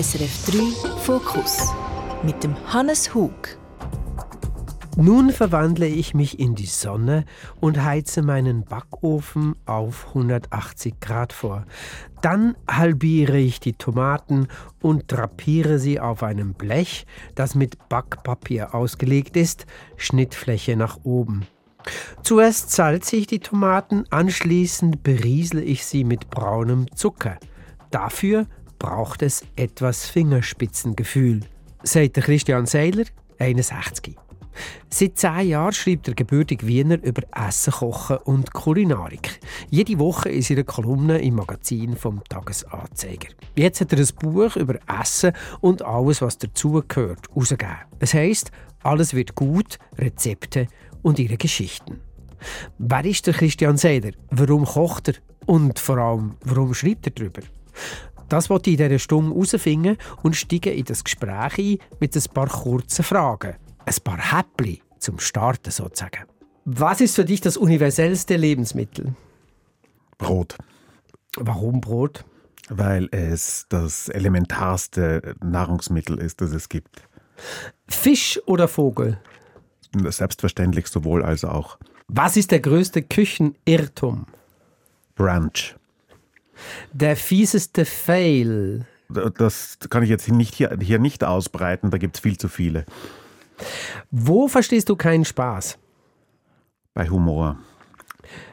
SRF 0.00 0.52
3 0.52 0.98
Fokus 1.00 1.74
mit 2.22 2.44
dem 2.44 2.54
Hannes 2.72 3.16
Hug. 3.16 3.58
Nun 4.96 5.30
verwandle 5.30 5.88
ich 5.88 6.14
mich 6.14 6.38
in 6.38 6.54
die 6.54 6.66
Sonne 6.66 7.24
und 7.58 7.82
heize 7.82 8.22
meinen 8.22 8.62
Backofen 8.62 9.56
auf 9.66 10.06
180 10.10 11.00
Grad 11.00 11.32
vor. 11.32 11.66
Dann 12.22 12.54
halbiere 12.70 13.38
ich 13.38 13.58
die 13.58 13.72
Tomaten 13.72 14.46
und 14.80 15.10
drapiere 15.10 15.80
sie 15.80 15.98
auf 15.98 16.22
einem 16.22 16.54
Blech, 16.54 17.04
das 17.34 17.56
mit 17.56 17.88
Backpapier 17.88 18.76
ausgelegt 18.76 19.36
ist, 19.36 19.66
Schnittfläche 19.96 20.76
nach 20.76 20.98
oben. 21.02 21.44
Zuerst 22.22 22.70
salze 22.70 23.16
ich 23.16 23.26
die 23.26 23.40
Tomaten, 23.40 24.04
anschließend 24.10 25.02
beriesle 25.02 25.62
ich 25.62 25.84
sie 25.84 26.04
mit 26.04 26.30
braunem 26.30 26.86
Zucker. 26.94 27.36
Dafür 27.90 28.46
braucht 28.78 29.22
es 29.22 29.42
etwas 29.56 30.06
Fingerspitzengefühl, 30.06 31.40
sagt 31.82 32.14
Christian 32.14 32.66
Seiler, 32.66 33.04
61. 33.38 34.16
Seit 34.90 35.18
zehn 35.18 35.48
Jahren 35.48 35.72
schreibt 35.72 36.06
der 36.08 36.14
gebürtige 36.14 36.66
Wiener 36.66 37.02
über 37.02 37.22
Essen, 37.32 37.72
Kochen 37.72 38.16
und 38.18 38.52
Kulinarik. 38.52 39.40
Jede 39.70 39.98
Woche 39.98 40.30
in 40.30 40.42
seiner 40.42 40.64
Kolumne 40.64 41.18
im 41.18 41.36
Magazin 41.36 41.96
vom 41.96 42.22
Tagesanzeiger. 42.24 43.28
Jetzt 43.54 43.80
hat 43.80 43.92
er 43.92 44.00
ein 44.00 44.08
Buch 44.20 44.56
über 44.56 44.78
Essen 45.00 45.32
und 45.60 45.82
alles, 45.82 46.22
was 46.22 46.38
dazugehört, 46.38 47.28
herausgegeben. 47.28 47.76
Es 48.00 48.14
heisst, 48.14 48.50
alles 48.82 49.14
wird 49.14 49.34
gut, 49.34 49.78
Rezepte 49.96 50.66
und 51.02 51.18
ihre 51.18 51.36
Geschichten. 51.36 52.00
Wer 52.78 53.04
ist 53.04 53.26
der 53.26 53.34
Christian 53.34 53.76
Seiler? 53.76 54.12
Warum 54.30 54.64
kocht 54.64 55.08
er? 55.08 55.14
Und 55.46 55.78
vor 55.78 55.98
allem, 55.98 56.36
warum 56.44 56.74
schreibt 56.74 57.06
er 57.06 57.12
darüber? 57.12 57.40
Das 58.28 58.50
wollte 58.50 58.70
ich 58.70 58.78
in 58.78 58.88
dieser 58.88 58.98
Stunde 58.98 59.34
herausfinden 59.34 59.96
und 60.22 60.36
steige 60.36 60.70
in 60.70 60.84
das 60.84 61.04
Gespräch 61.04 61.58
ein 61.58 61.78
mit 62.00 62.14
ein 62.14 62.22
paar 62.34 62.48
kurzen 62.48 63.04
Fragen 63.04 63.54
ein 63.88 64.02
paar 64.04 64.32
Häppli 64.32 64.82
zum 64.98 65.18
Starten 65.18 65.70
sozusagen. 65.70 66.24
Was 66.64 67.00
ist 67.00 67.16
für 67.16 67.24
dich 67.24 67.40
das 67.40 67.56
universellste 67.56 68.36
Lebensmittel? 68.36 69.14
Brot. 70.18 70.58
Warum 71.36 71.80
Brot? 71.80 72.24
Weil 72.68 73.08
es 73.12 73.66
das 73.70 74.08
elementarste 74.08 75.36
Nahrungsmittel 75.42 76.18
ist, 76.18 76.40
das 76.40 76.52
es 76.52 76.68
gibt. 76.68 77.08
Fisch 77.88 78.38
oder 78.44 78.68
Vogel? 78.68 79.18
Selbstverständlich 79.94 80.88
sowohl 80.88 81.22
als 81.22 81.44
auch. 81.44 81.78
Was 82.08 82.36
ist 82.36 82.50
der 82.50 82.60
größte 82.60 83.02
Küchenirrtum? 83.02 84.26
Brunch. 85.14 85.77
Der 86.92 87.16
fieseste 87.16 87.84
Fail? 87.84 88.86
Das 89.08 89.78
kann 89.88 90.02
ich 90.02 90.10
jetzt 90.10 90.28
nicht 90.28 90.54
hier, 90.54 90.76
hier 90.80 90.98
nicht 90.98 91.24
ausbreiten, 91.24 91.90
da 91.90 91.98
gibt 91.98 92.16
es 92.16 92.20
viel 92.20 92.36
zu 92.36 92.48
viele. 92.48 92.84
Wo 94.10 94.48
verstehst 94.48 94.88
du 94.88 94.96
keinen 94.96 95.24
Spaß? 95.24 95.78
Bei 96.94 97.08
Humor. 97.08 97.58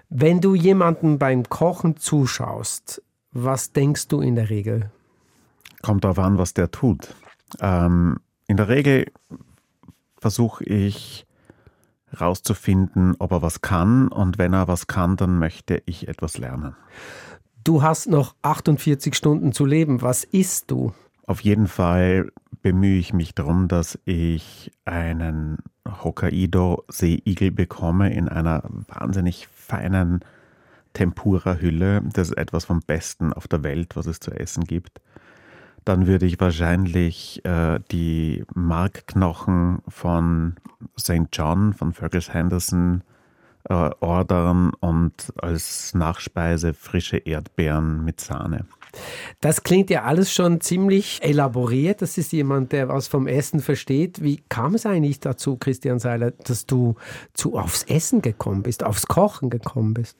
Wenn 0.09 0.39
du 0.39 0.55
jemandem 0.55 1.19
beim 1.19 1.43
Kochen 1.49 1.97
zuschaust, 1.97 3.01
was 3.31 3.73
denkst 3.73 4.07
du 4.07 4.21
in 4.21 4.35
der 4.35 4.49
Regel? 4.49 4.91
Kommt 5.81 6.03
darauf 6.03 6.19
an, 6.19 6.37
was 6.37 6.53
der 6.53 6.71
tut. 6.71 7.13
Ähm, 7.59 8.17
in 8.47 8.57
der 8.57 8.69
Regel 8.69 9.11
versuche 10.17 10.63
ich 10.63 11.25
herauszufinden, 12.07 13.15
ob 13.19 13.31
er 13.31 13.41
was 13.41 13.61
kann 13.61 14.07
und 14.07 14.37
wenn 14.37 14.53
er 14.53 14.67
was 14.67 14.87
kann, 14.87 15.17
dann 15.17 15.37
möchte 15.37 15.81
ich 15.85 16.07
etwas 16.07 16.37
lernen. 16.37 16.75
Du 17.65 17.81
hast 17.81 18.07
noch 18.07 18.35
48 18.43 19.15
Stunden 19.15 19.51
zu 19.51 19.65
leben. 19.65 20.03
Was 20.03 20.23
isst 20.23 20.69
du? 20.69 20.93
Auf 21.25 21.41
jeden 21.41 21.65
Fall 21.65 22.31
bemühe 22.61 22.99
ich 22.99 23.11
mich 23.11 23.33
darum, 23.33 23.67
dass 23.67 23.97
ich 24.05 24.71
einen 24.85 25.57
Hokkaido-Seeigel 25.87 27.49
bekomme 27.49 28.13
in 28.13 28.29
einer 28.29 28.61
wahnsinnig 28.87 29.47
feinen 29.47 30.19
Tempura-Hülle. 30.93 32.03
Das 32.13 32.29
ist 32.29 32.37
etwas 32.37 32.65
vom 32.65 32.81
Besten 32.81 33.33
auf 33.33 33.47
der 33.47 33.63
Welt, 33.63 33.95
was 33.95 34.05
es 34.05 34.19
zu 34.19 34.29
essen 34.29 34.65
gibt. 34.65 35.01
Dann 35.85 36.05
würde 36.05 36.27
ich 36.27 36.39
wahrscheinlich 36.39 37.43
äh, 37.45 37.79
die 37.91 38.43
Markknochen 38.53 39.79
von 39.87 40.57
St. 40.99 41.29
John, 41.33 41.73
von 41.73 41.93
Fergus 41.93 42.31
Henderson, 42.31 43.01
äh, 43.69 43.89
ordern 43.99 44.71
und 44.79 45.33
als 45.37 45.93
Nachspeise 45.93 46.73
frische 46.73 47.17
Erdbeeren 47.17 48.03
mit 48.03 48.21
Sahne. 48.21 48.65
Das 49.41 49.63
klingt 49.63 49.89
ja 49.89 50.03
alles 50.03 50.33
schon 50.33 50.61
ziemlich 50.61 51.21
elaboriert. 51.21 52.01
Das 52.01 52.17
ist 52.17 52.31
jemand, 52.31 52.71
der 52.71 52.87
was 52.87 53.07
vom 53.07 53.27
Essen 53.27 53.59
versteht. 53.59 54.23
Wie 54.23 54.41
kam 54.49 54.75
es 54.75 54.85
eigentlich 54.85 55.19
dazu, 55.19 55.57
Christian 55.57 55.99
Seiler, 55.99 56.31
dass 56.31 56.65
du 56.65 56.95
zu 57.33 57.57
aufs 57.57 57.83
Essen 57.83 58.21
gekommen 58.21 58.63
bist, 58.63 58.83
aufs 58.83 59.07
Kochen 59.07 59.49
gekommen 59.49 59.93
bist? 59.93 60.17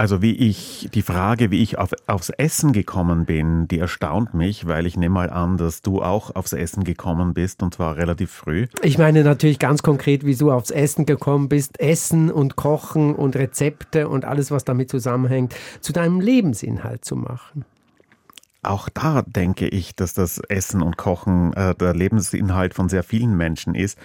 Also 0.00 0.22
wie 0.22 0.34
ich, 0.34 0.88
die 0.94 1.02
Frage, 1.02 1.50
wie 1.50 1.62
ich 1.62 1.76
auf, 1.76 1.90
aufs 2.06 2.30
Essen 2.30 2.72
gekommen 2.72 3.26
bin, 3.26 3.68
die 3.68 3.78
erstaunt 3.78 4.32
mich, 4.32 4.66
weil 4.66 4.86
ich 4.86 4.96
nehme 4.96 5.12
mal 5.12 5.28
an, 5.28 5.58
dass 5.58 5.82
du 5.82 6.00
auch 6.00 6.34
aufs 6.34 6.54
Essen 6.54 6.84
gekommen 6.84 7.34
bist 7.34 7.62
und 7.62 7.74
zwar 7.74 7.98
relativ 7.98 8.30
früh. 8.30 8.66
Ich 8.80 8.96
meine 8.96 9.22
natürlich 9.22 9.58
ganz 9.58 9.82
konkret, 9.82 10.24
wie 10.24 10.34
du 10.34 10.52
aufs 10.52 10.70
Essen 10.70 11.04
gekommen 11.04 11.50
bist, 11.50 11.78
Essen 11.80 12.30
und 12.30 12.56
Kochen 12.56 13.14
und 13.14 13.36
Rezepte 13.36 14.08
und 14.08 14.24
alles, 14.24 14.50
was 14.50 14.64
damit 14.64 14.88
zusammenhängt, 14.88 15.54
zu 15.82 15.92
deinem 15.92 16.22
Lebensinhalt 16.22 17.04
zu 17.04 17.16
machen. 17.16 17.66
Auch 18.62 18.88
da 18.88 19.20
denke 19.20 19.68
ich, 19.68 19.94
dass 19.96 20.14
das 20.14 20.38
Essen 20.48 20.80
und 20.80 20.96
Kochen 20.96 21.52
äh, 21.52 21.74
der 21.74 21.92
Lebensinhalt 21.92 22.72
von 22.72 22.88
sehr 22.88 23.02
vielen 23.02 23.36
Menschen 23.36 23.74
ist. 23.74 23.98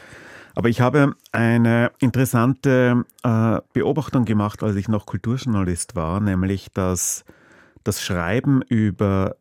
Aber 0.56 0.70
ich 0.70 0.80
habe 0.80 1.16
eine 1.34 1.92
interessante 2.00 3.06
äh, 3.24 3.60
Beobachtung 3.74 4.24
gemacht, 4.24 4.64
als 4.64 4.78
ich 4.78 4.88
noch 4.88 5.06
Kulturjournalist 5.06 5.96
war, 5.96 6.22
nämlich 6.22 6.72
dass 6.72 7.26
das 7.84 8.02
Schreiben 8.02 8.62
über 8.62 9.36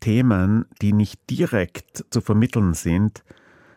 Themen, 0.00 0.64
die 0.80 0.92
nicht 0.92 1.28
direkt 1.28 2.06
zu 2.10 2.20
vermitteln 2.22 2.72
sind, 2.72 3.22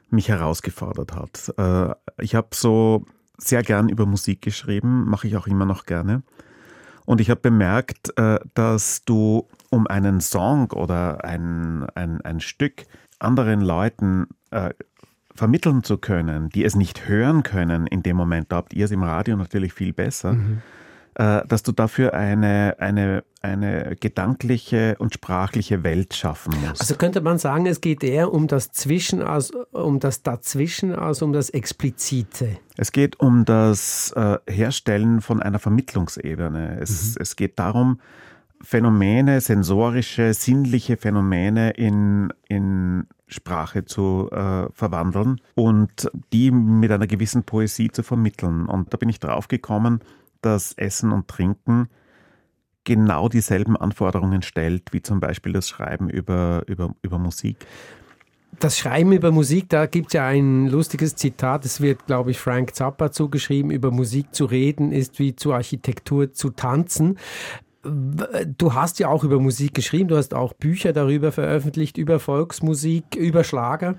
mich 0.10 0.30
herausgefordert 0.30 1.14
hat. 1.14 1.54
Äh, 1.58 1.94
ich 2.24 2.36
habe 2.36 2.50
so 2.54 3.06
sehr 3.38 3.64
gern 3.64 3.90
über 3.90 4.06
Musik 4.06 4.42
geschrieben, 4.42 5.06
mache 5.10 5.28
ich 5.28 5.36
auch 5.36 5.48
immer 5.48 5.66
noch 5.66 5.86
gerne. 5.86 6.24
Und 7.06 7.20
ich 7.20 7.30
habe 7.30 7.42
bemerkt, 7.42 8.18
äh, 8.18 8.40
dass 8.54 9.04
du 9.04 9.48
um 9.70 9.88
einen 9.88 10.22
Song 10.22 10.72
oder 10.72 11.26
ein, 11.26 11.86
ein, 11.96 12.22
ein 12.22 12.40
Stück 12.40 12.86
anderen 13.20 13.62
Leuten 13.62 14.28
äh, 14.52 14.70
vermitteln 15.42 15.84
zu 15.84 15.98
können, 15.98 16.50
die 16.50 16.64
es 16.64 16.76
nicht 16.76 17.08
hören 17.08 17.42
können 17.42 17.88
in 17.88 18.04
dem 18.04 18.16
Moment, 18.16 18.52
da 18.52 18.58
habt 18.58 18.76
ihr 18.76 18.86
es 18.86 18.92
im 18.92 19.02
Radio 19.02 19.36
natürlich 19.36 19.74
viel 19.74 19.92
besser, 19.92 20.34
mhm. 20.34 20.62
äh, 21.16 21.42
dass 21.48 21.64
du 21.64 21.72
dafür 21.72 22.14
eine, 22.14 22.76
eine, 22.78 23.24
eine 23.42 23.96
gedankliche 24.00 24.98
und 25.00 25.16
sprachliche 25.16 25.84
Welt 25.84 26.14
schaffen 26.14 26.54
musst. 26.62 26.82
Also 26.82 26.94
könnte 26.94 27.22
man 27.22 27.40
sagen, 27.40 27.66
es 27.66 27.82
geht 27.82 28.04
eher 28.04 28.32
um 28.32 28.46
das 28.46 28.72
Zwischen 28.72 29.24
als 29.24 29.50
um 29.72 30.00
das 30.00 30.22
Dazwischen 30.22 30.94
als 30.94 31.24
um 31.24 31.34
das 31.34 31.50
Explizite. 31.50 32.60
Es 32.78 32.92
geht 32.92 33.20
um 33.20 33.44
das 33.44 34.14
äh, 34.16 34.38
Herstellen 34.48 35.22
von 35.22 35.42
einer 35.42 35.58
Vermittlungsebene. 35.58 36.78
Es, 36.80 37.16
mhm. 37.16 37.22
es 37.24 37.36
geht 37.36 37.58
darum, 37.58 38.00
Phänomene, 38.64 39.42
sensorische, 39.42 40.34
sinnliche 40.34 40.98
Phänomene 40.98 41.72
in, 41.72 42.32
in 42.48 43.08
Sprache 43.28 43.86
zu 43.86 44.30
äh, 44.32 44.68
verwandeln 44.74 45.42
und 45.56 46.10
die 46.34 46.52
mit 46.52 46.92
einer 46.92 47.08
gewissen 47.08 47.44
Poesie 47.44 47.90
zu 47.90 48.04
vermitteln. 48.04 48.68
Und 48.68 48.94
da 48.94 48.98
bin 48.98 49.10
ich 49.10 49.20
drauf 49.20 49.48
gekommen, 49.48 50.02
dass 50.42 50.74
Essen 50.74 51.12
und 51.12 51.28
Trinken 51.28 51.88
genau 52.84 53.30
dieselben 53.30 53.78
Anforderungen 53.78 54.42
stellt, 54.42 54.92
wie 54.92 55.02
zum 55.02 55.20
Beispiel 55.20 55.54
das 55.54 55.70
Schreiben 55.70 56.10
über, 56.10 56.64
über, 56.68 56.96
über 57.02 57.20
Musik. 57.20 57.66
Das 58.60 58.78
Schreiben 58.78 59.14
über 59.14 59.32
Musik, 59.32 59.70
da 59.70 59.86
gibt 59.86 60.08
es 60.08 60.14
ja 60.14 60.28
ein 60.28 60.68
lustiges 60.68 61.16
Zitat, 61.16 61.64
es 61.64 61.80
wird, 61.80 62.06
glaube 62.06 62.32
ich, 62.32 62.40
Frank 62.40 62.76
Zappa 62.76 63.12
zugeschrieben, 63.12 63.72
über 63.72 63.92
Musik 63.92 64.36
zu 64.36 64.46
reden 64.46 64.92
ist 64.92 65.20
wie 65.20 65.36
zur 65.36 65.56
Architektur 65.56 66.34
zu 66.34 66.50
tanzen. 66.50 67.18
Du 67.84 68.74
hast 68.74 69.00
ja 69.00 69.08
auch 69.08 69.24
über 69.24 69.40
Musik 69.40 69.74
geschrieben, 69.74 70.08
du 70.08 70.18
hast 70.18 70.34
auch 70.34 70.54
Bücher 70.54 70.94
darüber 70.94 71.32
veröffentlicht, 71.32 71.98
über 71.98 72.20
Volksmusik, 72.20 73.16
über 73.16 73.44
Schlager. 73.44 73.96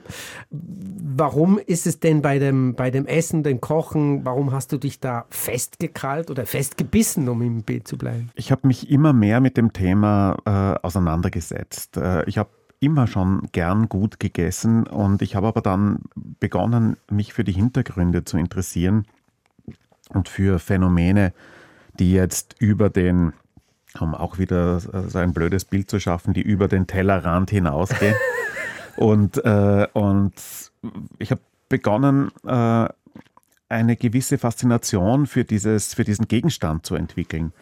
Warum 0.51 1.59
ist 1.59 1.87
es 1.87 1.99
denn 1.99 2.23
bei 2.23 2.39
dem, 2.39 2.75
bei 2.75 2.91
dem 2.91 3.07
Essen, 3.07 3.43
dem 3.43 3.61
Kochen, 3.61 4.25
warum 4.25 4.53
hast 4.53 4.73
du 4.73 4.79
dich 4.79 5.01
da 5.01 5.27
festgekrallt 5.31 6.31
oder 6.31 6.47
festgebissen, 6.47 7.29
um 7.29 7.43
im 7.43 7.63
Bild 7.63 7.89
zu 7.89 7.99
bleiben? 7.99 8.31
Ich 8.35 8.53
habe 8.53 8.69
mich 8.69 8.89
immer 8.89 9.13
mehr 9.13 9.41
mit 9.41 9.57
dem 9.57 9.73
Thema 9.73 10.37
äh, 10.45 10.87
auseinandergesetzt. 10.87 11.97
Äh, 11.97 12.25
ich 12.29 12.39
habe 12.39 12.51
immer 12.79 13.07
schon 13.07 13.49
gern 13.53 13.89
gut 13.89 14.21
gegessen 14.21 14.87
und 14.87 15.23
ich 15.23 15.35
habe 15.37 15.49
aber 15.49 15.61
dann 15.61 16.01
begonnen, 16.41 16.97
mich 17.11 17.33
für 17.33 17.45
die 17.45 17.53
Hintergründe 17.53 18.25
zu 18.25 18.37
interessieren 18.37 19.07
und 20.09 20.29
für 20.29 20.59
Phänomene, 20.59 21.33
die 21.99 22.13
jetzt 22.13 22.57
über 22.59 22.91
den 22.91 23.33
um 24.01 24.15
auch 24.15 24.39
wieder 24.39 24.81
so 24.81 25.19
ein 25.19 25.33
blödes 25.33 25.65
Bild 25.65 25.91
zu 25.91 26.01
schaffen, 26.01 26.35
die 26.35 26.43
über 26.43 26.69
den 26.69 26.87
Tellerrand 26.87 27.51
hinausgehen. 27.51 28.15
Und, 28.97 29.43
äh, 29.45 29.87
und 29.95 30.35
ich 31.19 31.31
habe 31.31 31.41
begonnen, 31.69 32.31
äh, 32.47 32.89
eine 33.69 33.97
gewisse 33.97 34.37
Faszination 34.37 35.27
für, 35.27 35.45
dieses, 35.45 35.95
für 35.95 36.05
diesen 36.05 36.29
Gegenstand 36.29 36.85
zu 36.85 36.95
entwickeln. 36.95 37.53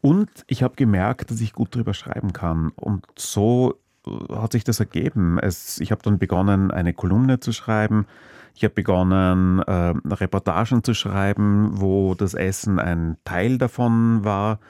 Und 0.00 0.30
ich 0.46 0.62
habe 0.62 0.76
gemerkt, 0.76 1.30
dass 1.30 1.40
ich 1.40 1.52
gut 1.52 1.74
drüber 1.74 1.92
schreiben 1.92 2.32
kann. 2.32 2.70
Und 2.76 3.04
so 3.16 3.74
äh, 4.06 4.34
hat 4.34 4.52
sich 4.52 4.62
das 4.62 4.78
ergeben. 4.78 5.38
Es, 5.40 5.80
ich 5.80 5.90
habe 5.90 6.02
dann 6.02 6.18
begonnen, 6.18 6.70
eine 6.70 6.94
Kolumne 6.94 7.40
zu 7.40 7.52
schreiben. 7.52 8.06
Ich 8.54 8.62
habe 8.62 8.74
begonnen, 8.74 9.58
äh, 9.58 9.94
Reportagen 10.08 10.84
zu 10.84 10.94
schreiben, 10.94 11.72
wo 11.80 12.14
das 12.14 12.34
Essen 12.34 12.78
ein 12.78 13.16
Teil 13.24 13.58
davon 13.58 14.24
war. 14.24 14.60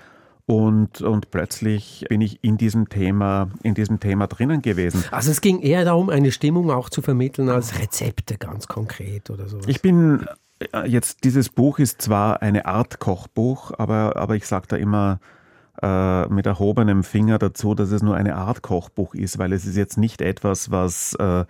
Und, 0.46 1.00
und 1.00 1.32
plötzlich 1.32 2.06
bin 2.08 2.20
ich 2.20 2.42
in 2.44 2.56
diesem 2.56 2.88
Thema, 2.88 3.48
in 3.64 3.74
diesem 3.74 3.98
Thema 3.98 4.28
drinnen 4.28 4.62
gewesen. 4.62 5.04
Also 5.10 5.32
es 5.32 5.40
ging 5.40 5.60
eher 5.60 5.84
darum, 5.84 6.08
eine 6.08 6.30
Stimmung 6.30 6.70
auch 6.70 6.88
zu 6.88 7.02
vermitteln 7.02 7.48
als 7.48 7.80
Rezepte 7.80 8.38
ganz 8.38 8.68
konkret 8.68 9.28
oder 9.28 9.48
so. 9.48 9.58
Ich 9.66 9.82
bin 9.82 10.24
äh, 10.72 10.88
jetzt, 10.88 11.24
dieses 11.24 11.48
Buch 11.48 11.80
ist 11.80 12.00
zwar 12.00 12.42
eine 12.42 12.66
Art 12.66 13.00
Kochbuch, 13.00 13.72
aber, 13.76 14.14
aber 14.14 14.36
ich 14.36 14.46
sage 14.46 14.66
da 14.68 14.76
immer 14.76 15.18
äh, 15.82 16.26
mit 16.28 16.46
erhobenem 16.46 17.02
Finger 17.02 17.38
dazu, 17.38 17.74
dass 17.74 17.90
es 17.90 18.02
nur 18.02 18.14
eine 18.14 18.36
Art 18.36 18.62
Kochbuch 18.62 19.14
ist, 19.14 19.38
weil 19.38 19.52
es 19.52 19.66
ist 19.66 19.76
jetzt 19.76 19.98
nicht 19.98 20.20
etwas, 20.22 20.70
was 20.70 21.14
äh, 21.14 21.44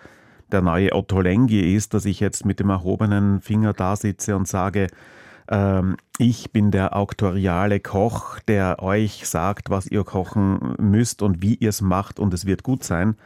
der 0.52 0.62
neue 0.62 0.94
Otto 0.94 1.20
Lengi 1.20 1.75
ist, 1.75 1.93
dass 1.93 2.06
ich 2.06 2.20
jetzt 2.20 2.46
mit 2.46 2.60
dem 2.60 2.70
erhobenen 2.70 3.40
Finger 3.40 3.72
da 3.72 3.94
sitze 3.94 4.37
und 4.37 4.48
sage, 4.48 4.87
ähm, 5.48 5.96
ich 6.19 6.52
bin 6.52 6.70
der 6.70 6.96
auktoriale 6.96 7.81
Koch, 7.81 8.40
der 8.40 8.82
euch 8.82 9.26
sagt, 9.26 9.70
was 9.70 9.87
ihr 9.87 10.04
kochen 10.04 10.75
müsst 10.78 11.22
und 11.22 11.43
wie 11.43 11.54
ihr 11.54 11.70
es 11.70 11.81
macht 11.81 12.19
und 12.19 12.32
es 12.34 12.46
wird 12.46 12.62
gut 12.62 12.84
sein, 12.84 13.16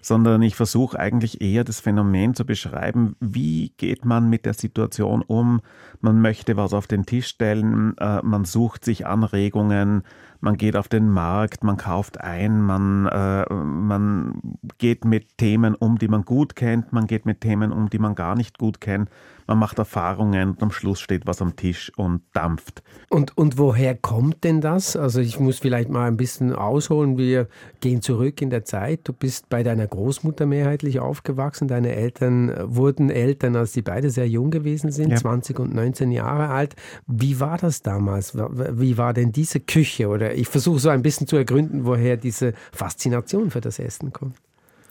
sondern 0.00 0.42
ich 0.42 0.54
versuche 0.54 0.98
eigentlich 0.98 1.40
eher 1.40 1.64
das 1.64 1.80
Phänomen 1.80 2.34
zu 2.34 2.44
beschreiben, 2.44 3.16
wie 3.20 3.72
geht 3.76 4.04
man 4.04 4.30
mit 4.30 4.46
der 4.46 4.54
Situation 4.54 5.22
um, 5.22 5.60
man 6.00 6.20
möchte 6.20 6.56
was 6.56 6.72
auf 6.72 6.86
den 6.86 7.06
Tisch 7.06 7.26
stellen, 7.26 7.96
äh, 7.98 8.22
man 8.22 8.44
sucht 8.44 8.84
sich 8.84 9.06
Anregungen, 9.06 10.04
man 10.40 10.56
geht 10.56 10.76
auf 10.76 10.88
den 10.88 11.08
Markt, 11.10 11.64
man 11.64 11.76
kauft 11.76 12.20
ein, 12.20 12.60
man, 12.62 13.06
äh, 13.06 13.52
man 13.52 14.40
geht 14.78 15.04
mit 15.04 15.38
Themen 15.38 15.74
um, 15.74 15.98
die 15.98 16.08
man 16.08 16.24
gut 16.24 16.56
kennt, 16.56 16.92
man 16.92 17.06
geht 17.06 17.26
mit 17.26 17.40
Themen 17.40 17.72
um, 17.72 17.90
die 17.90 17.98
man 17.98 18.14
gar 18.14 18.34
nicht 18.34 18.58
gut 18.58 18.80
kennt 18.80 19.10
man 19.46 19.58
macht 19.58 19.78
Erfahrungen 19.78 20.50
und 20.50 20.62
am 20.62 20.72
Schluss 20.72 21.00
steht 21.00 21.26
was 21.26 21.40
am 21.40 21.54
Tisch 21.56 21.92
und 21.96 22.22
dampft. 22.32 22.82
Und, 23.08 23.36
und 23.38 23.58
woher 23.58 23.94
kommt 23.94 24.42
denn 24.44 24.60
das? 24.60 24.96
Also 24.96 25.20
ich 25.20 25.38
muss 25.38 25.60
vielleicht 25.60 25.88
mal 25.88 26.08
ein 26.08 26.16
bisschen 26.16 26.52
ausholen. 26.52 27.16
Wir 27.16 27.48
gehen 27.80 28.02
zurück 28.02 28.42
in 28.42 28.50
der 28.50 28.64
Zeit. 28.64 29.00
Du 29.04 29.12
bist 29.12 29.48
bei 29.48 29.62
deiner 29.62 29.86
Großmutter 29.86 30.46
mehrheitlich 30.46 30.98
aufgewachsen. 30.98 31.68
Deine 31.68 31.94
Eltern 31.94 32.52
wurden 32.64 33.10
Eltern, 33.10 33.54
als 33.54 33.72
sie 33.72 33.82
beide 33.82 34.10
sehr 34.10 34.28
jung 34.28 34.50
gewesen 34.50 34.90
sind, 34.90 35.10
ja. 35.10 35.16
20 35.16 35.60
und 35.60 35.74
19 35.74 36.10
Jahre 36.10 36.48
alt. 36.48 36.74
Wie 37.06 37.38
war 37.38 37.58
das 37.58 37.82
damals? 37.82 38.36
Wie 38.36 38.98
war 38.98 39.14
denn 39.14 39.30
diese 39.30 39.60
Küche? 39.60 40.08
Oder 40.08 40.25
ich 40.34 40.48
versuche 40.48 40.78
so 40.78 40.88
ein 40.88 41.02
bisschen 41.02 41.26
zu 41.26 41.36
ergründen, 41.36 41.84
woher 41.84 42.16
diese 42.16 42.54
Faszination 42.72 43.50
für 43.50 43.60
das 43.60 43.78
Essen 43.78 44.12
kommt. 44.12 44.36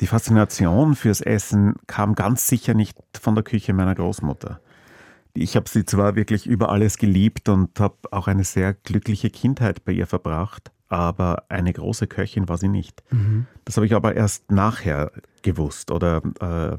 Die 0.02 0.08
Faszination 0.08 0.96
fürs 0.96 1.22
Essen 1.22 1.76
kam 1.88 2.16
ganz 2.16 2.48
sicher 2.48 2.74
nicht 2.74 2.98
von 3.20 3.36
der 3.36 3.44
Küche 3.44 3.74
meiner 3.74 3.96
Großmutter. 3.96 4.60
Ich 5.34 5.56
habe 5.56 5.70
sie 5.70 5.86
zwar 5.86 6.16
wirklich 6.16 6.48
über 6.48 6.70
alles 6.70 6.98
geliebt 6.98 7.50
und 7.50 7.80
habe 7.80 7.96
auch 8.12 8.28
eine 8.28 8.44
sehr 8.44 8.74
glückliche 8.74 9.30
Kindheit 9.30 9.84
bei 9.86 9.92
ihr 9.92 10.08
verbracht, 10.08 10.72
aber 10.88 11.44
eine 11.50 11.74
große 11.74 12.08
Köchin 12.08 12.48
war 12.48 12.58
sie 12.58 12.68
nicht. 12.68 13.04
Mhm. 13.12 13.46
Das 13.66 13.78
habe 13.78 13.86
ich 13.86 13.94
aber 13.94 14.16
erst 14.16 14.52
nachher 14.52 15.12
gewusst 15.42 15.92
oder 15.92 16.18
äh, 16.40 16.78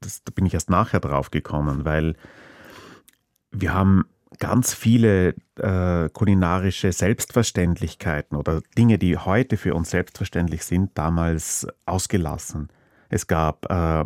das, 0.00 0.22
da 0.24 0.32
bin 0.34 0.46
ich 0.46 0.54
erst 0.54 0.70
nachher 0.70 1.00
drauf 1.00 1.30
gekommen, 1.30 1.84
weil 1.84 2.14
wir 3.50 3.74
haben 3.74 4.04
ganz 4.38 4.74
viele 4.74 5.34
äh, 5.58 6.08
kulinarische 6.10 6.92
Selbstverständlichkeiten 6.92 8.36
oder 8.36 8.62
Dinge, 8.76 8.98
die 8.98 9.16
heute 9.16 9.56
für 9.56 9.74
uns 9.74 9.90
selbstverständlich 9.90 10.64
sind, 10.64 10.96
damals 10.96 11.66
ausgelassen. 11.86 12.68
Es 13.08 13.26
gab 13.26 13.70
äh, 13.70 14.04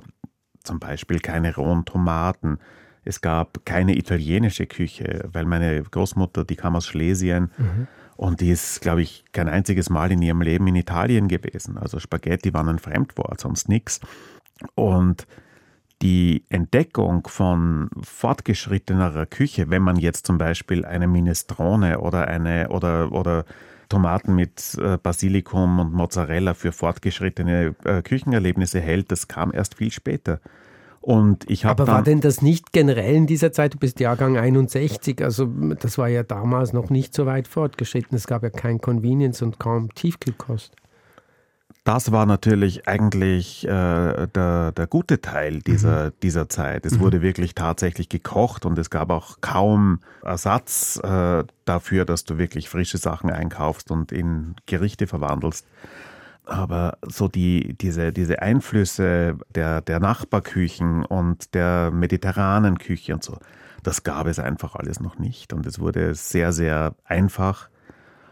zum 0.63 0.79
Beispiel 0.79 1.21
keine 1.21 1.55
rohen 1.55 1.85
Tomaten. 1.85 2.59
Es 3.05 3.21
gab 3.21 3.65
keine 3.65 3.97
italienische 3.97 4.67
Küche, 4.67 5.29
weil 5.33 5.47
meine 5.47 5.83
Großmutter, 5.83 6.45
die 6.45 6.57
kam 6.57 6.77
aus 6.77 6.87
Schlesien 6.87 7.51
mhm. 7.57 7.87
und 8.17 8.41
die 8.41 8.51
ist, 8.51 8.81
glaube 8.83 9.03
ich, 9.03 9.25
kein 9.33 9.49
einziges 9.49 9.89
Mal 9.89 10.13
in 10.13 10.21
ihrem 10.21 10.43
Leben 10.43 10.67
in 10.67 10.77
Italien 10.77 11.29
gewesen. 11.29 11.79
Also 11.79 11.99
Spaghetti 11.99 12.53
waren 12.53 12.69
ein 12.69 12.79
Fremdwort, 12.79 13.41
sonst 13.41 13.69
nichts. 13.69 14.01
Und 14.75 15.27
die 16.03 16.45
Entdeckung 16.49 17.27
von 17.27 17.91
fortgeschrittenerer 18.03 19.27
Küche, 19.27 19.71
wenn 19.71 19.83
man 19.83 19.97
jetzt 19.97 20.27
zum 20.27 20.39
Beispiel 20.39 20.85
eine 20.85 21.07
Minestrone 21.07 22.01
oder 22.01 22.29
eine 22.29 22.69
oder 22.71 23.13
oder 23.13 23.45
Tomaten 23.89 24.35
mit 24.35 24.79
äh, 24.81 24.99
Basilikum 24.99 25.81
und 25.81 25.93
Mozzarella 25.93 26.55
für 26.55 26.73
fortgeschrittene 26.73 27.75
äh, 27.85 28.03
Küchenerlebnisse 28.03 28.81
hält, 28.81 29.11
das 29.11 29.29
kam 29.29 29.53
erst 29.53 29.75
viel 29.75 29.91
später. 29.91 30.41
Und 31.01 31.49
ich 31.51 31.65
Aber 31.65 31.87
war 31.87 32.03
denn 32.03 32.21
das 32.21 32.43
nicht 32.43 32.73
generell 32.73 33.15
in 33.15 33.27
dieser 33.27 33.53
Zeit? 33.53 33.75
Du 33.75 33.79
bist 33.79 34.01
Jahrgang 34.01 34.37
61, 34.37 35.25
also 35.25 35.47
das 35.81 35.97
war 35.99 36.09
ja 36.09 36.23
damals 36.23 36.73
noch 36.73 36.91
nicht 36.91 37.15
so 37.15 37.27
weit 37.27 37.49
fortgeschritten. 37.49 38.17
Es 38.17 38.27
gab 38.27 38.43
ja 38.43 38.51
kein 38.51 38.81
Convenience 38.81 39.43
und 39.43 39.59
kaum 39.59 39.93
Tiefkühlkost 39.95 40.77
das 41.85 42.13
war 42.13 42.27
natürlich 42.27 42.87
eigentlich 42.87 43.67
äh, 43.67 44.27
der, 44.27 44.73
der 44.73 44.87
gute 44.87 45.21
Teil 45.21 45.61
dieser, 45.61 46.07
mhm. 46.07 46.13
dieser 46.23 46.49
Zeit. 46.49 46.85
Es 46.85 46.95
mhm. 46.95 47.01
wurde 47.01 47.23
wirklich 47.23 47.55
tatsächlich 47.55 48.09
gekocht 48.09 48.67
und 48.67 48.79
es 48.79 48.91
gab 48.91 49.11
auch 49.11 49.39
kaum 49.41 50.01
Ersatz 50.23 51.01
äh, 51.03 51.45
dafür, 51.65 52.05
dass 52.05 52.25
du 52.25 52.37
wirklich 52.37 52.69
frische 52.69 52.99
Sachen 52.99 53.31
einkaufst 53.31 53.91
und 53.91 54.13
in 54.13 54.57
Gerichte 54.67 55.07
verwandelst. 55.07 55.67
Aber 56.45 56.99
so 57.03 57.29
die, 57.29 57.75
diese, 57.81 58.13
diese 58.13 58.43
Einflüsse 58.43 59.39
der, 59.55 59.81
der 59.81 60.01
Nachbarküchen 60.01 61.05
und 61.05 61.55
der 61.55 61.91
mediterranen 61.93 62.79
Küche 62.79 63.15
und 63.15 63.23
so, 63.23 63.39
das 63.83 64.03
gab 64.03 64.27
es 64.27 64.39
einfach 64.39 64.75
alles 64.75 65.01
noch 65.01 65.19
nicht. 65.19 65.53
Und 65.53 65.65
es 65.65 65.79
wurde 65.79 66.15
sehr, 66.15 66.53
sehr 66.53 66.95
einfach 67.05 67.71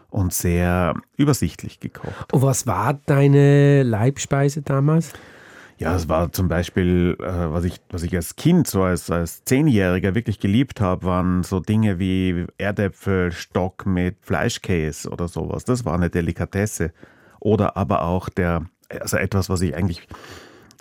und 0.09 0.33
sehr 0.33 0.95
übersichtlich 1.17 1.79
gekocht. 1.79 2.33
Und 2.33 2.41
was 2.41 2.67
war 2.67 2.99
deine 3.05 3.83
Leibspeise 3.83 4.61
damals? 4.61 5.13
Ja, 5.79 5.95
es 5.95 6.09
war 6.09 6.29
zum 6.33 6.49
Beispiel, 6.49 7.15
äh, 7.21 7.23
was, 7.23 7.63
ich, 7.63 7.79
was 7.89 8.03
ich 8.03 8.13
als 8.13 8.35
Kind, 8.35 8.67
so 8.67 8.83
als, 8.83 9.09
als 9.09 9.45
Zehnjähriger 9.45 10.13
wirklich 10.13 10.41
geliebt 10.41 10.81
habe, 10.81 11.05
waren 11.05 11.43
so 11.43 11.61
Dinge 11.61 11.99
wie 11.99 12.45
Erdäpfelstock 12.57 13.85
mit 13.85 14.17
Fleischkäse 14.21 15.09
oder 15.09 15.29
sowas. 15.29 15.63
Das 15.63 15.85
war 15.85 15.93
eine 15.93 16.09
Delikatesse. 16.09 16.91
Oder 17.39 17.77
aber 17.77 18.01
auch 18.03 18.27
der, 18.27 18.65
also 18.89 19.15
etwas, 19.15 19.49
was 19.49 19.61
ich 19.61 19.73
eigentlich 19.73 20.05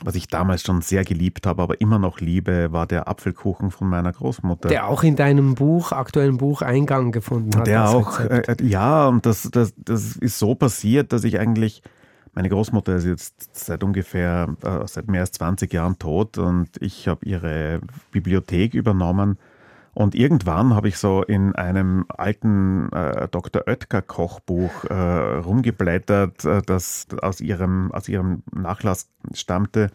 was 0.02 0.14
ich 0.14 0.28
damals 0.28 0.62
schon 0.62 0.80
sehr 0.80 1.04
geliebt 1.04 1.46
habe, 1.46 1.62
aber 1.62 1.80
immer 1.80 1.98
noch 1.98 2.20
liebe, 2.20 2.72
war 2.72 2.86
der 2.86 3.08
Apfelkuchen 3.08 3.70
von 3.70 3.88
meiner 3.88 4.12
Großmutter. 4.12 4.68
Der 4.68 4.86
auch 4.86 5.02
in 5.02 5.16
deinem 5.16 5.54
Buch, 5.54 5.92
aktuellen 5.92 6.36
Buch, 6.36 6.62
Eingang 6.62 7.12
gefunden 7.12 7.56
hat. 7.58 7.66
Der 7.66 7.88
auch, 7.88 8.20
äh, 8.20 8.42
äh, 8.46 8.64
ja, 8.64 9.08
und 9.08 9.26
das, 9.26 9.48
das, 9.50 9.74
das 9.76 10.16
ist 10.16 10.38
so 10.38 10.54
passiert, 10.54 11.12
dass 11.12 11.24
ich 11.24 11.38
eigentlich, 11.38 11.82
meine 12.32 12.48
Großmutter 12.48 12.96
ist 12.96 13.06
jetzt 13.06 13.56
seit 13.56 13.82
ungefähr, 13.82 14.54
äh, 14.62 14.86
seit 14.86 15.08
mehr 15.08 15.22
als 15.22 15.32
20 15.32 15.72
Jahren 15.72 15.98
tot 15.98 16.38
und 16.38 16.70
ich 16.80 17.08
habe 17.08 17.24
ihre 17.24 17.80
Bibliothek 18.12 18.74
übernommen 18.74 19.38
und 19.98 20.14
irgendwann 20.14 20.76
habe 20.76 20.86
ich 20.86 20.96
so 20.96 21.24
in 21.24 21.56
einem 21.56 22.04
alten 22.06 22.88
äh, 22.92 23.26
Dr. 23.26 23.66
Oetker 23.66 24.00
Kochbuch 24.00 24.84
äh, 24.84 24.94
rumgeblättert, 24.94 26.44
äh, 26.44 26.62
das 26.64 27.08
aus 27.20 27.40
ihrem, 27.40 27.90
aus 27.90 28.08
ihrem 28.08 28.44
Nachlass 28.52 29.10
stammte. 29.34 29.90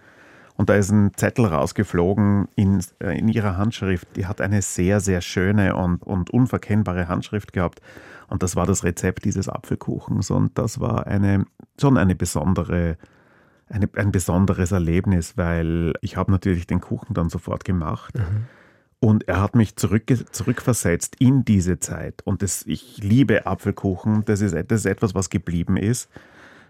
Und 0.57 0.69
da 0.69 0.75
ist 0.75 0.91
ein 0.91 1.13
Zettel 1.15 1.45
rausgeflogen 1.45 2.49
in, 2.57 2.83
äh, 2.99 3.17
in 3.17 3.29
ihrer 3.29 3.55
Handschrift. 3.55 4.09
Die 4.17 4.25
hat 4.25 4.41
eine 4.41 4.61
sehr, 4.61 4.99
sehr 4.99 5.21
schöne 5.21 5.73
und, 5.77 6.03
und 6.03 6.31
unverkennbare 6.31 7.07
Handschrift 7.07 7.53
gehabt. 7.53 7.79
Und 8.27 8.43
das 8.43 8.57
war 8.57 8.65
das 8.65 8.83
Rezept 8.83 9.23
dieses 9.23 9.47
Apfelkuchens. 9.47 10.31
Und 10.31 10.57
das 10.57 10.81
war 10.81 11.07
eine, 11.07 11.45
schon 11.79 11.97
eine 11.97 12.15
besondere, 12.15 12.97
eine, 13.69 13.87
ein 13.95 14.11
besonderes 14.11 14.73
Erlebnis, 14.73 15.37
weil 15.37 15.93
ich 16.01 16.17
habe 16.17 16.29
natürlich 16.29 16.67
den 16.67 16.81
Kuchen 16.81 17.13
dann 17.13 17.29
sofort 17.29 17.63
gemacht. 17.63 18.15
Mhm 18.15 18.47
und 19.03 19.27
er 19.27 19.41
hat 19.41 19.53
mich 19.53 19.75
zurück, 19.75 20.03
zurückversetzt 20.31 21.17
in 21.19 21.43
diese 21.43 21.77
Zeit. 21.77 22.21
Und 22.23 22.41
das, 22.41 22.63
ich 22.65 22.99
liebe 23.03 23.45
Apfelkuchen. 23.45 24.23
Das 24.23 24.39
ist, 24.39 24.55
das 24.55 24.79
ist 24.79 24.85
etwas, 24.85 25.13
was 25.13 25.29
geblieben 25.29 25.75
ist. 25.75 26.09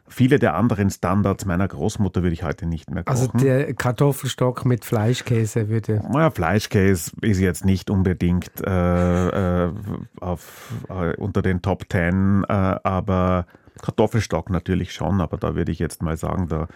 Viele 0.08 0.40
der 0.40 0.56
anderen 0.56 0.90
Standards 0.90 1.46
meiner 1.46 1.68
Großmutter 1.68 2.24
würde 2.24 2.34
ich 2.34 2.42
heute 2.42 2.66
nicht 2.66 2.90
mehr 2.90 3.04
also 3.06 3.28
kochen. 3.28 3.40
Also 3.40 3.46
der 3.46 3.74
Kartoffelstock 3.76 4.66
mit 4.66 4.84
Fleischkäse 4.84 5.70
würde. 5.70 6.02
Naja, 6.12 6.32
Fleischkäse 6.32 7.12
ist 7.22 7.40
jetzt 7.40 7.66
nicht 7.66 7.92
unbedingt 7.92 8.50
äh, 8.66 9.66
äh, 9.66 9.72
auf, 10.20 10.74
äh, 10.90 11.16
unter 11.18 11.44
den 11.44 11.62
Top 11.62 11.88
Ten, 11.88 12.46
äh, 12.50 12.52
aber 12.52 13.46
Kartoffelstock 13.84 14.50
natürlich 14.50 14.92
schon. 14.92 15.22
Aber 15.22 15.38
da 15.38 15.54
würde 15.54 15.72
ich 15.72 15.78
jetzt 15.78 16.02
mal 16.02 16.18
sagen, 16.18 16.48
da 16.48 16.68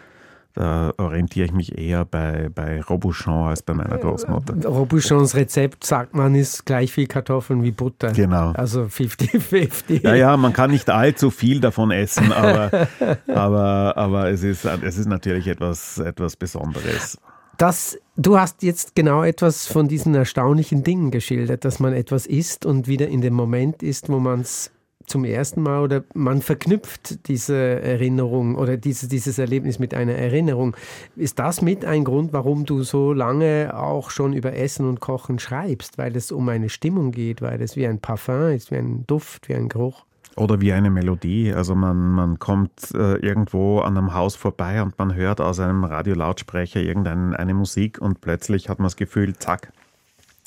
da 0.57 0.91
orientiere 0.97 1.45
ich 1.45 1.51
mich 1.51 1.77
eher 1.77 2.03
bei, 2.03 2.49
bei 2.53 2.81
Robuchon 2.81 3.49
als 3.49 3.61
bei 3.61 3.75
meiner 3.75 3.99
Großmutter. 3.99 4.67
Robuchons 4.67 5.35
Rezept, 5.35 5.83
sagt 5.83 6.15
man, 6.15 6.33
ist 6.33 6.65
gleich 6.65 6.91
viel 6.91 7.05
Kartoffeln 7.05 7.61
wie 7.61 7.69
Butter. 7.69 8.11
Genau. 8.11 8.53
Also 8.53 8.85
50-50. 8.85 10.01
Ja, 10.03 10.15
ja, 10.15 10.35
man 10.35 10.53
kann 10.53 10.71
nicht 10.71 10.89
allzu 10.89 11.29
viel 11.29 11.59
davon 11.59 11.91
essen, 11.91 12.31
aber, 12.31 12.87
aber, 13.27 13.97
aber 13.97 14.29
es, 14.31 14.41
ist, 14.41 14.65
es 14.65 14.97
ist 14.97 15.05
natürlich 15.05 15.45
etwas, 15.45 15.99
etwas 15.99 16.35
Besonderes. 16.35 17.19
Das, 17.57 17.99
du 18.15 18.39
hast 18.39 18.63
jetzt 18.63 18.95
genau 18.95 19.21
etwas 19.23 19.67
von 19.67 19.87
diesen 19.87 20.15
erstaunlichen 20.15 20.83
Dingen 20.83 21.11
geschildert, 21.11 21.65
dass 21.65 21.79
man 21.79 21.93
etwas 21.93 22.25
isst 22.25 22.65
und 22.65 22.87
wieder 22.87 23.07
in 23.09 23.21
dem 23.21 23.35
Moment 23.35 23.83
ist, 23.83 24.09
wo 24.09 24.17
man 24.17 24.41
es 24.41 24.71
zum 25.07 25.23
ersten 25.23 25.61
Mal 25.63 25.81
oder 25.81 26.03
man 26.13 26.41
verknüpft 26.41 27.27
diese 27.29 27.55
Erinnerung 27.55 28.55
oder 28.55 28.75
diese, 28.75 29.07
dieses 29.07 29.39
Erlebnis 29.39 29.79
mit 29.79 29.93
einer 29.93 30.13
Erinnerung. 30.13 30.75
Ist 31.15 31.39
das 31.39 31.61
mit 31.61 31.85
ein 31.85 32.03
Grund, 32.03 32.33
warum 32.33 32.65
du 32.65 32.83
so 32.83 33.13
lange 33.13 33.71
auch 33.73 34.11
schon 34.11 34.33
über 34.33 34.53
Essen 34.53 34.87
und 34.87 34.99
Kochen 34.99 35.39
schreibst? 35.39 35.97
Weil 35.97 36.15
es 36.17 36.31
um 36.31 36.47
eine 36.49 36.69
Stimmung 36.69 37.11
geht, 37.11 37.41
weil 37.41 37.61
es 37.61 37.77
wie 37.77 37.87
ein 37.87 37.99
Parfum 37.99 38.49
ist, 38.49 38.69
wie 38.69 38.75
ein 38.75 39.05
Duft, 39.07 39.47
wie 39.47 39.55
ein 39.55 39.69
Geruch? 39.69 40.03
Oder 40.35 40.59
wie 40.59 40.73
eine 40.73 40.91
Melodie. 40.91 41.53
Also 41.53 41.73
man, 41.73 42.11
man 42.11 42.37
kommt 42.37 42.93
äh, 42.93 43.15
irgendwo 43.15 43.79
an 43.79 43.97
einem 43.97 44.13
Haus 44.13 44.35
vorbei 44.35 44.83
und 44.83 44.99
man 44.99 45.15
hört 45.15 45.39
aus 45.39 45.59
einem 45.59 45.85
Radiolautsprecher 45.85 46.81
irgendeine 46.81 47.53
Musik 47.53 47.99
und 47.99 48.19
plötzlich 48.19 48.67
hat 48.67 48.79
man 48.79 48.87
das 48.87 48.97
Gefühl, 48.97 49.35
zack, 49.37 49.71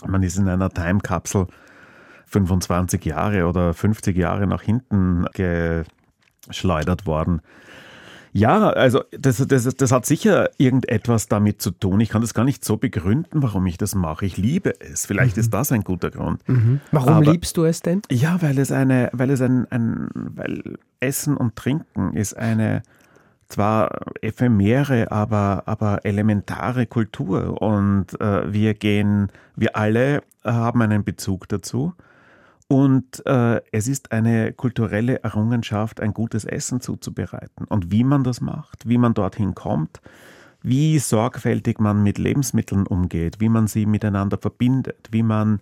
man 0.07 0.23
ist 0.23 0.37
in 0.37 0.49
einer 0.49 0.69
Timekapsel 0.71 1.47
25 2.31 3.05
Jahre 3.05 3.47
oder 3.47 3.75
50 3.75 4.17
Jahre 4.17 4.47
nach 4.47 4.63
hinten 4.63 5.27
geschleudert 5.35 7.07
worden. 7.07 7.43
Ja, 8.33 8.71
also 8.71 9.03
das, 9.11 9.45
das, 9.47 9.65
das 9.65 9.93
hat 9.93 10.07
sicher 10.07 10.51
irgendetwas 10.57 11.27
damit 11.27 11.61
zu 11.61 11.73
tun. 11.73 11.99
Ich 12.01 12.11
kann 12.11 12.21
das 12.21 12.33
gar 12.33 12.45
nicht 12.45 12.65
so 12.65 12.77
begründen, 12.77 13.43
warum 13.43 13.67
ich 13.67 13.77
das 13.77 13.97
mache. 13.97 14.25
Ich 14.25 14.37
liebe 14.37 14.81
es. 14.81 15.07
Vielleicht 15.07 15.37
mhm. 15.37 15.41
ist 15.41 15.53
das 15.53 15.73
ein 15.73 15.83
guter 15.83 16.11
Grund. 16.11 16.49
Mhm. 16.49 16.81
Warum 16.93 17.15
Aber, 17.15 17.33
liebst 17.33 17.57
du 17.57 17.65
es 17.65 17.83
denn? 17.83 18.03
Ja, 18.09 18.41
weil 18.41 18.59
es 18.59 18.71
eine, 18.71 19.11
weil 19.13 19.31
es 19.31 19.41
ein, 19.41 19.67
ein 19.71 20.09
weil 20.15 20.79
Essen 21.01 21.37
und 21.37 21.57
Trinken 21.57 22.13
ist 22.13 22.37
eine 22.37 22.83
zwar 23.49 23.91
ephemere, 24.21 25.11
aber, 25.11 25.65
aber 25.67 26.05
elementare 26.05 26.87
Kultur. 26.87 27.61
Und 27.61 28.21
äh, 28.21 28.53
wir 28.53 28.75
gehen, 28.75 29.31
wir 29.57 29.77
alle 29.77 30.23
haben 30.45 30.83
einen 30.83 31.03
Bezug 31.03 31.49
dazu. 31.49 31.95
Und 32.71 33.27
äh, 33.27 33.61
es 33.73 33.89
ist 33.89 34.13
eine 34.13 34.53
kulturelle 34.53 35.25
Errungenschaft, 35.25 36.01
ein 36.01 36.15
gutes 36.15 36.45
Essen 36.45 36.81
zuzubereiten. 36.81 37.65
Und 37.65 37.91
wie 37.91 38.05
man 38.05 38.23
das 38.23 38.41
macht, 38.41 38.89
wie 38.89 38.97
man 38.97 39.13
dorthin 39.13 39.57
kommt, 39.57 40.01
wie 40.63 41.01
sorgfältig 41.01 41.81
man 41.81 42.05
mit 42.05 42.17
Lebensmitteln 42.17 42.87
umgeht, 42.87 43.41
wie 43.41 43.49
man 43.49 43.67
sie 43.67 43.87
miteinander 43.87 44.39
verbindet, 44.39 45.09
wie 45.11 45.25
man 45.25 45.59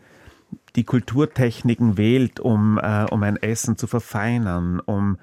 die 0.77 0.85
Kulturtechniken 0.85 1.97
wählt, 1.97 2.41
um, 2.41 2.77
äh, 2.77 3.07
um 3.11 3.23
ein 3.23 3.38
Essen 3.38 3.79
zu 3.79 3.87
verfeinern, 3.87 4.79
um 4.79 5.17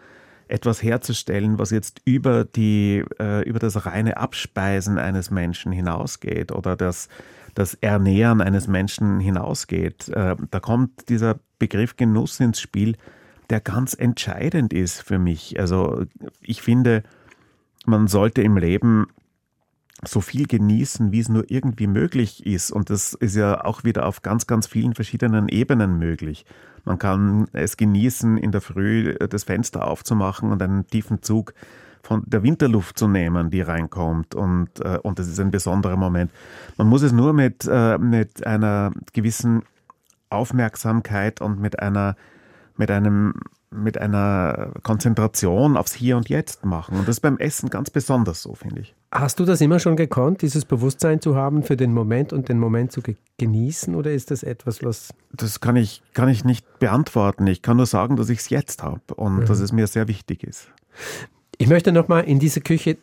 etwas 0.48 0.82
herzustellen, 0.82 1.60
was 1.60 1.70
jetzt 1.70 2.02
über, 2.04 2.46
die, 2.46 3.04
äh, 3.20 3.48
über 3.48 3.60
das 3.60 3.86
reine 3.86 4.18
Abspeisen 4.18 4.98
eines 4.98 5.30
Menschen 5.30 5.72
hinausgeht 5.72 6.52
oder 6.52 6.76
das, 6.76 7.10
das 7.54 7.76
Ernähren 7.76 8.42
eines 8.42 8.68
Menschen 8.68 9.20
hinausgeht. 9.20 10.10
Äh, 10.10 10.36
da 10.50 10.60
kommt 10.60 11.10
dieser 11.10 11.36
Begriff 11.60 11.96
Genuss 11.96 12.40
ins 12.40 12.60
Spiel, 12.60 12.96
der 13.50 13.60
ganz 13.60 13.94
entscheidend 13.94 14.74
ist 14.74 15.02
für 15.02 15.20
mich. 15.20 15.60
Also 15.60 16.06
ich 16.42 16.62
finde, 16.62 17.04
man 17.86 18.08
sollte 18.08 18.42
im 18.42 18.58
Leben 18.58 19.08
so 20.04 20.22
viel 20.22 20.46
genießen, 20.46 21.12
wie 21.12 21.20
es 21.20 21.30
nur 21.30 21.50
irgendwie 21.50 21.88
möglich 21.88 22.46
ist. 22.46 22.72
Und 22.72 22.90
das 22.90 23.14
ist 23.14 23.36
ja 23.36 23.64
auch 23.64 23.84
wieder 23.84 24.06
auf 24.06 24.22
ganz, 24.22 24.46
ganz 24.48 24.68
vielen 24.68 24.94
verschiedenen 24.94 25.48
Ebenen 25.48 25.98
möglich. 25.98 26.46
Man 26.84 27.00
kann 27.00 27.48
es 27.54 27.78
genießen, 27.78 28.38
in 28.38 28.52
der 28.52 28.62
Früh 28.62 29.16
das 29.16 29.46
Fenster 29.46 29.88
aufzumachen 29.88 30.52
und 30.52 30.62
einen 30.62 30.86
tiefen 30.88 31.22
Zug 31.22 31.54
von 32.04 32.24
der 32.28 32.44
Winterluft 32.44 33.00
zu 33.00 33.08
nehmen, 33.08 33.50
die 33.50 33.62
reinkommt. 33.62 34.36
Und, 34.36 34.70
äh, 34.82 35.00
und 35.02 35.18
das 35.18 35.28
ist 35.28 35.40
ein 35.40 35.50
besonderer 35.50 35.98
Moment. 35.98 36.32
Man 36.78 36.88
muss 36.88 37.02
es 37.02 37.12
nur 37.12 37.34
mit, 37.34 37.68
äh, 37.70 37.98
mit 37.98 38.46
einer 38.46 38.92
gewissen 39.14 39.64
Aufmerksamkeit 40.30 41.42
und 41.42 41.60
mit 41.60 41.80
einer, 41.80 42.16
mit 42.78 42.92
einem, 42.92 43.34
mit 43.72 43.98
einer 43.98 44.72
Konzentration 44.84 45.78
aufs 45.78 45.94
Hier 45.94 46.18
und 46.18 46.30
Jetzt 46.30 46.66
machen. 46.66 46.98
Und 46.98 47.08
das 47.08 47.18
ist 47.18 47.22
beim 47.22 47.38
Essen 47.38 47.70
ganz 47.70 47.90
besonders 47.90 48.42
so, 48.42 48.54
finde 48.54 48.82
ich. 48.82 48.96
Hast 49.12 49.40
du 49.40 49.46
das 49.46 49.62
immer 49.62 49.80
schon 49.80 49.96
gekonnt, 49.96 50.42
dieses 50.42 50.66
Bewusstsein 50.66 51.22
zu 51.22 51.36
haben 51.36 51.64
für 51.64 51.78
den 51.78 51.94
Moment 51.94 52.34
und 52.34 52.50
den 52.50 52.60
Moment 52.60 52.92
zu 52.92 53.02
genießen? 53.38 53.96
Oder 53.96 54.14
ist 54.14 54.32
das 54.32 54.44
etwas, 54.44 54.84
was. 54.84 55.14
Das 55.32 55.60
kann 55.60 55.76
ich, 55.76 56.02
kann 56.14 56.30
ich 56.30 56.46
nicht 56.46 56.80
beantworten. 56.80 57.48
Ich 57.48 57.62
kann 57.62 57.78
nur 57.78 57.86
sagen, 57.86 58.16
dass 58.16 58.30
ich 58.30 58.40
es 58.40 58.50
jetzt 58.50 58.84
habe 58.84 59.16
und 59.16 59.40
mhm. 59.40 59.46
dass 59.46 59.60
es 59.60 59.72
mir 59.72 59.88
sehr 59.88 60.08
wichtig 60.08 60.44
ist. 60.44 60.70
Ich 61.58 61.68
möchte 61.68 61.92
nochmal 61.92 62.26
in 62.26 62.40
diese 62.40 62.62
Küche 62.62 62.98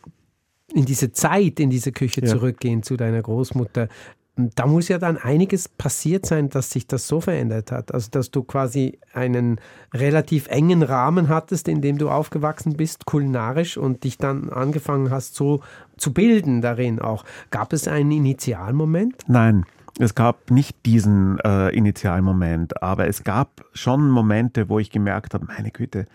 in 0.74 0.84
diese 0.84 1.12
Zeit, 1.12 1.60
in 1.60 1.70
diese 1.70 1.92
Küche 1.92 2.22
ja. 2.22 2.28
zurückgehen 2.28 2.82
zu 2.82 2.96
deiner 2.96 3.22
Großmutter 3.22 3.88
da 4.36 4.66
muss 4.66 4.88
ja 4.88 4.98
dann 4.98 5.18
einiges 5.18 5.68
passiert 5.68 6.24
sein, 6.24 6.48
dass 6.48 6.70
sich 6.70 6.86
das 6.86 7.06
so 7.06 7.20
verändert 7.20 7.70
hat. 7.70 7.92
Also, 7.92 8.08
dass 8.10 8.30
du 8.30 8.42
quasi 8.42 8.98
einen 9.12 9.60
relativ 9.92 10.48
engen 10.48 10.82
Rahmen 10.82 11.28
hattest, 11.28 11.68
in 11.68 11.82
dem 11.82 11.98
du 11.98 12.08
aufgewachsen 12.08 12.76
bist, 12.76 13.04
kulinarisch, 13.04 13.76
und 13.76 14.04
dich 14.04 14.16
dann 14.16 14.48
angefangen 14.48 15.10
hast, 15.10 15.34
so 15.34 15.60
zu 15.98 16.14
bilden 16.14 16.62
darin 16.62 16.98
auch. 16.98 17.24
Gab 17.50 17.72
es 17.72 17.86
einen 17.88 18.10
Initialmoment? 18.10 19.22
Nein. 19.26 19.64
Es 19.98 20.14
gab 20.14 20.50
nicht 20.50 20.86
diesen 20.86 21.38
äh, 21.40 21.68
Initialmoment, 21.68 22.82
aber 22.82 23.08
es 23.08 23.24
gab 23.24 23.62
schon 23.74 24.08
Momente, 24.10 24.70
wo 24.70 24.78
ich 24.78 24.88
gemerkt 24.88 25.34
habe, 25.34 25.44
meine 25.44 25.70
Güte, 25.70 26.06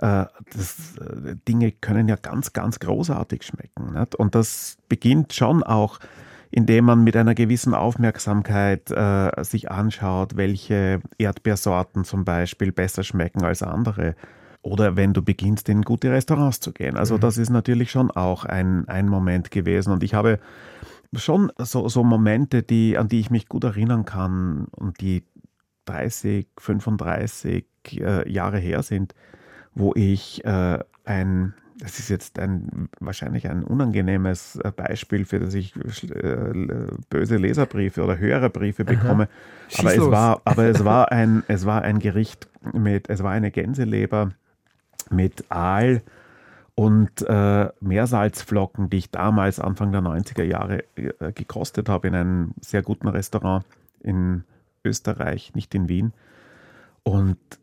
äh, 0.00 0.24
das, 0.54 0.96
äh, 0.96 1.36
Dinge 1.46 1.70
können 1.70 2.08
ja 2.08 2.16
ganz, 2.16 2.54
ganz 2.54 2.78
großartig 2.78 3.42
schmecken. 3.42 3.92
Nicht? 3.92 4.14
Und 4.14 4.34
das 4.34 4.78
beginnt 4.88 5.34
schon 5.34 5.62
auch 5.62 5.98
indem 6.50 6.84
man 6.84 7.04
mit 7.04 7.16
einer 7.16 7.34
gewissen 7.34 7.74
Aufmerksamkeit 7.74 8.90
äh, 8.90 9.44
sich 9.44 9.70
anschaut, 9.70 10.36
welche 10.36 11.00
Erdbeersorten 11.18 12.04
zum 12.04 12.24
Beispiel 12.24 12.72
besser 12.72 13.04
schmecken 13.04 13.44
als 13.44 13.62
andere. 13.62 14.16
Oder 14.62 14.96
wenn 14.96 15.14
du 15.14 15.22
beginnst, 15.22 15.68
in 15.68 15.82
gute 15.82 16.10
Restaurants 16.10 16.60
zu 16.60 16.72
gehen. 16.72 16.96
Also 16.96 17.16
mhm. 17.16 17.20
das 17.20 17.38
ist 17.38 17.50
natürlich 17.50 17.90
schon 17.90 18.10
auch 18.10 18.44
ein, 18.44 18.86
ein 18.88 19.08
Moment 19.08 19.50
gewesen. 19.50 19.92
Und 19.92 20.02
ich 20.02 20.12
habe 20.12 20.38
schon 21.14 21.50
so, 21.58 21.88
so 21.88 22.04
Momente, 22.04 22.62
die, 22.62 22.98
an 22.98 23.08
die 23.08 23.20
ich 23.20 23.30
mich 23.30 23.48
gut 23.48 23.64
erinnern 23.64 24.04
kann 24.04 24.66
und 24.72 25.00
die 25.00 25.24
30, 25.86 26.48
35 26.58 27.64
äh, 27.92 28.30
Jahre 28.30 28.58
her 28.58 28.82
sind, 28.82 29.14
wo 29.74 29.94
ich 29.94 30.44
äh, 30.44 30.78
ein 31.04 31.54
das 31.80 31.98
ist 31.98 32.10
jetzt 32.10 32.38
ein, 32.38 32.88
wahrscheinlich 33.00 33.48
ein 33.48 33.64
unangenehmes 33.64 34.56
äh, 34.56 34.70
Beispiel, 34.70 35.24
für 35.24 35.40
das 35.40 35.54
ich 35.54 35.74
äh, 35.76 36.52
böse 37.08 37.36
Leserbriefe 37.36 38.02
oder 38.02 38.18
Hörerbriefe 38.18 38.84
bekomme. 38.84 39.28
Aber 39.78 39.94
es, 39.94 40.00
war, 40.00 40.42
aber 40.44 40.64
es 40.64 40.84
war 40.84 41.10
ein, 41.10 41.42
es 41.48 41.64
war 41.64 41.82
ein 41.82 41.98
Gericht 41.98 42.48
mit, 42.72 43.08
es 43.08 43.22
war 43.22 43.32
eine 43.32 43.50
Gänseleber 43.50 44.32
mit 45.10 45.44
Aal 45.50 46.02
und 46.74 47.22
äh, 47.28 47.68
Meersalzflocken, 47.80 48.90
die 48.90 48.98
ich 48.98 49.10
damals 49.10 49.58
Anfang 49.58 49.92
der 49.92 50.02
90er 50.02 50.44
Jahre 50.44 50.84
äh, 50.96 51.32
gekostet 51.32 51.88
habe 51.88 52.08
in 52.08 52.14
einem 52.14 52.54
sehr 52.60 52.82
guten 52.82 53.08
Restaurant 53.08 53.64
in 54.00 54.44
Österreich, 54.84 55.54
nicht 55.54 55.74
in 55.74 55.88
Wien. 55.88 56.12
Und 57.02 57.36
äh, 57.36 57.59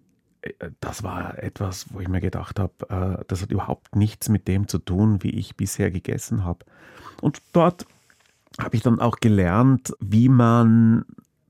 das 0.80 1.04
war 1.04 1.42
etwas, 1.42 1.88
wo 1.92 2.00
ich 2.00 2.08
mir 2.08 2.22
gedacht 2.22 2.60
habe, 2.60 2.74
äh, 2.90 3.24
das 3.28 3.42
hat 3.42 3.52
überhaupt 3.52 3.96
nichts 3.96 4.30
mit 4.30 4.48
dem 4.48 4.68
zu 4.68 4.80
tun, 4.80 5.24
wie 5.24 5.32
ich 5.32 5.56
bisher 5.56 5.92
gegessen 5.92 6.44
habe. 6.44 6.66
Und 7.22 7.42
dort 7.54 7.86
habe 8.60 8.76
ich 8.76 8.84
dann 8.84 9.00
auch 9.00 9.18
gelernt, 9.18 9.94
wie 10.00 10.30
man, 10.30 11.06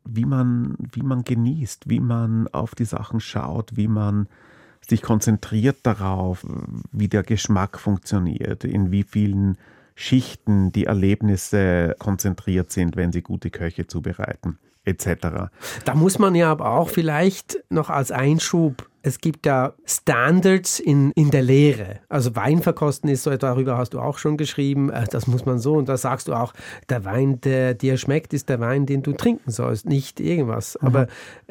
wie 0.06 0.26
man, 0.26 0.76
wie 0.80 1.04
man 1.04 1.24
genießt, 1.24 1.90
wie 1.90 2.00
man 2.00 2.48
auf 2.50 2.76
die 2.76 2.86
Sachen 2.86 3.20
schaut, 3.20 3.76
wie 3.76 3.88
man 3.88 4.28
sich 4.88 5.02
konzentriert 5.02 5.78
darauf, 5.84 6.46
wie 6.92 7.08
der 7.08 7.24
Geschmack 7.24 7.80
funktioniert, 7.80 8.64
in 8.64 8.92
wie 8.92 9.04
vielen 9.04 9.58
Schichten 9.96 10.72
die 10.72 10.86
Erlebnisse 10.86 11.96
konzentriert 12.00 12.72
sind, 12.72 12.96
wenn 12.96 13.12
sie 13.12 13.22
gute 13.22 13.50
Köche 13.50 13.88
zubereiten. 13.88 14.60
Etc. 14.88 15.50
Da 15.86 15.96
muss 15.96 16.20
man 16.20 16.36
ja 16.36 16.52
aber 16.52 16.72
auch 16.72 16.90
vielleicht 16.90 17.60
noch 17.70 17.90
als 17.90 18.12
Einschub 18.12 18.88
es 19.08 19.20
gibt 19.20 19.46
ja 19.46 19.74
Standards 19.86 20.80
in, 20.80 21.12
in 21.12 21.32
der 21.32 21.42
Lehre. 21.42 22.00
Also 22.10 22.36
Weinverkosten 22.36 23.10
ist 23.10 23.24
so, 23.24 23.36
darüber 23.36 23.78
hast 23.78 23.94
du 23.94 24.00
auch 24.00 24.18
schon 24.18 24.38
geschrieben, 24.38 24.90
äh, 24.90 25.06
das 25.10 25.28
muss 25.28 25.46
man 25.46 25.60
so 25.60 25.76
und 25.76 25.88
da 25.88 25.98
sagst 25.98 26.28
du 26.28 26.34
auch, 26.34 26.54
der 26.90 27.06
Wein, 27.06 27.40
der 27.42 27.74
dir 27.74 27.98
schmeckt, 27.98 28.34
ist 28.34 28.50
der 28.50 28.60
Wein, 28.60 28.86
den 28.86 29.04
du 29.04 29.14
trinken 29.14 29.50
sollst, 29.50 29.86
nicht 29.86 30.20
irgendwas. 30.20 30.78
Mhm. 30.82 30.88
Aber 30.88 31.08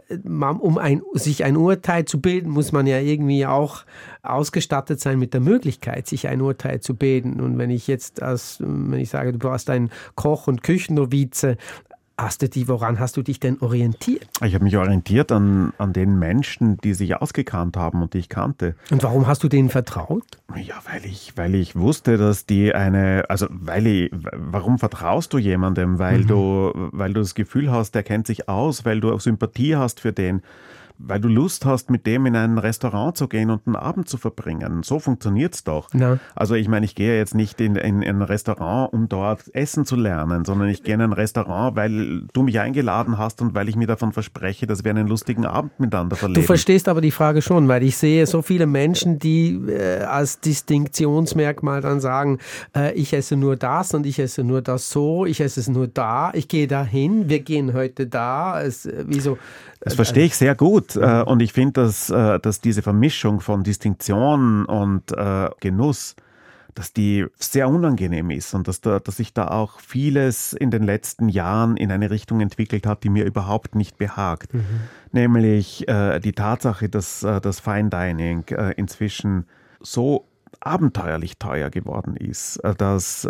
äh, 0.08 0.16
um 0.26 0.78
ein, 0.78 1.02
sich 1.14 1.44
ein 1.44 1.56
Urteil 1.56 2.04
zu 2.04 2.20
bilden, 2.20 2.50
muss 2.50 2.72
man 2.72 2.86
ja 2.86 2.98
irgendwie 2.98 3.46
auch 3.46 3.84
ausgestattet 4.22 5.00
sein 5.00 5.18
mit 5.18 5.32
der 5.32 5.40
Möglichkeit, 5.40 6.06
sich 6.06 6.28
ein 6.28 6.42
Urteil 6.42 6.80
zu 6.80 6.94
bilden. 6.94 7.40
Und 7.40 7.58
wenn 7.58 7.70
ich 7.70 7.86
jetzt 7.86 8.22
als, 8.22 8.58
wenn 8.60 9.00
ich 9.00 9.08
sage, 9.08 9.32
du 9.32 9.48
warst 9.48 9.70
ein 9.70 9.90
Koch- 10.14 10.46
und 10.46 10.62
Küchennovize, 10.62 11.56
Die, 12.54 12.66
woran 12.66 12.98
hast 12.98 13.18
du 13.18 13.22
dich 13.22 13.40
denn 13.40 13.58
orientiert? 13.60 14.26
Ich 14.42 14.54
habe 14.54 14.64
mich 14.64 14.76
orientiert 14.76 15.30
an, 15.30 15.74
an 15.76 15.92
den 15.92 16.18
Menschen, 16.18 16.78
die 16.78 16.94
sich 16.94 17.14
ausgekannt 17.14 17.76
haben 17.76 18.00
und 18.02 18.14
die 18.14 18.18
ich 18.18 18.30
kannte. 18.30 18.74
Und 18.90 19.02
warum 19.02 19.26
hast 19.26 19.44
du 19.44 19.48
denen 19.48 19.68
vertraut? 19.68 20.24
Ja, 20.56 20.76
weil 20.90 21.04
ich, 21.04 21.34
weil 21.36 21.54
ich 21.54 21.76
wusste, 21.76 22.16
dass 22.16 22.46
die 22.46 22.74
eine, 22.74 23.24
also 23.28 23.46
weil 23.50 23.86
ich, 23.86 24.10
warum 24.32 24.78
vertraust 24.78 25.34
du 25.34 25.38
jemandem? 25.38 25.98
Weil 25.98 26.20
mhm. 26.20 26.26
du, 26.26 26.72
weil 26.92 27.12
du 27.12 27.20
das 27.20 27.34
Gefühl 27.34 27.70
hast, 27.70 27.94
der 27.94 28.02
kennt 28.02 28.26
sich 28.26 28.48
aus, 28.48 28.86
weil 28.86 29.00
du 29.00 29.16
Sympathie 29.18 29.76
hast 29.76 30.00
für 30.00 30.12
den 30.12 30.40
weil 30.98 31.20
du 31.20 31.28
Lust 31.28 31.64
hast, 31.64 31.90
mit 31.90 32.06
dem 32.06 32.26
in 32.26 32.36
ein 32.36 32.58
Restaurant 32.58 33.16
zu 33.16 33.28
gehen 33.28 33.50
und 33.50 33.66
einen 33.66 33.76
Abend 33.76 34.08
zu 34.08 34.16
verbringen. 34.16 34.82
So 34.82 34.98
funktioniert 34.98 35.54
es 35.54 35.64
doch. 35.64 35.92
Ja. 35.94 36.18
Also 36.34 36.54
ich 36.54 36.68
meine, 36.68 36.86
ich 36.86 36.94
gehe 36.94 37.16
jetzt 37.16 37.34
nicht 37.34 37.60
in, 37.60 37.76
in, 37.76 38.02
in, 38.02 38.16
ein 38.16 38.22
Restaurant, 38.22 38.92
um 38.92 39.08
dort 39.08 39.54
Essen 39.54 39.84
zu 39.84 39.96
lernen, 39.96 40.44
sondern 40.44 40.68
ich 40.68 40.82
gehe 40.82 40.94
in 40.94 41.00
ein 41.00 41.12
Restaurant, 41.12 41.76
weil 41.76 42.22
du 42.32 42.42
mich 42.42 42.58
eingeladen 42.60 43.18
hast 43.18 43.42
und 43.42 43.54
weil 43.54 43.68
ich 43.68 43.76
mir 43.76 43.86
davon 43.86 44.12
verspreche, 44.12 44.66
dass 44.66 44.84
wir 44.84 44.90
einen 44.90 45.08
lustigen 45.08 45.44
Abend 45.44 45.78
miteinander 45.78 46.16
verleben. 46.16 46.40
Du 46.40 46.46
verstehst 46.46 46.88
aber 46.88 47.00
die 47.00 47.10
Frage 47.10 47.42
schon, 47.42 47.68
weil 47.68 47.82
ich 47.82 47.96
sehe 47.96 48.26
so 48.26 48.42
viele 48.42 48.66
Menschen, 48.66 49.18
die 49.18 49.54
äh, 49.68 50.02
als 50.02 50.40
Distinktionsmerkmal 50.40 51.80
dann 51.80 52.00
sagen, 52.00 52.38
äh, 52.74 52.92
ich 52.94 53.12
esse 53.12 53.36
nur 53.36 53.56
das 53.56 53.92
und 53.94 54.06
ich 54.06 54.18
esse 54.18 54.44
nur 54.44 54.62
das 54.62 54.90
so, 54.90 55.26
ich 55.26 55.40
esse 55.40 55.60
es 55.60 55.68
nur 55.68 55.88
da, 55.88 56.30
ich 56.34 56.48
gehe 56.48 56.66
dahin, 56.66 57.28
wir 57.28 57.40
gehen 57.40 57.74
heute 57.74 58.06
da. 58.06 58.62
Es, 58.62 58.86
äh, 58.86 59.04
wieso? 59.06 59.38
Das 59.80 59.94
verstehe 59.94 60.24
ich 60.24 60.36
sehr 60.36 60.54
gut. 60.54 60.85
Äh, 60.94 61.22
und 61.22 61.40
ich 61.42 61.52
finde, 61.52 61.82
dass, 61.82 62.10
äh, 62.10 62.38
dass 62.38 62.60
diese 62.60 62.82
Vermischung 62.82 63.40
von 63.40 63.64
Distinktion 63.64 64.64
und 64.66 65.10
äh, 65.10 65.50
Genuss, 65.60 66.14
dass 66.74 66.92
die 66.92 67.26
sehr 67.36 67.68
unangenehm 67.68 68.28
ist 68.30 68.52
und 68.54 68.68
dass, 68.68 68.82
da, 68.82 69.00
dass 69.00 69.16
sich 69.16 69.32
da 69.32 69.48
auch 69.48 69.80
vieles 69.80 70.52
in 70.52 70.70
den 70.70 70.82
letzten 70.82 71.30
Jahren 71.30 71.78
in 71.78 71.90
eine 71.90 72.10
Richtung 72.10 72.40
entwickelt 72.40 72.86
hat, 72.86 73.02
die 73.02 73.08
mir 73.08 73.24
überhaupt 73.24 73.74
nicht 73.74 73.96
behagt. 73.96 74.52
Mhm. 74.52 74.64
Nämlich 75.10 75.86
die 75.86 76.32
Tatsache, 76.32 76.90
dass 76.90 77.20
das 77.20 77.60
Fine 77.60 77.88
Dining 77.88 78.44
inzwischen 78.76 79.46
so 79.80 80.28
abenteuerlich 80.60 81.38
teuer 81.38 81.70
geworden 81.70 82.14
ist, 82.14 82.60
dass 82.76 83.26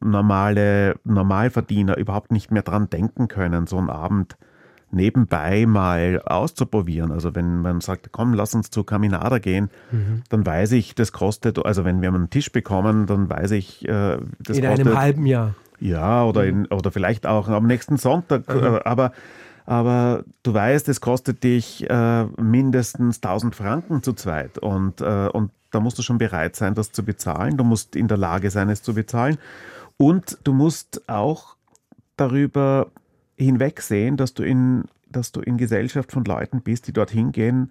normale 0.00 0.94
Normalverdiener 1.04 1.98
überhaupt 1.98 2.32
nicht 2.32 2.50
mehr 2.50 2.62
dran 2.62 2.88
denken 2.88 3.28
können, 3.28 3.66
so 3.66 3.76
einen 3.76 3.90
Abend 3.90 4.38
nebenbei 4.96 5.66
mal 5.66 6.20
auszuprobieren. 6.22 7.12
Also 7.12 7.34
wenn 7.34 7.60
man 7.60 7.80
sagt, 7.80 8.10
komm, 8.10 8.34
lass 8.34 8.54
uns 8.54 8.70
zu 8.70 8.82
Caminada 8.82 9.38
gehen, 9.38 9.70
mhm. 9.92 10.22
dann 10.28 10.44
weiß 10.44 10.72
ich, 10.72 10.94
das 10.94 11.12
kostet, 11.12 11.64
also 11.64 11.84
wenn 11.84 12.02
wir 12.02 12.08
einen 12.08 12.30
Tisch 12.30 12.50
bekommen, 12.50 13.06
dann 13.06 13.30
weiß 13.30 13.52
ich, 13.52 13.86
äh, 13.86 14.18
das 14.40 14.58
In 14.58 14.64
kostet, 14.64 14.86
einem 14.86 14.98
halben 14.98 15.26
Jahr. 15.26 15.54
Ja, 15.78 16.24
oder, 16.24 16.42
mhm. 16.42 16.48
in, 16.48 16.66
oder 16.66 16.90
vielleicht 16.90 17.26
auch 17.26 17.48
am 17.48 17.66
nächsten 17.66 17.98
Sonntag. 17.98 18.48
Mhm. 18.48 18.80
Aber, 18.84 19.12
aber 19.66 20.24
du 20.42 20.54
weißt, 20.54 20.88
es 20.88 21.00
kostet 21.00 21.44
dich 21.44 21.88
äh, 21.88 22.24
mindestens 22.40 23.22
1000 23.22 23.54
Franken 23.54 24.02
zu 24.02 24.14
zweit. 24.14 24.58
Und, 24.58 25.00
äh, 25.00 25.28
und 25.28 25.50
da 25.70 25.80
musst 25.80 25.98
du 25.98 26.02
schon 26.02 26.18
bereit 26.18 26.56
sein, 26.56 26.74
das 26.74 26.92
zu 26.92 27.04
bezahlen. 27.04 27.56
Du 27.56 27.64
musst 27.64 27.94
in 27.96 28.08
der 28.08 28.16
Lage 28.16 28.50
sein, 28.50 28.70
es 28.70 28.82
zu 28.82 28.94
bezahlen. 28.94 29.38
Und 29.98 30.38
du 30.44 30.52
musst 30.52 31.08
auch 31.08 31.56
darüber 32.16 32.88
hinwegsehen, 33.36 34.16
dass 34.16 34.34
du 34.34 34.42
in, 34.42 34.84
dass 35.10 35.32
du 35.32 35.40
in 35.40 35.56
Gesellschaft 35.56 36.12
von 36.12 36.24
Leuten 36.24 36.62
bist, 36.62 36.86
die 36.86 36.92
dorthin 36.92 37.32
gehen, 37.32 37.70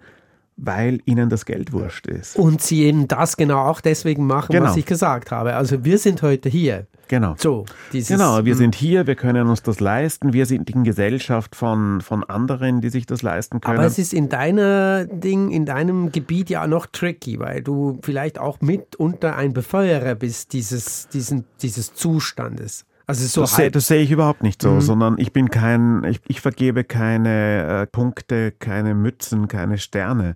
weil 0.56 1.00
ihnen 1.04 1.28
das 1.28 1.44
Geld 1.44 1.72
wurscht 1.72 2.06
ist. 2.06 2.36
Und 2.36 2.62
sie 2.62 2.84
eben 2.84 3.08
das 3.08 3.36
genau 3.36 3.66
auch 3.66 3.80
deswegen 3.80 4.26
machen, 4.26 4.52
genau. 4.52 4.66
was 4.66 4.76
ich 4.76 4.86
gesagt 4.86 5.30
habe. 5.30 5.54
Also 5.54 5.84
wir 5.84 5.98
sind 5.98 6.22
heute 6.22 6.48
hier. 6.48 6.86
Genau. 7.08 7.34
So, 7.38 7.66
dieses, 7.92 8.08
genau, 8.08 8.44
wir 8.44 8.54
hm. 8.54 8.58
sind 8.58 8.74
hier, 8.74 9.06
wir 9.06 9.14
können 9.14 9.46
uns 9.48 9.62
das 9.62 9.78
leisten, 9.80 10.32
wir 10.32 10.46
sind 10.46 10.70
in 10.70 10.82
Gesellschaft 10.82 11.54
von, 11.54 12.00
von 12.00 12.24
anderen, 12.24 12.80
die 12.80 12.88
sich 12.88 13.06
das 13.06 13.22
leisten 13.22 13.60
können. 13.60 13.78
Aber 13.78 13.86
es 13.86 13.98
ist 13.98 14.12
in 14.12 14.28
deiner 14.28 15.04
Ding, 15.04 15.50
in 15.50 15.66
deinem 15.66 16.10
Gebiet 16.10 16.50
ja 16.50 16.66
noch 16.66 16.86
tricky, 16.86 17.38
weil 17.38 17.62
du 17.62 18.00
vielleicht 18.02 18.38
auch 18.38 18.60
mitunter 18.60 19.36
ein 19.36 19.52
Befeuerer 19.52 20.14
bist 20.14 20.52
dieses, 20.52 21.06
diesen, 21.08 21.44
dieses 21.62 21.94
Zustandes. 21.94 22.86
Also 23.06 23.24
so 23.26 23.42
das, 23.42 23.54
sehe, 23.54 23.70
sehe 23.80 24.02
ich 24.02 24.10
überhaupt 24.10 24.42
nicht 24.42 24.60
so, 24.60 24.72
mhm. 24.72 24.80
sondern 24.80 25.14
ich 25.18 25.32
bin 25.32 25.48
kein, 25.48 26.02
ich, 26.04 26.20
ich 26.26 26.40
vergebe 26.40 26.82
keine 26.82 27.82
äh, 27.82 27.86
Punkte, 27.86 28.50
keine 28.50 28.94
Mützen, 28.94 29.46
keine 29.46 29.78
Sterne. 29.78 30.34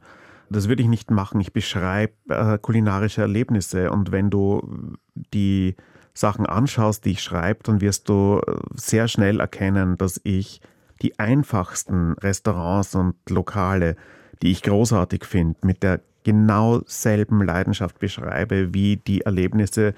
Das 0.51 0.69
würde 0.69 0.83
ich 0.83 0.89
nicht 0.89 1.11
machen. 1.11 1.41
Ich 1.41 1.53
beschreibe 1.53 2.13
äh, 2.29 2.59
kulinarische 2.59 3.23
Erlebnisse 3.23 3.91
und 3.91 4.13
wenn 4.13 4.31
du 4.31 4.97
die 5.35 5.75
Sachen 6.15 6.47
anschaust, 6.47 7.05
die 7.05 7.13
ich 7.13 7.23
schreibe, 7.23 7.61
dann 7.65 7.81
wirst 7.81 8.09
du 8.09 8.41
äh, 8.47 8.55
sehr 8.75 9.09
schnell 9.09 9.41
erkennen, 9.41 9.99
dass 9.99 10.21
ich 10.23 10.61
die 11.03 11.19
einfachsten 11.19 12.13
Restaurants 12.15 12.95
und 12.95 13.15
Lokale, 13.29 13.97
die 14.43 14.53
ich 14.53 14.63
großartig 14.63 15.25
finde, 15.25 15.57
mit 15.63 15.83
der 15.83 16.01
genau 16.25 16.83
selben 16.87 17.43
Leidenschaft 17.43 17.99
beschreibe 17.99 18.75
wie 18.75 18.97
die 18.97 19.23
Erlebnisse, 19.23 19.95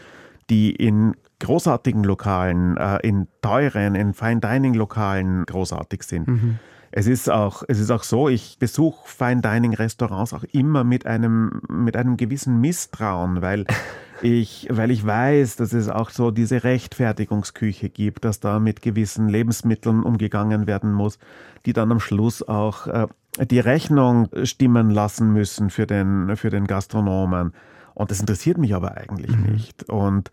die 0.48 0.74
in 0.74 1.16
großartigen 1.42 2.04
Lokalen, 2.04 2.76
äh, 2.76 2.98
in 3.02 3.28
teuren, 3.42 3.94
in 3.94 4.14
Fine 4.14 4.40
Dining 4.40 4.74
Lokalen 4.74 5.44
großartig 5.44 6.02
sind. 6.04 6.28
Mhm. 6.28 6.58
Es 6.94 7.06
ist 7.06 7.30
auch, 7.30 7.62
es 7.68 7.78
ist 7.78 7.90
auch 7.90 8.02
so, 8.02 8.28
ich 8.28 8.58
besuche 8.58 9.00
Fine 9.06 9.40
Dining 9.40 9.74
Restaurants 9.74 10.32
auch 10.32 10.44
immer 10.52 10.84
mit 10.84 11.06
einem, 11.06 11.62
mit 11.68 11.96
einem 11.96 12.16
gewissen 12.16 12.60
Misstrauen, 12.60 13.42
weil 13.42 13.64
ich, 14.22 14.68
weil 14.70 14.90
ich 14.90 15.04
weiß, 15.04 15.56
dass 15.56 15.72
es 15.72 15.88
auch 15.88 16.10
so 16.10 16.30
diese 16.30 16.64
Rechtfertigungsküche 16.64 17.88
gibt, 17.88 18.24
dass 18.24 18.40
da 18.40 18.60
mit 18.60 18.82
gewissen 18.82 19.28
Lebensmitteln 19.28 20.02
umgegangen 20.02 20.66
werden 20.66 20.92
muss, 20.92 21.18
die 21.66 21.72
dann 21.72 21.90
am 21.90 22.00
Schluss 22.00 22.46
auch 22.46 22.86
äh, 22.86 23.06
die 23.40 23.60
Rechnung 23.60 24.28
stimmen 24.44 24.90
lassen 24.90 25.32
müssen 25.32 25.70
für 25.70 25.86
den, 25.86 26.36
für 26.36 26.50
den 26.50 26.66
Gastronomen. 26.66 27.52
Und 27.94 28.10
das 28.10 28.20
interessiert 28.20 28.58
mich 28.58 28.74
aber 28.74 28.96
eigentlich 28.96 29.34
mhm. 29.36 29.52
nicht. 29.52 29.88
Und 29.88 30.30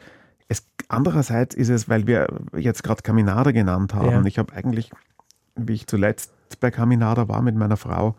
es, 0.50 0.68
andererseits 0.90 1.56
ist 1.56 1.70
es, 1.70 1.88
weil 1.88 2.08
wir 2.08 2.28
jetzt 2.58 2.84
gerade 2.84 3.02
Caminada 3.02 3.52
genannt 3.52 3.94
haben, 3.94 4.10
ja. 4.10 4.26
ich 4.26 4.38
habe 4.38 4.54
eigentlich, 4.54 4.92
wie 5.56 5.74
ich 5.74 5.88
zuletzt 5.88 6.34
bei 6.60 6.72
Caminada 6.72 7.30
war 7.30 7.42
mit 7.42 7.56
meiner 7.56 7.78
Frau, 7.78 8.16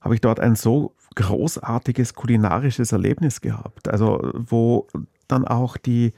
habe 0.00 0.14
ich 0.14 0.20
dort 0.20 0.40
ein 0.40 0.54
so 0.54 0.94
großartiges 1.16 2.14
kulinarisches 2.14 2.92
Erlebnis 2.92 3.40
gehabt. 3.40 3.88
Also 3.88 4.30
wo 4.34 4.86
dann 5.28 5.46
auch 5.46 5.76
die 5.76 6.14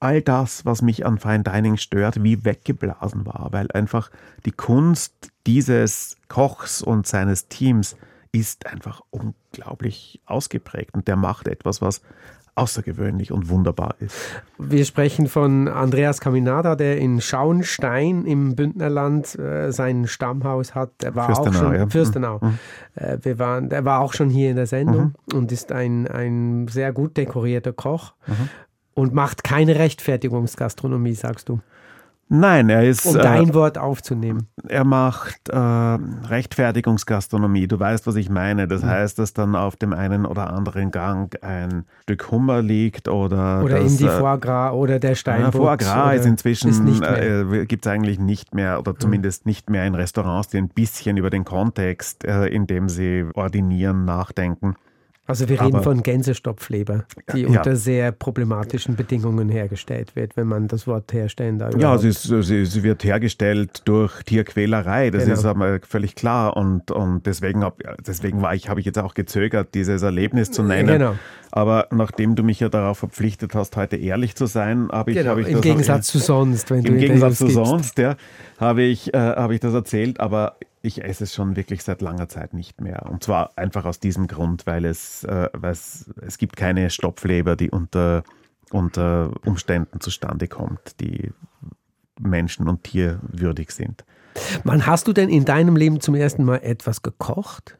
all 0.00 0.22
das, 0.22 0.64
was 0.64 0.82
mich 0.82 1.06
an 1.06 1.18
Fine 1.18 1.42
Dining 1.42 1.76
stört, 1.76 2.22
wie 2.22 2.44
weggeblasen 2.44 3.26
war, 3.26 3.48
weil 3.50 3.70
einfach 3.72 4.10
die 4.44 4.52
Kunst 4.52 5.30
dieses 5.46 6.16
Kochs 6.28 6.82
und 6.82 7.06
seines 7.06 7.48
Teams 7.48 7.96
ist 8.32 8.66
einfach 8.66 9.02
unglaublich 9.10 10.20
ausgeprägt 10.26 10.94
und 10.94 11.08
der 11.08 11.16
macht 11.16 11.48
etwas, 11.48 11.80
was 11.80 12.02
außergewöhnlich 12.58 13.32
und 13.32 13.48
wunderbar 13.48 13.94
ist. 14.00 14.16
Wir 14.58 14.84
sprechen 14.84 15.28
von 15.28 15.68
Andreas 15.68 16.20
Caminada, 16.20 16.74
der 16.74 16.98
in 16.98 17.20
Schauenstein 17.20 18.24
im 18.24 18.56
Bündnerland 18.56 19.38
äh, 19.38 19.70
sein 19.72 20.06
Stammhaus 20.06 20.74
hat. 20.74 20.90
Er 21.02 21.14
war 21.14 21.26
Fürstenau, 21.26 21.48
auch 21.50 21.54
schon 21.54 21.74
ja. 21.74 21.86
Fürstenau. 21.88 22.38
Mhm. 22.42 22.58
Äh, 22.94 23.18
wir 23.22 23.38
waren, 23.38 23.70
er 23.70 23.84
war 23.84 24.00
auch 24.00 24.12
schon 24.12 24.30
hier 24.30 24.50
in 24.50 24.56
der 24.56 24.66
Sendung 24.66 25.14
mhm. 25.30 25.38
und 25.38 25.52
ist 25.52 25.72
ein, 25.72 26.08
ein 26.08 26.68
sehr 26.68 26.92
gut 26.92 27.16
dekorierter 27.16 27.72
Koch 27.72 28.14
mhm. 28.26 28.48
und 28.94 29.14
macht 29.14 29.44
keine 29.44 29.76
Rechtfertigungsgastronomie, 29.76 31.14
sagst 31.14 31.48
du. 31.48 31.60
Nein, 32.30 32.68
er 32.68 32.84
ist. 32.84 33.06
Um 33.06 33.14
dein 33.14 33.50
äh, 33.50 33.54
Wort 33.54 33.78
aufzunehmen. 33.78 34.48
Er 34.68 34.84
macht 34.84 35.48
äh, 35.48 35.56
Rechtfertigungsgastronomie. 35.56 37.66
Du 37.66 37.80
weißt, 37.80 38.06
was 38.06 38.16
ich 38.16 38.28
meine. 38.28 38.68
Das 38.68 38.82
mhm. 38.82 38.88
heißt, 38.88 39.18
dass 39.18 39.32
dann 39.32 39.56
auf 39.56 39.76
dem 39.76 39.94
einen 39.94 40.26
oder 40.26 40.52
anderen 40.52 40.90
Gang 40.90 41.34
ein 41.42 41.86
Stück 42.02 42.30
Hummer 42.30 42.60
liegt 42.60 43.08
oder. 43.08 43.64
Oder 43.64 43.80
das, 43.80 43.92
in 43.92 43.98
die 43.98 44.04
äh, 44.04 44.18
Foie 44.18 44.38
Gras 44.38 44.74
oder 44.74 44.98
der 44.98 45.14
Steinbuchs. 45.14 45.56
Foie 45.56 45.76
Gras 45.78 46.16
ist 46.16 46.26
inzwischen, 46.26 47.02
äh, 47.02 47.64
gibt 47.66 47.86
es 47.86 47.92
eigentlich 47.92 48.18
nicht 48.18 48.54
mehr 48.54 48.78
oder 48.78 48.92
mhm. 48.92 49.00
zumindest 49.00 49.46
mhm. 49.46 49.50
nicht 49.50 49.70
mehr 49.70 49.86
in 49.86 49.94
Restaurants, 49.94 50.48
die 50.48 50.58
ein 50.58 50.68
bisschen 50.68 51.16
über 51.16 51.30
den 51.30 51.44
Kontext, 51.44 52.24
äh, 52.24 52.46
in 52.46 52.66
dem 52.66 52.90
sie 52.90 53.24
ordinieren, 53.34 54.04
nachdenken. 54.04 54.76
Also 55.28 55.46
wir 55.46 55.60
reden 55.60 55.74
Aber, 55.74 55.82
von 55.82 56.02
Gänsestopfleber, 56.02 57.04
die 57.34 57.42
ja. 57.42 57.48
unter 57.48 57.76
sehr 57.76 58.12
problematischen 58.12 58.96
Bedingungen 58.96 59.50
hergestellt 59.50 60.16
wird, 60.16 60.38
wenn 60.38 60.46
man 60.46 60.68
das 60.68 60.86
Wort 60.86 61.12
herstellen 61.12 61.58
darf. 61.58 61.76
Ja, 61.76 61.98
sie, 61.98 62.08
ist, 62.08 62.22
sie, 62.22 62.64
sie, 62.64 62.82
wird 62.82 63.04
hergestellt 63.04 63.82
durch 63.84 64.22
Tierquälerei, 64.22 65.10
das 65.10 65.24
genau. 65.24 65.34
ist 65.34 65.44
aber 65.44 65.80
völlig 65.86 66.14
klar. 66.14 66.56
Und, 66.56 66.90
und 66.90 67.26
deswegen, 67.26 67.62
hab, 67.62 67.78
deswegen 68.06 68.40
war 68.40 68.54
ich, 68.54 68.70
habe 68.70 68.80
ich 68.80 68.86
jetzt 68.86 68.98
auch 68.98 69.12
gezögert, 69.12 69.74
dieses 69.74 70.00
Erlebnis 70.00 70.50
zu 70.50 70.62
nennen. 70.62 70.88
Genau. 70.88 71.14
Aber 71.50 71.88
nachdem 71.90 72.34
du 72.34 72.42
mich 72.42 72.60
ja 72.60 72.68
darauf 72.68 72.98
verpflichtet 72.98 73.54
hast, 73.54 73.76
heute 73.76 73.96
ehrlich 73.96 74.34
zu 74.34 74.46
sein, 74.46 74.88
habe 74.90 75.10
ich, 75.10 75.16
genau, 75.16 75.30
hab 75.30 75.38
ich 75.38 75.48
im 75.48 75.54
das 75.54 75.62
Gegensatz 75.62 76.14
in, 76.14 76.20
zu 76.20 76.26
sonst, 76.26 76.70
wenn 76.70 76.82
du 76.82 76.92
im 76.92 76.98
Gegensatz 76.98 77.38
zu 77.38 77.48
sonst, 77.48 77.98
ja, 77.98 78.16
habe 78.58 78.82
ich, 78.82 79.14
äh, 79.14 79.18
habe 79.18 79.54
ich 79.54 79.60
das 79.60 79.74
erzählt. 79.74 80.20
Aber 80.20 80.56
ich 80.82 81.02
esse 81.02 81.24
es 81.24 81.34
schon 81.34 81.56
wirklich 81.56 81.82
seit 81.82 82.02
langer 82.02 82.28
Zeit 82.28 82.54
nicht 82.54 82.80
mehr. 82.80 83.06
Und 83.08 83.22
zwar 83.24 83.50
einfach 83.56 83.84
aus 83.84 84.00
diesem 84.00 84.26
Grund, 84.26 84.66
weil 84.66 84.84
es, 84.84 85.24
äh, 85.24 85.48
weil 85.52 85.72
es, 85.72 86.10
es 86.20 86.38
gibt 86.38 86.56
keine 86.56 86.90
Stopfleber, 86.90 87.56
die 87.56 87.70
unter, 87.70 88.22
unter 88.70 89.32
Umständen 89.44 90.00
zustande 90.00 90.48
kommt, 90.48 91.00
die 91.00 91.30
menschen- 92.20 92.68
und 92.68 92.84
tierwürdig 92.84 93.70
sind. 93.70 94.04
Wann 94.64 94.86
hast 94.86 95.08
du 95.08 95.12
denn 95.12 95.28
in 95.28 95.44
deinem 95.44 95.76
Leben 95.76 96.00
zum 96.00 96.14
ersten 96.14 96.44
Mal 96.44 96.58
etwas 96.62 97.02
gekocht? 97.02 97.76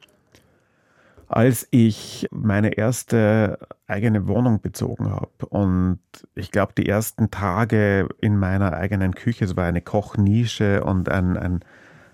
Als 1.28 1.68
ich 1.70 2.26
meine 2.30 2.70
erste 2.78 3.58
eigene 3.86 4.26
Wohnung 4.26 4.60
bezogen 4.60 5.10
habe 5.10 5.46
und 5.48 6.00
ich 6.34 6.50
glaube, 6.50 6.72
die 6.76 6.88
ersten 6.88 7.30
Tage 7.30 8.08
in 8.20 8.36
meiner 8.38 8.72
eigenen 8.72 9.14
Küche, 9.14 9.44
es 9.44 9.56
war 9.56 9.66
eine 9.66 9.82
Kochnische 9.82 10.82
und 10.84 11.08
ein, 11.10 11.36
ein 11.36 11.60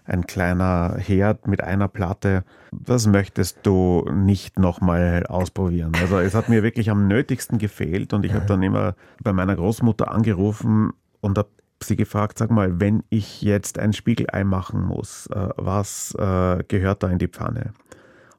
ein 0.04 0.26
kleiner 0.26 0.96
Herd 0.98 1.46
mit 1.48 1.62
einer 1.62 1.88
Platte. 1.88 2.44
Das 2.70 3.06
möchtest 3.06 3.60
du 3.62 4.06
nicht 4.12 4.58
nochmal 4.58 5.24
ausprobieren. 5.26 5.92
Also 6.00 6.18
es 6.18 6.34
hat 6.34 6.48
mir 6.48 6.62
wirklich 6.62 6.90
am 6.90 7.08
nötigsten 7.08 7.58
gefehlt 7.58 8.12
und 8.12 8.24
ich 8.24 8.34
habe 8.34 8.46
dann 8.46 8.62
immer 8.62 8.94
bei 9.22 9.32
meiner 9.32 9.56
Großmutter 9.56 10.10
angerufen 10.10 10.92
und 11.20 11.38
habe 11.38 11.48
sie 11.82 11.96
gefragt, 11.96 12.38
sag 12.38 12.50
mal, 12.50 12.80
wenn 12.80 13.02
ich 13.08 13.42
jetzt 13.42 13.78
ein 13.78 13.92
Spiegelei 13.92 14.44
machen 14.44 14.82
muss, 14.82 15.26
äh, 15.28 15.48
was 15.56 16.14
äh, 16.18 16.62
gehört 16.68 17.02
da 17.02 17.08
in 17.08 17.18
die 17.18 17.28
Pfanne? 17.28 17.72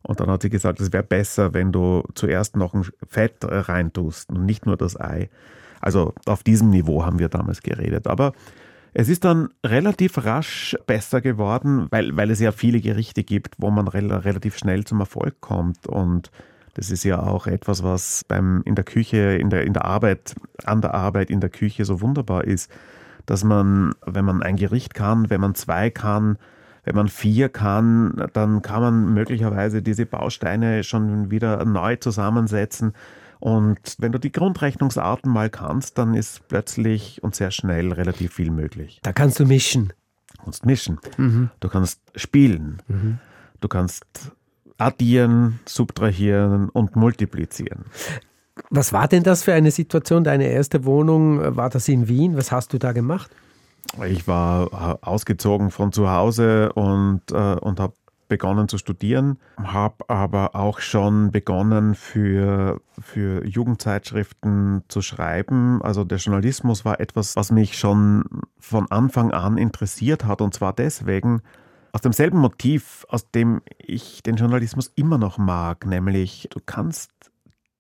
Und 0.05 0.19
dann 0.19 0.29
hat 0.29 0.43
sie 0.43 0.49
gesagt, 0.49 0.79
es 0.79 0.93
wäre 0.93 1.03
besser, 1.03 1.53
wenn 1.53 1.71
du 1.71 2.03
zuerst 2.13 2.55
noch 2.55 2.73
ein 2.73 2.85
Fett 3.07 3.37
reintust 3.41 4.29
und 4.29 4.45
nicht 4.45 4.65
nur 4.65 4.77
das 4.77 4.99
Ei. 4.99 5.29
Also 5.81 6.13
auf 6.25 6.43
diesem 6.43 6.69
Niveau 6.69 7.03
haben 7.03 7.19
wir 7.19 7.29
damals 7.29 7.61
geredet. 7.61 8.07
Aber 8.07 8.33
es 8.93 9.09
ist 9.09 9.25
dann 9.25 9.49
relativ 9.65 10.23
rasch 10.23 10.77
besser 10.87 11.21
geworden, 11.21 11.87
weil, 11.89 12.15
weil 12.15 12.31
es 12.31 12.39
ja 12.39 12.51
viele 12.51 12.79
Gerichte 12.79 13.23
gibt, 13.23 13.55
wo 13.57 13.69
man 13.69 13.87
re 13.87 14.23
relativ 14.23 14.57
schnell 14.57 14.85
zum 14.85 14.99
Erfolg 14.99 15.41
kommt. 15.41 15.87
Und 15.87 16.31
das 16.75 16.91
ist 16.91 17.03
ja 17.03 17.21
auch 17.21 17.47
etwas, 17.47 17.83
was 17.83 18.23
beim, 18.27 18.61
in 18.63 18.75
der 18.75 18.85
Küche, 18.85 19.37
in 19.37 19.49
der, 19.49 19.65
in 19.65 19.73
der 19.73 19.85
Arbeit, 19.85 20.35
an 20.63 20.81
der 20.81 20.93
Arbeit 20.93 21.29
in 21.29 21.41
der 21.41 21.49
Küche 21.49 21.83
so 21.83 21.99
wunderbar 22.01 22.43
ist, 22.43 22.71
dass 23.25 23.43
man, 23.43 23.93
wenn 24.05 24.25
man 24.25 24.43
ein 24.43 24.55
Gericht 24.55 24.93
kann, 24.93 25.29
wenn 25.29 25.41
man 25.41 25.55
zwei 25.55 25.89
kann, 25.89 26.37
wenn 26.86 26.95
man 26.95 27.10
vier 27.10 27.50
kann, 27.50 28.30
dann 28.34 28.62
kann 28.62 28.82
man 28.82 29.13
möglicherweise 29.13 29.82
diese 29.82 30.06
Bausteine 30.06 30.84
schon 30.84 31.30
wieder 31.32 31.65
neu 31.65 31.98
zusammensetzen 31.98 32.93
und 33.39 33.78
wenn 34.00 34.12
du 34.12 34.19
die 34.19 34.32
Grundrechnungsarten 34.32 35.32
mal 35.32 35.50
kannst, 35.50 35.98
dann 36.00 36.13
ist 36.13 36.48
plötzlich 36.48 37.21
und 37.24 37.36
sehr 37.36 37.52
schnell 37.52 37.93
relativ 37.93 38.34
viel 38.34 38.50
möglich. 38.50 39.00
Da 39.04 39.13
kannst 39.13 39.39
du 39.39 39.45
mischen. 39.45 39.93
Du 40.38 40.43
kannst 40.43 40.65
mischen. 40.65 41.00
Mhm. 41.17 41.50
Du 41.60 41.69
kannst 41.69 42.02
spielen. 42.15 42.82
Mhm. 42.88 43.19
Du 43.62 43.67
kannst 43.67 44.06
addieren, 44.78 45.60
subtrahieren 45.65 46.69
und 46.69 46.95
multiplizieren. 46.95 47.86
Was 48.69 48.93
war 48.93 49.08
denn 49.08 49.24
das 49.24 49.43
für 49.43 49.54
eine 49.54 49.71
Situation? 49.71 50.24
Deine 50.24 50.48
erste 50.48 50.86
Wohnung, 50.86 51.56
war 51.56 51.69
das 51.69 51.88
in 51.88 52.08
Wien? 52.08 52.38
Was 52.38 52.52
hast 52.52 52.74
du 52.74 52.80
da 52.80 52.93
gemacht? 52.93 53.30
Ich 54.08 54.28
war 54.28 55.00
ausgezogen 55.02 55.71
von 55.71 55.91
zu 55.91 56.10
Hause 56.10 56.74
und, 56.74 57.21
äh, 57.32 57.56
und 57.56 57.80
habe 57.80 57.93
begonnen 58.28 58.67
zu 58.67 58.78
studieren, 58.78 59.38
habe 59.62 60.10
aber 60.10 60.56
auch 60.56 60.80
schon 60.80 61.32
begonnen 61.32 61.95
für, 61.95 62.82
für 63.00 63.45
Jugendzeitschriften 63.45 64.84
zu 64.88 65.02
schreiben. 65.02 65.82
Also 65.84 66.04
der 66.04 66.17
Journalismus 66.17 66.86
war 66.86 67.00
etwas, 67.00 67.36
was 67.36 67.52
mich 67.52 67.78
schon 67.78 68.24
von 68.60 68.89
Anfang 68.89 69.32
an 69.32 69.58
interessiert 69.58 70.26
hat 70.26 70.41
und 70.41 70.54
zwar 70.54 70.74
deswegen, 70.74 71.41
aus 71.91 72.02
demselben 72.02 72.39
Motiv, 72.39 73.06
aus 73.08 73.32
dem 73.32 73.62
ich 73.78 74.21
den 74.21 74.36
Journalismus 74.36 74.91
immer 74.95 75.17
noch 75.17 75.38
mag, 75.38 75.86
nämlich 75.86 76.50
du 76.52 76.60
kannst 76.65 77.12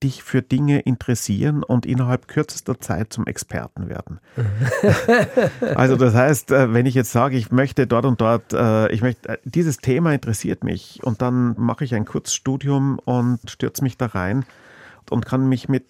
dich 0.03 0.23
für 0.23 0.41
Dinge 0.41 0.79
interessieren 0.81 1.63
und 1.63 1.85
innerhalb 1.85 2.27
kürzester 2.27 2.79
Zeit 2.79 3.13
zum 3.13 3.25
Experten 3.27 3.87
werden. 3.87 4.19
also 5.75 5.95
das 5.95 6.13
heißt, 6.13 6.51
äh, 6.51 6.73
wenn 6.73 6.85
ich 6.85 6.95
jetzt 6.95 7.11
sage, 7.11 7.37
ich 7.37 7.51
möchte 7.51 7.87
dort 7.87 8.05
und 8.05 8.19
dort, 8.19 8.53
äh, 8.53 8.91
ich 8.91 9.01
möchte, 9.01 9.29
äh, 9.29 9.37
dieses 9.45 9.77
Thema 9.77 10.13
interessiert 10.13 10.63
mich 10.63 10.99
und 11.03 11.21
dann 11.21 11.55
mache 11.57 11.85
ich 11.85 11.95
ein 11.95 12.05
Kurzstudium 12.05 12.99
und 12.99 13.39
stürze 13.49 13.83
mich 13.83 13.97
da 13.97 14.07
rein 14.07 14.45
und 15.09 15.25
kann 15.25 15.47
mich 15.47 15.69
mit 15.69 15.85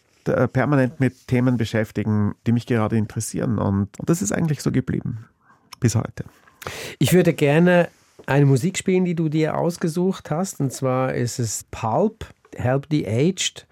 permanent 0.54 1.00
mit 1.00 1.28
Themen 1.28 1.56
beschäftigen, 1.56 2.34
die 2.48 2.52
mich 2.52 2.66
gerade 2.66 2.98
interessieren. 2.98 3.60
Und 3.60 3.90
das 4.04 4.24
ist 4.24 4.32
eigentlich 4.32 4.64
so 4.64 4.72
geblieben 4.72 5.26
bis 5.80 5.94
heute. 5.94 6.26
Ich 6.98 7.14
würde 7.14 7.34
gerne 7.34 7.90
eine 8.26 8.46
Musik 8.48 8.78
spielen, 8.78 9.06
die 9.06 9.14
du 9.14 9.30
dir 9.30 9.56
ausgesucht 9.56 10.32
hast. 10.32 10.60
Und 10.60 10.74
zwar 10.74 11.14
ist 11.14 11.38
es 11.38 11.66
Pulp 11.70 12.26
Help 12.58 12.88
the 12.90 13.08
Aged, 13.08 13.68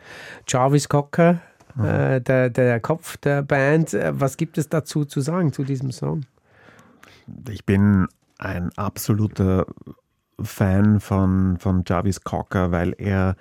Jarvis 0.47 0.89
Cocker, 0.89 1.41
äh, 1.77 2.21
der, 2.21 2.49
der 2.49 2.79
Kopf 2.79 3.17
der 3.17 3.41
Band. 3.41 3.93
Äh, 3.93 4.19
was 4.19 4.37
gibt 4.37 4.57
es 4.57 4.69
dazu 4.69 5.05
zu 5.05 5.21
sagen 5.21 5.51
zu 5.53 5.63
diesem 5.63 5.91
Song? 5.91 6.25
Ich 7.49 7.65
bin 7.65 8.07
ein 8.37 8.71
absoluter 8.75 9.65
Fan 10.41 10.99
von, 10.99 11.57
von 11.57 11.83
Jarvis 11.87 12.23
Cocker, 12.23 12.71
weil 12.71 12.93
er 12.97 13.35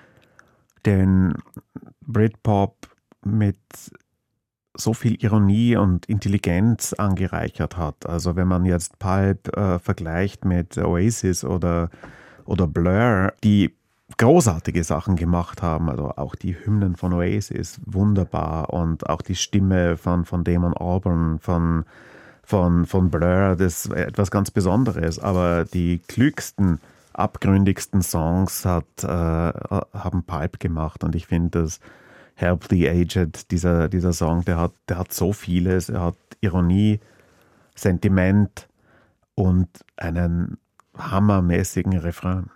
den 0.86 1.34
Britpop 2.06 2.88
mit 3.24 3.58
so 4.74 4.94
viel 4.94 5.22
Ironie 5.22 5.76
und 5.76 6.06
Intelligenz 6.06 6.92
angereichert 6.94 7.76
hat. 7.76 8.06
Also 8.06 8.36
wenn 8.36 8.48
man 8.48 8.64
jetzt 8.64 8.98
Pulp 8.98 9.54
äh, 9.56 9.78
vergleicht 9.78 10.44
mit 10.44 10.78
Oasis 10.78 11.44
oder, 11.44 11.90
oder 12.44 12.66
Blur, 12.66 13.32
die 13.44 13.74
großartige 14.16 14.84
Sachen 14.84 15.16
gemacht 15.16 15.62
haben. 15.62 15.88
Also 15.88 16.10
auch 16.10 16.34
die 16.34 16.54
Hymnen 16.54 16.96
von 16.96 17.12
Oasis, 17.12 17.80
wunderbar. 17.84 18.72
Und 18.72 19.08
auch 19.08 19.22
die 19.22 19.36
Stimme 19.36 19.96
von, 19.96 20.24
von 20.24 20.44
Damon 20.44 20.74
Albarn, 20.74 21.38
von, 21.38 21.84
von, 22.42 22.86
von 22.86 23.10
Blur, 23.10 23.56
das 23.56 23.86
ist 23.86 23.92
etwas 23.92 24.30
ganz 24.30 24.50
Besonderes. 24.50 25.18
Aber 25.18 25.64
die 25.64 26.00
klügsten, 26.06 26.80
abgründigsten 27.12 28.02
Songs 28.02 28.64
hat, 28.64 29.04
äh, 29.04 29.06
haben 29.06 30.24
Pipe 30.26 30.58
gemacht. 30.58 31.04
Und 31.04 31.14
ich 31.14 31.26
finde, 31.26 31.62
dass 31.62 31.80
Help 32.34 32.66
the 32.70 32.88
Aged, 32.88 33.50
dieser, 33.50 33.88
dieser 33.88 34.12
Song, 34.12 34.44
der 34.44 34.58
hat, 34.58 34.72
der 34.88 34.98
hat 34.98 35.12
so 35.12 35.32
vieles. 35.32 35.88
Er 35.88 36.00
hat 36.02 36.16
Ironie, 36.40 37.00
Sentiment 37.74 38.68
und 39.34 39.68
einen 39.96 40.58
hammermäßigen 40.96 41.96
Refrain. 41.98 42.50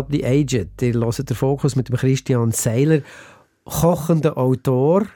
Help 0.00 0.10
the 0.10 0.24
Aged. 0.24 0.80
Ihr 0.80 0.94
hört 0.94 1.28
den 1.28 1.36
Fokus 1.36 1.76
mit 1.76 1.90
dem 1.90 1.96
Christian 1.96 2.52
Seiler, 2.52 3.00
kochender 3.64 4.38
Autor, 4.38 5.06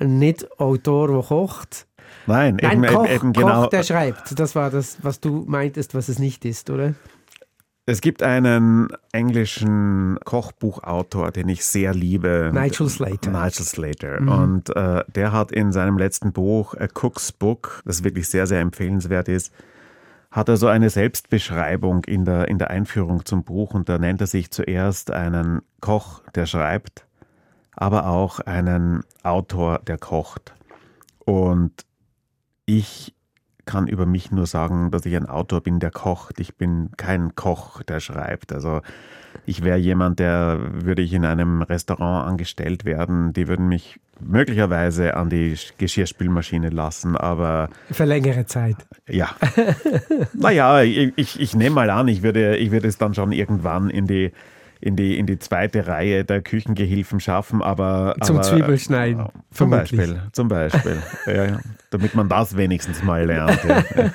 nicht 0.00 0.58
Autor, 0.58 1.08
der 1.08 1.22
kocht. 1.22 1.86
Nein, 2.26 2.56
Nein, 2.62 2.84
eben, 2.84 2.94
Koch, 2.94 3.08
eben 3.08 3.32
genau. 3.34 3.64
Koch, 3.64 3.70
der 3.70 3.82
schreibt. 3.82 4.38
Das 4.38 4.54
war 4.54 4.70
das, 4.70 4.96
was 5.02 5.20
du 5.20 5.44
meintest, 5.46 5.94
was 5.94 6.08
es 6.08 6.18
nicht 6.18 6.46
ist, 6.46 6.70
oder? 6.70 6.94
Es 7.84 8.00
gibt 8.00 8.22
einen 8.22 8.88
englischen 9.12 10.18
Kochbuchautor, 10.24 11.30
den 11.30 11.48
ich 11.50 11.64
sehr 11.64 11.92
liebe. 11.92 12.52
Nigel 12.54 12.88
Slater. 12.88 13.30
Mhm. 13.30 13.36
Nigel 13.36 13.64
Slater. 13.66 14.18
Und 14.18 14.74
äh, 14.74 15.04
der 15.14 15.32
hat 15.32 15.52
in 15.52 15.72
seinem 15.72 15.98
letzten 15.98 16.32
Buch, 16.32 16.74
A 16.74 16.86
Cook's 16.86 17.32
Book, 17.32 17.82
das 17.84 18.02
wirklich 18.02 18.28
sehr, 18.28 18.46
sehr 18.46 18.60
empfehlenswert 18.60 19.28
ist, 19.28 19.52
hat 20.32 20.48
er 20.48 20.56
so 20.56 20.66
eine 20.66 20.88
Selbstbeschreibung 20.88 22.04
in 22.04 22.24
der, 22.24 22.48
in 22.48 22.58
der 22.58 22.70
Einführung 22.70 23.24
zum 23.26 23.44
Buch. 23.44 23.74
Und 23.74 23.88
da 23.90 23.98
nennt 23.98 24.22
er 24.22 24.26
sich 24.26 24.50
zuerst 24.50 25.10
einen 25.10 25.60
Koch, 25.80 26.22
der 26.34 26.46
schreibt, 26.46 27.06
aber 27.72 28.06
auch 28.06 28.40
einen 28.40 29.04
Autor, 29.22 29.80
der 29.86 29.98
kocht. 29.98 30.54
Und 31.18 31.84
ich 32.64 33.14
kann 33.64 33.86
über 33.86 34.06
mich 34.06 34.30
nur 34.30 34.46
sagen, 34.46 34.90
dass 34.90 35.06
ich 35.06 35.16
ein 35.16 35.26
Autor 35.26 35.60
bin, 35.60 35.78
der 35.78 35.90
kocht. 35.90 36.40
Ich 36.40 36.56
bin 36.56 36.90
kein 36.96 37.34
Koch, 37.34 37.82
der 37.82 38.00
schreibt. 38.00 38.52
Also 38.52 38.80
ich 39.46 39.64
wäre 39.64 39.78
jemand, 39.78 40.18
der 40.18 40.58
würde 40.72 41.02
ich 41.02 41.12
in 41.12 41.24
einem 41.24 41.62
Restaurant 41.62 42.28
angestellt 42.28 42.84
werden, 42.84 43.32
die 43.32 43.48
würden 43.48 43.68
mich 43.68 43.98
möglicherweise 44.20 45.16
an 45.16 45.30
die 45.30 45.56
Geschirrspülmaschine 45.78 46.70
lassen, 46.70 47.16
aber 47.16 47.70
Für 47.90 48.04
längere 48.04 48.46
Zeit. 48.46 48.76
ja. 49.08 49.30
naja, 50.32 50.82
ich, 50.82 51.12
ich, 51.16 51.40
ich 51.40 51.54
nehme 51.56 51.74
mal 51.76 51.90
an, 51.90 52.08
ich 52.08 52.22
würde, 52.22 52.56
ich 52.56 52.70
würde 52.70 52.88
es 52.88 52.98
dann 52.98 53.14
schon 53.14 53.32
irgendwann 53.32 53.90
in 53.90 54.06
die, 54.06 54.32
in 54.82 54.96
die, 54.96 55.16
in 55.16 55.26
die 55.26 55.38
zweite 55.38 55.86
Reihe 55.86 56.24
der 56.24 56.42
Küchengehilfen 56.42 57.20
schaffen, 57.20 57.62
aber. 57.62 58.16
Zum 58.22 58.36
aber, 58.36 58.44
Zwiebelschneiden, 58.44 59.26
Zum 59.52 59.70
vermutlich. 59.70 60.00
Beispiel, 60.00 60.22
zum 60.32 60.48
Beispiel. 60.48 61.02
ja, 61.26 61.44
ja, 61.44 61.60
damit 61.90 62.14
man 62.14 62.28
das 62.28 62.56
wenigstens 62.56 63.02
mal 63.02 63.24
lernt. 63.24 63.60
Ja. 63.64 64.10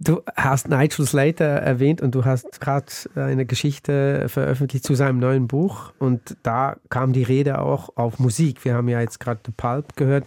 Du 0.00 0.22
hast 0.36 0.68
Nigel 0.68 1.06
Slater 1.06 1.44
erwähnt 1.44 2.02
und 2.02 2.14
du 2.14 2.24
hast 2.24 2.60
gerade 2.60 2.86
eine 3.14 3.46
Geschichte 3.46 4.28
veröffentlicht 4.28 4.84
zu 4.84 4.94
seinem 4.94 5.18
neuen 5.18 5.46
Buch 5.46 5.92
und 5.98 6.36
da 6.42 6.76
kam 6.90 7.12
die 7.12 7.22
Rede 7.22 7.60
auch 7.60 7.90
auf 7.96 8.18
Musik. 8.18 8.64
Wir 8.64 8.74
haben 8.74 8.88
ja 8.88 9.00
jetzt 9.00 9.20
gerade 9.20 9.40
The 9.46 9.52
Pulp 9.56 9.96
gehört. 9.96 10.24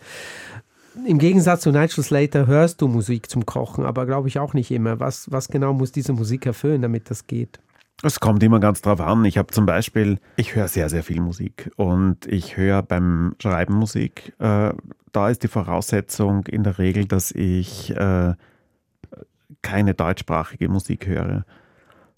Im 1.05 1.19
Gegensatz 1.19 1.61
zu 1.61 1.71
Nigel 1.71 2.03
Slater 2.03 2.47
hörst 2.47 2.81
du 2.81 2.87
Musik 2.87 3.29
zum 3.29 3.45
Kochen, 3.45 3.85
aber 3.85 4.05
glaube 4.05 4.29
ich 4.29 4.39
auch 4.39 4.53
nicht 4.53 4.71
immer. 4.71 4.99
Was, 4.99 5.31
was 5.31 5.47
genau 5.49 5.73
muss 5.73 5.91
diese 5.91 6.13
Musik 6.13 6.45
erfüllen, 6.45 6.81
damit 6.81 7.11
das 7.11 7.27
geht? 7.27 7.59
Es 8.03 8.19
kommt 8.19 8.43
immer 8.43 8.59
ganz 8.59 8.81
drauf 8.81 9.01
an. 9.01 9.25
Ich 9.25 9.37
habe 9.37 9.51
zum 9.51 9.65
Beispiel, 9.65 10.19
ich 10.35 10.55
höre 10.55 10.67
sehr, 10.67 10.89
sehr 10.89 11.03
viel 11.03 11.19
Musik 11.19 11.71
und 11.77 12.27
ich 12.27 12.55
höre 12.55 12.83
beim 12.83 13.35
Schreiben 13.41 13.73
Musik. 13.73 14.35
Äh, 14.39 14.73
da 15.11 15.29
ist 15.29 15.41
die 15.41 15.47
Voraussetzung 15.47 16.45
in 16.45 16.63
der 16.63 16.77
Regel, 16.77 17.05
dass 17.05 17.31
ich 17.31 17.95
äh, 17.95 18.35
keine 19.63 19.93
deutschsprachige 19.95 20.69
Musik 20.69 21.07
höre. 21.07 21.45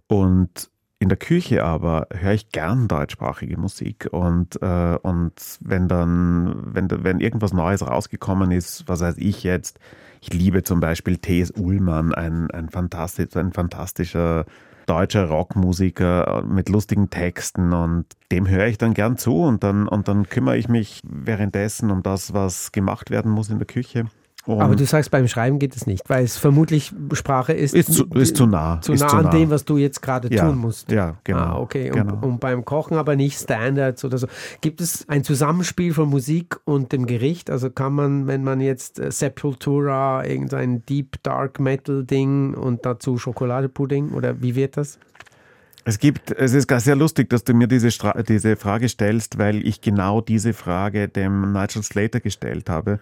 Und 0.07 0.69
in 1.01 1.07
der 1.07 1.17
Küche 1.17 1.63
aber 1.63 2.07
höre 2.11 2.33
ich 2.33 2.49
gern 2.49 2.89
deutschsprachige 2.89 3.57
Musik. 3.57 4.09
Und, 4.11 4.61
äh, 4.61 4.97
und 5.01 5.33
wenn 5.61 5.87
dann, 5.87 6.73
wenn, 6.75 6.89
wenn 6.91 7.21
irgendwas 7.21 7.53
Neues 7.53 7.87
rausgekommen 7.87 8.51
ist, 8.51 8.85
was 8.89 8.99
weiß 8.99 9.15
ich 9.17 9.43
jetzt, 9.43 9.79
ich 10.19 10.33
liebe 10.33 10.63
zum 10.63 10.81
Beispiel 10.81 11.17
T.S. 11.17 11.51
Ullmann, 11.51 12.13
ein, 12.13 12.51
ein, 12.51 12.67
fantastisch, 12.67 13.33
ein 13.37 13.53
fantastischer 13.53 14.45
deutscher 14.89 15.25
Rockmusiker 15.25 16.43
mit 16.47 16.69
lustigen 16.69 17.09
Texten 17.09 17.73
und 17.73 18.05
dem 18.31 18.47
höre 18.47 18.67
ich 18.67 18.77
dann 18.77 18.93
gern 18.93 19.17
zu 19.17 19.43
und 19.43 19.63
dann, 19.63 19.87
und 19.87 20.07
dann 20.07 20.27
kümmere 20.27 20.57
ich 20.57 20.67
mich 20.67 21.01
währenddessen 21.03 21.91
um 21.91 22.01
das, 22.01 22.33
was 22.33 22.71
gemacht 22.71 23.11
werden 23.11 23.31
muss 23.31 23.49
in 23.49 23.59
der 23.59 23.67
Küche. 23.67 24.05
Und 24.55 24.61
Aber 24.61 24.75
du 24.75 24.85
sagst, 24.85 25.11
beim 25.11 25.27
Schreiben 25.27 25.59
geht 25.59 25.75
es 25.75 25.85
nicht, 25.85 26.09
weil 26.09 26.23
es 26.23 26.37
vermutlich 26.37 26.91
Sprache 27.13 27.53
ist. 27.53 27.75
ist 27.75 27.93
zu, 27.93 28.05
ist 28.15 28.35
zu 28.35 28.47
nah. 28.47 28.81
zu 28.81 28.93
nah 28.93 29.07
zu 29.07 29.17
an 29.17 29.29
dem, 29.29 29.51
was 29.51 29.63
du 29.63 29.77
jetzt 29.77 30.01
gerade 30.01 30.33
ja, 30.33 30.45
tun 30.45 30.57
musst. 30.57 30.91
Ja, 30.91 31.17
genau. 31.23 31.39
Ah, 31.39 31.59
okay. 31.59 31.91
Und, 31.91 31.97
genau. 31.97 32.25
und 32.25 32.39
beim 32.39 32.65
Kochen 32.65 32.97
aber 32.97 33.15
nicht 33.15 33.39
Standards 33.39 34.03
oder 34.03 34.17
so. 34.17 34.27
Gibt 34.61 34.81
es 34.81 35.07
ein 35.07 35.23
Zusammenspiel 35.23 35.93
von 35.93 36.09
Musik 36.09 36.57
und 36.65 36.91
dem 36.91 37.05
Gericht? 37.05 37.51
Also 37.51 37.69
kann 37.69 37.93
man, 37.93 38.25
wenn 38.25 38.43
man 38.43 38.59
jetzt 38.59 38.99
äh, 38.99 39.11
Sepultura, 39.11 40.25
irgendein 40.25 40.83
Deep 40.85 41.21
Dark 41.21 41.59
Metal 41.59 42.03
Ding 42.03 42.55
und 42.55 42.85
dazu 42.87 43.19
Schokoladepudding 43.19 44.13
oder 44.13 44.41
wie 44.41 44.55
wird 44.55 44.77
das? 44.77 44.97
Es 45.85 45.99
gibt, 45.99 46.31
es 46.31 46.53
ist 46.53 46.69
sehr 46.69 46.95
lustig, 46.95 47.29
dass 47.29 47.43
du 47.43 47.53
mir 47.53 47.67
diese, 47.67 47.91
Stra 47.91 48.21
diese 48.21 48.55
Frage 48.55 48.89
stellst, 48.89 49.37
weil 49.37 49.65
ich 49.65 49.81
genau 49.81 50.21
diese 50.21 50.53
Frage 50.53 51.07
dem 51.07 51.53
Nigel 51.53 51.83
Slater 51.83 52.19
gestellt 52.19 52.69
habe. 52.69 52.99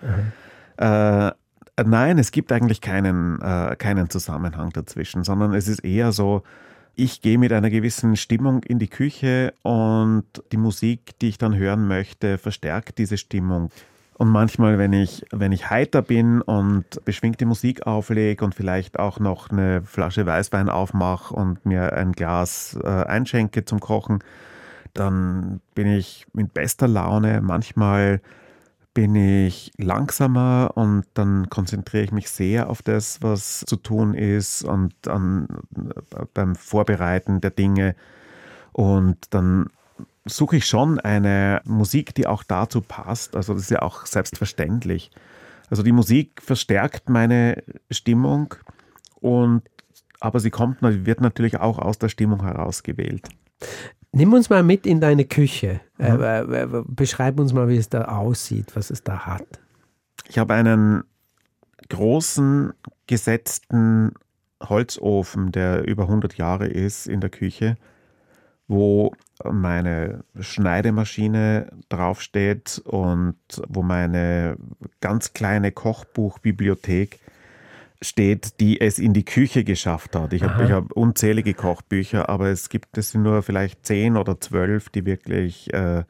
Äh, 0.77 1.31
nein, 1.83 2.17
es 2.17 2.31
gibt 2.31 2.51
eigentlich 2.51 2.81
keinen, 2.81 3.41
äh, 3.41 3.75
keinen 3.77 4.09
Zusammenhang 4.09 4.71
dazwischen, 4.71 5.23
sondern 5.23 5.53
es 5.53 5.67
ist 5.67 5.83
eher 5.83 6.11
so, 6.11 6.43
ich 6.95 7.21
gehe 7.21 7.37
mit 7.37 7.53
einer 7.53 7.69
gewissen 7.69 8.15
Stimmung 8.15 8.63
in 8.63 8.79
die 8.79 8.87
Küche 8.87 9.53
und 9.61 10.25
die 10.51 10.57
Musik, 10.57 11.17
die 11.19 11.29
ich 11.29 11.37
dann 11.37 11.55
hören 11.55 11.87
möchte, 11.87 12.39
verstärkt 12.39 12.97
diese 12.97 13.17
Stimmung. 13.17 13.69
Und 14.17 14.29
manchmal, 14.29 14.79
wenn 14.79 14.93
ich, 14.93 15.23
wenn 15.31 15.51
ich 15.51 15.69
heiter 15.69 16.01
bin 16.01 16.41
und 16.41 16.85
beschwingte 17.05 17.45
Musik 17.45 17.85
auflege 17.85 18.43
und 18.43 18.55
vielleicht 18.55 18.97
auch 18.97 19.19
noch 19.19 19.51
eine 19.51 19.83
Flasche 19.83 20.25
Weißwein 20.25 20.69
aufmache 20.69 21.35
und 21.35 21.63
mir 21.67 21.93
ein 21.93 22.13
Glas 22.13 22.79
äh, 22.83 22.87
einschenke 22.87 23.63
zum 23.63 23.79
Kochen, 23.79 24.23
dann 24.95 25.61
bin 25.75 25.85
ich 25.85 26.25
mit 26.33 26.51
bester 26.55 26.87
Laune. 26.87 27.41
Manchmal 27.41 28.21
bin 28.97 29.13
ich 29.13 29.71
langsamer 29.77 30.71
und 30.73 31.05
dann 31.13 31.51
konzentriere 31.51 32.03
ich 32.03 32.11
mich 32.11 32.31
sehr 32.31 32.67
auf 32.67 32.81
das, 32.81 33.21
was 33.21 33.59
zu 33.59 33.75
tun 33.75 34.15
ist 34.15 34.63
und 34.63 35.07
an, 35.07 35.47
beim 36.33 36.55
Vorbereiten 36.55 37.39
der 37.39 37.51
Dinge. 37.51 37.95
Und 38.71 39.35
dann 39.35 39.67
suche 40.25 40.55
ich 40.55 40.65
schon 40.65 40.99
eine 40.99 41.61
Musik, 41.63 42.15
die 42.15 42.25
auch 42.25 42.41
dazu 42.41 42.81
passt. 42.81 43.35
Also 43.35 43.53
das 43.53 43.61
ist 43.61 43.69
ja 43.69 43.83
auch 43.83 44.07
selbstverständlich. 44.07 45.11
Also 45.69 45.83
die 45.83 45.91
Musik 45.91 46.41
verstärkt 46.41 47.07
meine 47.07 47.61
Stimmung 47.91 48.55
und 49.19 49.61
aber 50.19 50.39
sie 50.39 50.49
kommt, 50.49 50.81
wird 50.81 51.21
natürlich 51.21 51.59
auch 51.59 51.77
aus 51.77 51.99
der 51.99 52.09
Stimmung 52.09 52.41
herausgewählt. 52.41 53.29
Nimm 54.17 54.33
uns 54.33 54.49
mal 54.49 54.63
mit 54.63 54.87
in 54.87 54.99
deine 54.99 55.25
Küche. 55.25 55.79
Äh, 55.99 56.09
äh, 56.09 56.63
äh, 56.63 56.83
beschreib 56.87 57.39
uns 57.39 57.53
mal, 57.53 57.69
wie 57.69 57.77
es 57.77 57.87
da 57.87 58.05
aussieht, 58.05 58.75
was 58.75 58.89
es 58.89 59.03
da 59.03 59.27
hat. 59.27 59.45
Ich 60.27 60.39
habe 60.39 60.55
einen 60.55 61.03
großen 61.89 62.73
gesetzten 63.05 64.13
Holzofen, 64.67 65.51
der 65.51 65.87
über 65.87 66.03
100 66.03 66.35
Jahre 66.35 66.65
ist 66.65 67.05
in 67.05 67.21
der 67.21 67.29
Küche, 67.29 67.77
wo 68.67 69.13
meine 69.43 70.23
Schneidemaschine 70.39 71.67
draufsteht 71.89 72.81
und 72.85 73.37
wo 73.67 73.83
meine 73.83 74.57
ganz 74.99 75.33
kleine 75.33 75.71
Kochbuchbibliothek 75.71 77.19
steht, 78.01 78.59
die 78.59 78.79
es 78.79 78.99
in 78.99 79.13
die 79.13 79.25
Küche 79.25 79.63
geschafft 79.63 80.15
hat. 80.15 80.33
Ich 80.33 80.43
habe 80.43 80.69
hab 80.71 80.91
unzählige 80.91 81.53
Kochbücher, 81.53 82.29
aber 82.29 82.47
es 82.47 82.69
gibt 82.69 82.97
es 82.97 83.11
sind 83.11 83.23
nur 83.23 83.41
vielleicht 83.41 83.85
zehn 83.85 84.17
oder 84.17 84.39
zwölf, 84.39 84.89
die 84.89 85.05
wirklich 85.05 85.73
äh, 85.73 86.03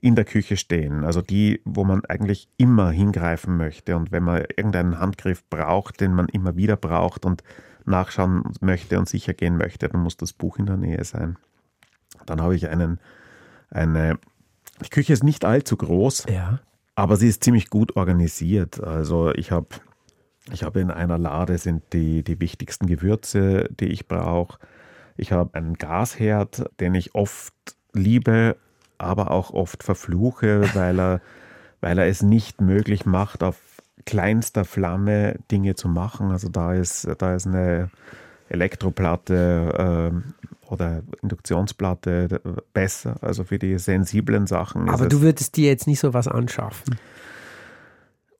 in 0.00 0.14
der 0.14 0.24
Küche 0.24 0.56
stehen. 0.56 1.04
Also 1.04 1.20
die, 1.20 1.60
wo 1.66 1.84
man 1.84 2.04
eigentlich 2.06 2.48
immer 2.56 2.90
hingreifen 2.90 3.56
möchte. 3.58 3.96
Und 3.96 4.12
wenn 4.12 4.22
man 4.22 4.44
irgendeinen 4.56 4.98
Handgriff 4.98 5.44
braucht, 5.50 6.00
den 6.00 6.14
man 6.14 6.26
immer 6.28 6.56
wieder 6.56 6.76
braucht 6.76 7.26
und 7.26 7.42
nachschauen 7.84 8.44
möchte 8.60 8.98
und 8.98 9.08
sicher 9.08 9.34
gehen 9.34 9.56
möchte, 9.58 9.88
dann 9.88 10.00
muss 10.02 10.16
das 10.16 10.32
Buch 10.32 10.58
in 10.58 10.66
der 10.66 10.76
Nähe 10.78 11.04
sein. 11.04 11.36
Dann 12.24 12.40
habe 12.40 12.56
ich 12.56 12.68
einen, 12.68 12.98
eine, 13.70 14.18
die 14.82 14.88
Küche 14.88 15.12
ist 15.12 15.22
nicht 15.24 15.44
allzu 15.44 15.76
groß, 15.76 16.26
Ja. 16.30 16.60
aber 16.94 17.16
sie 17.16 17.28
ist 17.28 17.44
ziemlich 17.44 17.68
gut 17.68 17.96
organisiert. 17.96 18.82
Also 18.82 19.32
ich 19.34 19.50
habe 19.50 19.68
ich 20.52 20.62
habe 20.62 20.80
in 20.80 20.90
einer 20.90 21.18
Lade 21.18 21.58
sind 21.58 21.82
die, 21.92 22.22
die 22.22 22.40
wichtigsten 22.40 22.86
Gewürze, 22.86 23.68
die 23.78 23.86
ich 23.86 24.08
brauche. 24.08 24.58
Ich 25.16 25.32
habe 25.32 25.54
einen 25.54 25.74
Gasherd, 25.74 26.64
den 26.80 26.94
ich 26.94 27.14
oft 27.14 27.54
liebe, 27.92 28.56
aber 28.98 29.30
auch 29.30 29.50
oft 29.50 29.82
verfluche, 29.82 30.62
weil 30.74 30.98
er, 30.98 31.20
weil 31.80 31.98
er 31.98 32.06
es 32.06 32.22
nicht 32.22 32.60
möglich 32.60 33.06
macht, 33.06 33.42
auf 33.42 33.56
kleinster 34.06 34.64
Flamme 34.64 35.36
Dinge 35.50 35.74
zu 35.74 35.88
machen. 35.88 36.30
Also 36.30 36.48
da 36.48 36.74
ist, 36.74 37.06
da 37.18 37.34
ist 37.34 37.46
eine 37.46 37.90
Elektroplatte 38.48 39.74
ähm, 39.78 40.34
oder 40.68 41.02
Induktionsplatte 41.22 42.40
besser, 42.72 43.16
also 43.20 43.44
für 43.44 43.58
die 43.58 43.78
sensiblen 43.78 44.46
Sachen. 44.46 44.88
Aber 44.88 45.08
du 45.08 45.20
würdest 45.20 45.56
dir 45.56 45.68
jetzt 45.68 45.86
nicht 45.86 46.00
so 46.00 46.14
was 46.14 46.28
anschaffen. 46.28 46.96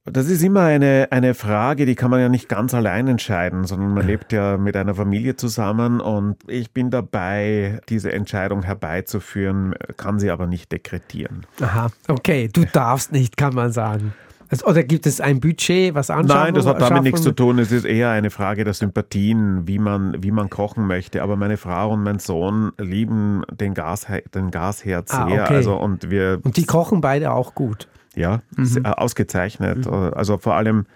Das 0.06 0.28
ist 0.28 0.42
immer 0.42 0.62
eine, 0.62 1.08
eine 1.10 1.34
Frage, 1.34 1.84
die 1.84 1.94
kann 1.94 2.10
man 2.10 2.20
ja 2.20 2.30
nicht 2.30 2.48
ganz 2.48 2.72
allein 2.72 3.06
entscheiden, 3.06 3.64
sondern 3.64 3.92
man 3.92 4.06
lebt 4.06 4.32
ja 4.32 4.56
mit 4.56 4.74
einer 4.74 4.94
Familie 4.94 5.36
zusammen 5.36 6.00
und 6.00 6.36
ich 6.46 6.72
bin 6.72 6.90
dabei, 6.90 7.80
diese 7.90 8.10
Entscheidung 8.10 8.62
herbeizuführen, 8.62 9.74
kann 9.98 10.18
sie 10.18 10.30
aber 10.30 10.46
nicht 10.46 10.72
dekretieren. 10.72 11.46
Aha, 11.60 11.90
okay, 12.08 12.48
du 12.50 12.64
darfst 12.64 13.12
nicht, 13.12 13.36
kann 13.36 13.54
man 13.54 13.72
sagen. 13.72 14.14
Also, 14.50 14.66
oder 14.66 14.82
gibt 14.82 15.06
es 15.06 15.20
ein 15.20 15.38
Budget, 15.38 15.94
was 15.94 16.10
anschaffen 16.10 16.44
Nein, 16.44 16.54
das 16.54 16.66
hat 16.66 16.80
damit 16.80 17.04
nichts 17.04 17.22
zu 17.22 17.30
tun. 17.30 17.60
Es 17.60 17.70
ist 17.70 17.84
eher 17.84 18.10
eine 18.10 18.30
Frage 18.30 18.64
der 18.64 18.74
Sympathien, 18.74 19.68
wie 19.68 19.78
man, 19.78 20.20
wie 20.24 20.32
man 20.32 20.50
kochen 20.50 20.88
möchte. 20.88 21.22
Aber 21.22 21.36
meine 21.36 21.56
Frau 21.56 21.92
und 21.92 22.02
mein 22.02 22.18
Sohn 22.18 22.72
lieben 22.76 23.42
den, 23.52 23.74
Gashe 23.74 24.24
den 24.34 24.50
Gasherd 24.50 25.08
sehr. 25.08 25.20
Ah, 25.20 25.26
okay. 25.26 25.54
Also, 25.54 25.76
und 25.76 26.10
wir 26.10 26.40
Und 26.42 26.56
die 26.56 26.64
kochen 26.66 27.00
beide 27.00 27.30
auch 27.30 27.54
gut. 27.54 27.86
Ja, 28.16 28.42
Mhm. 28.56 28.82
äh, 28.84 28.88
ausgezeichnet. 28.88 29.86
Also 29.86 30.38
vor 30.38 30.54
allem, 30.56 30.86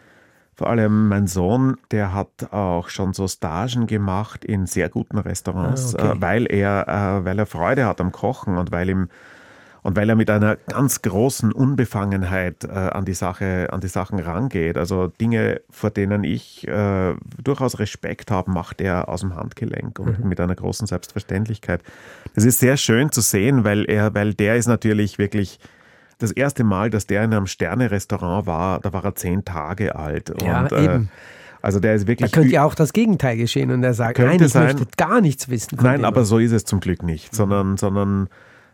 vor 0.55 0.69
allem 0.69 1.09
mein 1.09 1.27
Sohn, 1.27 1.77
der 1.91 2.13
hat 2.13 2.53
auch 2.53 2.89
schon 2.89 3.13
so 3.13 3.29
Stagen 3.29 3.87
gemacht 3.87 4.45
in 4.45 4.67
sehr 4.67 4.89
guten 4.89 5.19
Restaurants, 5.19 5.95
Ah, 5.95 5.99
okay. 6.11 6.17
äh, 6.19 6.21
weil 6.21 6.47
er, 6.53 6.89
äh, 7.21 7.25
weil 7.25 7.39
er 7.39 7.47
Freude 7.47 7.87
hat 7.87 8.01
am 8.01 8.11
Kochen 8.13 8.57
und 8.59 8.73
weil 8.73 8.89
ihm 8.89 9.09
und 9.83 9.97
weil 9.97 10.09
er 10.09 10.17
mit 10.17 10.31
einer 10.31 10.57
ganz 10.57 11.03
großen 11.03 11.53
Unbefangenheit 11.53 12.65
äh, 12.65 12.69
an 12.71 13.05
die 13.05 13.13
Sache, 13.13 13.69
an 13.71 13.83
die 13.83 13.89
Sachen 13.89 14.19
rangeht. 14.19 14.79
Also 14.79 15.09
Dinge, 15.09 15.61
vor 15.69 15.91
denen 15.91 16.25
ich 16.25 16.67
äh, 16.67 17.15
durchaus 17.43 17.79
Respekt 17.79 18.31
habe, 18.31 18.51
macht 18.51 18.81
er 18.81 19.11
aus 19.11 19.21
dem 19.21 19.37
Handgelenk 19.37 19.99
und 19.99 20.21
Mhm. 20.21 20.29
mit 20.31 20.41
einer 20.41 20.55
großen 20.55 20.87
Selbstverständlichkeit. 20.87 21.83
Das 22.35 22.45
ist 22.45 22.61
sehr 22.61 22.79
schön 22.79 23.13
zu 23.13 23.21
sehen, 23.21 23.65
weil 23.65 23.85
er, 23.85 24.15
weil 24.15 24.33
der 24.33 24.57
ist 24.57 24.69
natürlich 24.69 25.19
wirklich 25.19 25.59
das 26.19 26.33
erste 26.33 26.65
Mal, 26.65 26.91
dass 26.91 27.07
der 27.07 27.25
in 27.25 27.33
einem 27.33 27.47
Sterne-Restaurant 27.47 28.47
war, 28.47 28.81
da 28.81 28.93
war 28.93 29.05
er 29.05 29.15
zehn 29.15 29.45
Tage 29.45 29.97
alt. 29.97 30.33
Ja, 30.43 30.63
und, 30.63 30.73
eben. 30.73 31.11
also 31.63 31.81
der 31.81 31.95
ist 31.95 32.05
Da 32.05 32.09
wirklich. 32.09 32.33
könnte 32.33 32.51
ja 32.51 32.65
auch 32.65 32.75
das 32.75 32.93
Gegenteil 32.93 33.37
geschehen 33.37 33.71
und 33.71 33.83
er 33.83 33.95
sagt, 33.95 34.19
nein, 34.19 34.41
ich 34.41 34.53
sein. 34.53 34.65
möchte 34.65 34.87
gar 34.97 35.21
nichts 35.21 35.49
wissen. 35.49 35.79
Nein, 35.81 36.01
dem, 36.01 36.05
aber 36.05 36.25
so 36.25 36.39
ist 36.39 36.53
es 36.53 36.65
zum 36.65 36.81
Glück 36.81 37.03
nicht, 37.03 37.35
sondern, 37.35 37.77
sondern 37.77 38.29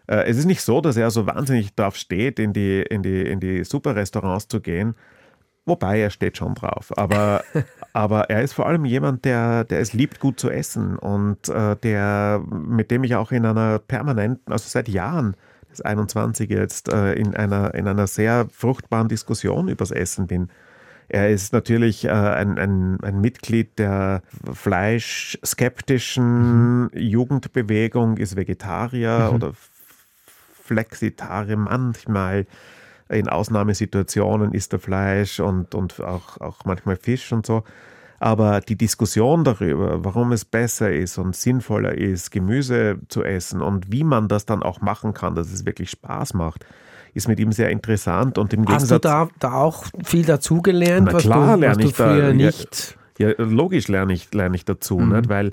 äh, 0.07 0.25
es 0.29 0.37
ist 0.37 0.47
nicht 0.47 0.63
so, 0.63 0.81
dass 0.81 0.97
er 0.97 1.11
so 1.11 1.27
wahnsinnig 1.27 1.75
drauf 1.75 1.97
steht, 1.97 2.39
in 2.39 2.53
die, 2.53 2.83
in 2.83 3.03
die, 3.03 3.23
in 3.23 3.41
die 3.41 3.65
Super-Restaurants 3.65 4.49
zu 4.49 4.61
gehen. 4.61 4.95
Wobei 5.67 6.01
er 6.01 6.11
steht 6.11 6.37
schon 6.37 6.55
drauf. 6.55 6.97
Aber, 6.97 7.45
aber 7.93 8.29
er 8.31 8.43
ist 8.43 8.55
vor 8.55 8.67
allem 8.67 8.85
jemand, 8.85 9.25
der, 9.25 9.65
der 9.65 9.81
es 9.81 9.93
liebt, 9.93 10.19
gut 10.19 10.41
zu 10.41 10.51
essen 10.51 10.97
und 10.99 11.49
äh, 11.49 11.77
der, 11.77 12.43
mit 12.51 12.91
dem 12.91 13.05
ich 13.05 13.15
auch 13.15 13.31
in 13.31 13.47
einer 13.47 13.79
permanenten, 13.79 14.53
also 14.53 14.69
seit 14.69 14.89
Jahren, 14.89 15.37
das 15.71 15.81
21 15.81 16.51
jetzt, 16.51 16.93
äh, 16.93 17.15
in, 17.15 17.35
einer, 17.35 17.75
in 17.75 17.89
einer 17.89 18.07
sehr 18.07 18.47
fruchtbaren 18.51 19.09
Diskussion 19.09 19.69
übers 19.69 19.91
Essen 19.91 20.27
bin. 20.27 20.51
Er 21.09 21.31
ist 21.31 21.53
natürlich 21.53 22.05
äh, 22.05 22.11
ein, 22.11 22.59
ein, 22.59 22.99
ein 23.03 23.21
Mitglied 23.21 23.79
der 23.79 24.23
fleischskeptischen 24.53 26.91
Jugendbewegung, 26.95 28.17
ist 28.17 28.37
Vegetarier 28.37 29.33
oder 29.35 29.53
Flexitarier 30.63 31.57
manchmal. 31.57 32.47
In 33.09 33.29
Ausnahmesituationen 33.29 34.55
isst 34.55 34.73
er 34.73 34.79
Fleisch 34.79 35.41
und, 35.41 35.75
und 35.75 35.99
auch, 35.99 36.41
auch 36.41 36.65
manchmal 36.65 36.95
Fisch 36.95 37.33
und 37.33 37.45
so. 37.45 37.65
Aber 38.21 38.61
die 38.61 38.77
Diskussion 38.77 39.45
darüber, 39.45 40.05
warum 40.05 40.33
es 40.33 40.45
besser 40.45 40.93
ist 40.93 41.17
und 41.17 41.35
sinnvoller 41.35 41.97
ist, 41.97 42.31
Gemüse 42.31 42.99
zu 43.09 43.25
essen 43.25 43.63
und 43.63 43.91
wie 43.91 44.05
man 44.05 44.29
das 44.29 44.45
dann 44.45 44.63
auch 44.63 44.83
machen 44.83 45.15
kann, 45.15 45.35
dass 45.35 45.51
es 45.51 45.65
wirklich 45.65 45.91
Spaß 45.91 46.35
macht, 46.35 46.67
ist 47.15 47.29
mit 47.29 47.41
ihm 47.41 47.51
sehr 47.51 47.71
interessant. 47.71 48.37
Und 48.37 48.53
im 48.53 48.61
Hast 48.61 48.67
du 48.67 48.73
Gegensatz 48.99 49.03
da, 49.03 49.29
da 49.39 49.55
auch 49.55 49.87
viel 50.05 50.25
dazugelernt, 50.27 51.13
was 51.13 51.23
klar 51.23 51.39
du, 51.47 51.53
was 51.53 51.61
lerne 51.61 51.83
du 51.83 51.89
ich 51.89 51.95
da, 51.97 52.09
früher 52.11 52.29
ja. 52.29 52.33
nicht... 52.35 52.97
Ja, 53.19 53.33
logisch 53.37 53.89
lerne 53.89 54.13
ich, 54.15 54.33
lerne 54.33 54.57
ich 54.57 54.65
dazu, 54.65 54.99
Mhm. 54.99 55.17
nicht? 55.17 55.29
weil 55.29 55.53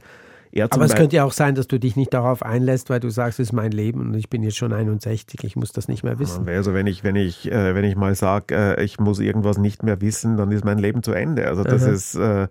Aber 0.70 0.86
es 0.86 0.95
könnte 0.95 1.16
ja 1.16 1.24
auch 1.24 1.32
sein, 1.32 1.56
dass 1.56 1.68
du 1.68 1.80
dich 1.80 1.95
nicht 1.95 2.14
darauf 2.14 2.43
einlässt, 2.43 2.89
weil 2.89 3.00
du 3.00 3.10
sagst, 3.10 3.39
es 3.39 3.50
ist 3.50 3.54
mein 3.54 3.72
Leben 3.72 4.02
und 4.02 4.14
ich 4.16 4.30
bin 4.30 4.43
jetzt 4.43 4.58
schon 4.58 4.74
61, 4.74 5.43
ich 5.43 5.56
muss 5.56 5.72
das 5.72 5.88
nicht 5.88 6.04
mehr 6.04 6.20
wissen. 6.20 6.48
Also 6.48 6.74
wenn 6.74 6.88
ich, 6.88 7.04
wenn 7.04 7.16
ich, 7.16 7.52
äh, 7.52 7.76
wenn 7.76 7.84
ich 7.84 7.95
mal 7.95 8.16
sage, 8.16 8.56
äh, 8.56 8.84
ich 8.84 9.00
muss 9.00 9.20
irgendwas 9.20 9.58
nicht 9.58 9.84
mehr 9.84 10.02
wissen, 10.02 10.38
dann 10.38 10.52
ist 10.52 10.66
mein 10.66 10.80
Leben 10.80 11.04
zu 11.04 11.12
Ende. 11.12 11.48
Also 11.48 11.64
das 11.64 11.84
Aha. 11.84 11.91
ist, 11.91 12.16
äh, 12.16 12.48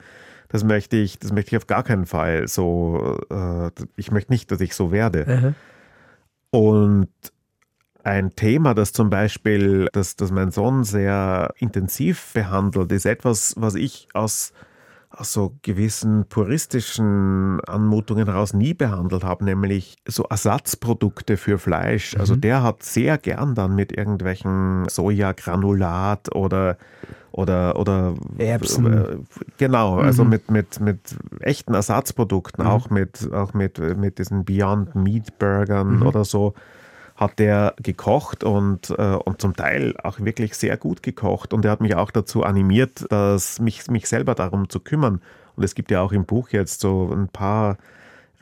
das 0.48 0.64
möchte 0.64 0.96
ich, 0.96 1.18
das 1.18 1.32
möchte 1.32 1.50
ich 1.50 1.56
auf 1.56 1.66
gar 1.66 1.82
keinen 1.82 2.06
Fall 2.06 2.48
so, 2.48 3.18
äh, 3.30 3.70
ich 3.96 4.10
möchte 4.10 4.32
nicht, 4.32 4.50
dass 4.50 4.60
ich 4.60 4.74
so 4.74 4.92
werde. 4.92 5.26
Aha. 5.26 5.54
Und 6.50 7.08
ein 8.06 8.36
Thema, 8.36 8.72
das 8.74 8.92
zum 8.92 9.10
Beispiel, 9.10 9.88
das, 9.92 10.14
das 10.14 10.30
mein 10.30 10.52
Sohn 10.52 10.84
sehr 10.84 11.52
intensiv 11.58 12.32
behandelt, 12.34 12.92
ist 12.92 13.04
etwas, 13.04 13.54
was 13.56 13.74
ich 13.74 14.06
aus, 14.14 14.52
aus 15.10 15.32
so 15.32 15.56
gewissen 15.62 16.26
puristischen 16.28 17.60
Anmutungen 17.66 18.26
heraus 18.26 18.52
nie 18.52 18.74
behandelt 18.74 19.24
habe, 19.24 19.44
nämlich 19.44 19.96
so 20.06 20.24
Ersatzprodukte 20.24 21.36
für 21.36 21.58
Fleisch. 21.58 22.16
Also 22.16 22.36
der 22.36 22.62
hat 22.62 22.82
sehr 22.82 23.16
gern 23.18 23.54
dann 23.54 23.74
mit 23.74 23.96
irgendwelchen 23.96 24.88
Sojagranulat 24.88 26.34
oder 26.34 26.76
oder, 27.32 27.78
oder 27.78 28.14
Erbsen. 28.38 28.92
äh, 28.92 29.16
Genau, 29.58 29.98
also 29.98 30.24
mit, 30.24 30.50
mit, 30.50 30.80
mit 30.80 31.00
echten 31.40 31.74
Ersatzprodukten, 31.74 32.64
auch 32.66 32.88
mit, 32.88 33.30
auch 33.30 33.52
mit, 33.52 33.78
mit 33.98 34.18
diesen 34.18 34.46
Beyond 34.46 34.94
Meat 34.94 35.38
Burgern 35.38 36.02
oder 36.02 36.24
so, 36.24 36.54
hat 37.16 37.38
der 37.38 37.74
gekocht 37.82 38.44
und, 38.44 38.90
äh, 38.90 39.16
und 39.16 39.40
zum 39.40 39.56
Teil 39.56 39.94
auch 40.02 40.20
wirklich 40.20 40.54
sehr 40.54 40.76
gut 40.76 41.02
gekocht. 41.02 41.52
Und 41.52 41.64
er 41.64 41.70
hat 41.70 41.80
mich 41.80 41.94
auch 41.96 42.10
dazu 42.10 42.42
animiert, 42.42 43.06
dass 43.10 43.58
mich, 43.58 43.88
mich 43.88 44.06
selber 44.06 44.34
darum 44.34 44.68
zu 44.68 44.80
kümmern. 44.80 45.22
Und 45.56 45.64
es 45.64 45.74
gibt 45.74 45.90
ja 45.90 46.02
auch 46.02 46.12
im 46.12 46.26
Buch 46.26 46.50
jetzt 46.50 46.80
so 46.80 47.10
ein 47.10 47.28
paar 47.28 47.78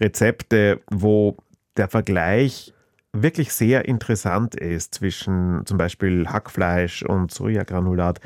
Rezepte, 0.00 0.80
wo 0.90 1.36
der 1.76 1.88
Vergleich 1.88 2.74
wirklich 3.12 3.52
sehr 3.52 3.84
interessant 3.84 4.56
ist 4.56 4.94
zwischen 4.94 5.64
zum 5.66 5.78
Beispiel 5.78 6.26
Hackfleisch 6.26 7.04
und 7.04 7.30
Sojagranulat, 7.30 8.20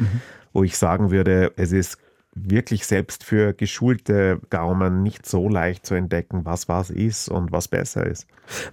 wo 0.55 0.65
ich 0.65 0.79
sagen 0.79 1.11
würde, 1.11 1.53
es 1.57 1.73
ist 1.73 1.99
wirklich 2.35 2.87
selbst 2.87 3.25
für 3.25 3.53
geschulte 3.53 4.39
Gaumen 4.51 5.03
nicht 5.03 5.27
so 5.27 5.49
leicht 5.49 5.85
zu 5.87 5.95
entdecken, 5.95 6.45
was 6.45 6.69
was 6.69 6.91
ist 6.91 7.29
und 7.29 7.51
was 7.51 7.67
besser 7.69 8.07
ist. 8.07 8.27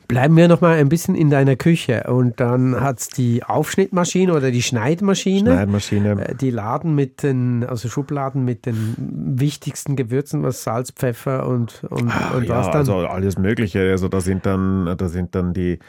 Bleiben 0.08 0.38
wir 0.38 0.48
noch 0.48 0.62
mal 0.62 0.78
ein 0.78 0.88
bisschen 0.88 1.16
in 1.16 1.30
deiner 1.30 1.56
Küche 1.56 2.04
und 2.08 2.40
dann 2.40 2.80
hat 2.80 3.00
es 3.00 3.08
die 3.08 3.44
Aufschnittmaschine 3.44 4.34
oder 4.34 4.52
die 4.52 4.62
Schneidmaschine. 4.62 5.52
Schneidmaschine. 5.52 6.30
Äh, 6.30 6.36
Die 6.36 6.52
Laden 6.52 6.96
mit 6.96 7.24
den, 7.24 7.64
also 7.66 7.90
Schubladen 7.90 8.46
mit 8.46 8.66
den 8.66 8.94
wichtigsten 8.98 9.96
Gewürzen, 9.96 10.44
was 10.44 10.64
Salz, 10.64 10.92
Pfeffer 10.92 11.48
und, 11.48 11.84
und, 11.90 12.04
und 12.04 12.12
Ah, 12.12 12.40
ja, 12.44 12.58
was 12.58 12.68
dann. 12.68 12.76
also 12.78 12.98
alles 13.08 13.38
Mögliche. 13.38 13.80
Also 13.92 14.08
da 14.08 14.22
sind 14.22 14.46
dann, 14.46 14.96
da 14.98 15.10
sind 15.10 15.34
dann 15.34 15.54
die, 15.54 15.80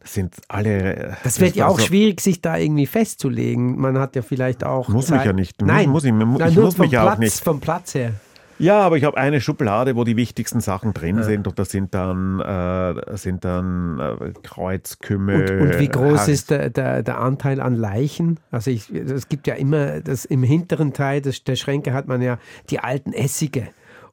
das 0.00 0.14
sind 0.14 0.34
alle. 0.48 1.16
das 1.24 1.40
wird 1.40 1.56
ja 1.56 1.66
auch 1.66 1.74
also- 1.76 1.86
schwierig, 1.86 2.20
sich 2.20 2.40
da 2.40 2.56
irgendwie 2.56 2.86
festzulegen. 2.86 3.78
Man 3.78 3.98
hat 3.98 4.16
ja 4.16 4.22
vielleicht 4.22 4.64
auch. 4.64 4.88
Muss 4.88 5.10
mich 5.10 5.24
ja 5.24 5.32
nicht. 5.32 5.60
Nein, 5.62 5.90
Muss 5.90 6.04
ich- 6.04 6.12
Nein, 6.12 6.36
ich 6.48 6.54
nur 6.56 6.64
muss 6.64 6.78
mich 6.78 6.92
ja 6.92 7.12
auch 7.12 7.18
nicht. 7.18 7.38
Vom 7.44 7.60
Platz 7.60 7.94
her. 7.94 8.12
Ja, 8.58 8.80
aber 8.80 8.98
ich 8.98 9.04
habe 9.04 9.16
eine 9.16 9.40
Schublade, 9.40 9.96
wo 9.96 10.04
die 10.04 10.16
wichtigsten 10.18 10.60
Sachen 10.60 10.92
drin 10.92 11.22
sind 11.22 11.46
und 11.48 11.58
da 11.58 11.64
sind 11.64 11.94
dann, 11.94 12.40
äh, 12.40 13.16
sind 13.16 13.42
dann 13.42 13.98
äh, 13.98 14.32
Kreuzkümmel. 14.42 15.60
Und, 15.60 15.68
und 15.72 15.78
wie 15.78 15.88
groß 15.88 16.20
Hack- 16.20 16.28
ist 16.28 16.50
der, 16.50 16.68
der, 16.68 17.02
der 17.02 17.20
Anteil 17.20 17.60
an 17.62 17.74
Leichen? 17.74 18.38
Also 18.50 18.70
es 18.70 19.28
gibt 19.30 19.46
ja 19.46 19.54
immer, 19.54 20.00
das 20.00 20.26
im 20.26 20.42
hinteren 20.42 20.92
Teil 20.92 21.22
des, 21.22 21.42
der 21.44 21.56
Schränke 21.56 21.94
hat 21.94 22.06
man 22.06 22.20
ja 22.20 22.38
die 22.68 22.80
alten 22.80 23.14
Essige 23.14 23.68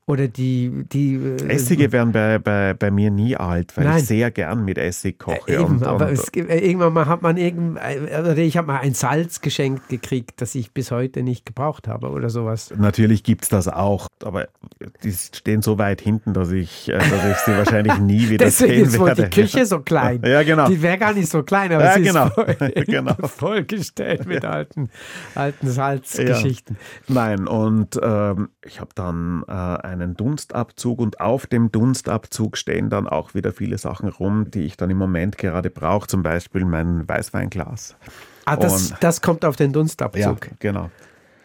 oder 0.07 0.29
die, 0.29 0.85
die 0.91 1.15
äh, 1.15 1.49
Essige 1.49 1.91
werden 1.91 2.13
bei, 2.13 2.39
bei, 2.39 2.73
bei 2.73 2.91
mir 2.91 3.11
nie 3.11 3.35
alt, 3.35 3.75
weil 3.75 3.83
Nein. 3.83 3.97
ich 3.97 4.05
sehr 4.05 4.31
gern 4.31 4.63
mit 4.63 4.77
Essig 4.77 5.19
koche. 5.19 5.51
Eben, 5.51 5.65
und, 5.65 5.83
aber 5.83 6.07
und, 6.07 6.13
es 6.13 6.29
äh, 6.29 6.65
irgendwann 6.65 6.93
mal 6.93 7.07
hat 7.07 7.21
man 7.21 7.35
irgend, 7.35 7.77
äh, 7.77 8.17
oder 8.17 8.37
ich 8.37 8.55
habe 8.55 8.67
mal 8.67 8.79
ein 8.79 8.93
Salz 8.93 9.41
geschenkt 9.41 9.89
gekriegt, 9.89 10.39
das 10.41 10.55
ich 10.55 10.71
bis 10.71 10.91
heute 10.91 11.23
nicht 11.23 11.45
gebraucht 11.45 11.89
habe 11.89 12.09
oder 12.09 12.29
sowas. 12.29 12.73
Natürlich 12.77 13.23
gibt 13.23 13.43
es 13.43 13.49
das 13.49 13.67
auch, 13.67 14.07
aber 14.23 14.47
die 15.03 15.11
stehen 15.11 15.61
so 15.61 15.77
weit 15.77 15.99
hinten, 15.99 16.33
dass 16.33 16.51
ich, 16.51 16.87
äh, 16.87 16.97
dass 16.97 17.25
ich 17.31 17.37
sie 17.39 17.51
wahrscheinlich 17.51 17.99
nie 17.99 18.29
wieder 18.29 18.45
Deswegen 18.45 18.73
sehen 18.75 18.85
ist 18.85 18.99
wohl 18.99 19.07
werde. 19.07 19.23
die 19.29 19.41
Küche 19.41 19.65
so 19.65 19.81
klein. 19.81 20.21
Ja, 20.25 20.41
genau. 20.43 20.69
Die 20.69 20.81
wäre 20.81 20.97
gar 20.97 21.11
nicht 21.13 21.29
so 21.29 21.43
klein, 21.43 21.73
aber 21.73 21.83
Ja, 21.83 21.93
sie 21.95 22.03
genau. 22.03 22.27
ist 22.27 22.33
voll, 22.33 22.55
Genau. 22.87 23.13
vollgestellt 23.27 24.25
mit 24.25 24.45
alten, 24.45 24.89
alten 25.35 25.67
Salzgeschichten. 25.69 26.77
Nein, 27.09 27.45
und 27.45 27.99
ähm, 28.01 28.49
ich 28.63 28.79
habe 28.79 28.91
dann 28.95 29.43
äh, 29.49 29.51
einen 30.01 30.15
Dunstabzug 30.15 30.99
und 30.99 31.19
auf 31.19 31.47
dem 31.47 31.71
Dunstabzug 31.71 32.57
stehen 32.57 32.89
dann 32.89 33.07
auch 33.07 33.33
wieder 33.33 33.51
viele 33.51 33.77
Sachen 33.77 34.09
rum, 34.09 34.49
die 34.51 34.61
ich 34.63 34.77
dann 34.77 34.89
im 34.89 34.97
Moment 34.97 35.37
gerade 35.37 35.69
brauche, 35.69 36.07
zum 36.07 36.23
Beispiel 36.23 36.65
mein 36.65 37.07
Weißweinglas. 37.07 37.95
Ah, 38.45 38.55
das, 38.55 38.91
Und- 38.91 39.03
das 39.03 39.21
kommt 39.21 39.43
auf 39.45 39.55
den 39.55 39.73
Dunstabzug. 39.73 40.49
genau. 40.59 40.89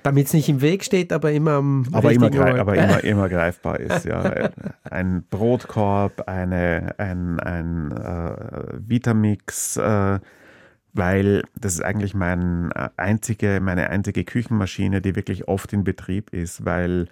Damit 0.05 0.27
es 0.27 0.33
nicht 0.33 0.49
im 0.49 0.61
Weg 0.63 0.83
steht, 0.83 1.13
aber 1.13 1.31
immer 1.31 1.53
am 1.53 1.87
Aber, 1.93 2.11
immer, 2.11 2.27
Ort. 2.27 2.59
aber 2.59 2.75
immer, 2.75 3.05
immer 3.05 3.29
greifbar 3.29 3.79
ist. 3.79 4.05
Ja. 4.05 4.51
Ein 4.83 5.23
Brotkorb, 5.31 6.25
eine, 6.29 6.95
ein, 6.99 7.39
ein 7.39 7.93
äh, 7.93 8.35
Vitamix, 8.85 9.77
äh, 9.77 10.19
weil 10.93 11.45
das 11.59 11.75
ist 11.75 11.83
eigentlich 11.85 12.15
mein, 12.15 12.73
äh, 12.73 12.89
einzige, 12.97 13.61
meine 13.63 13.91
einzige 13.91 14.25
Küchenmaschine, 14.25 15.01
die 15.01 15.15
wirklich 15.15 15.47
oft 15.47 15.73
in 15.73 15.85
Betrieb 15.85 16.33
ist, 16.35 16.65
weil 16.65 17.07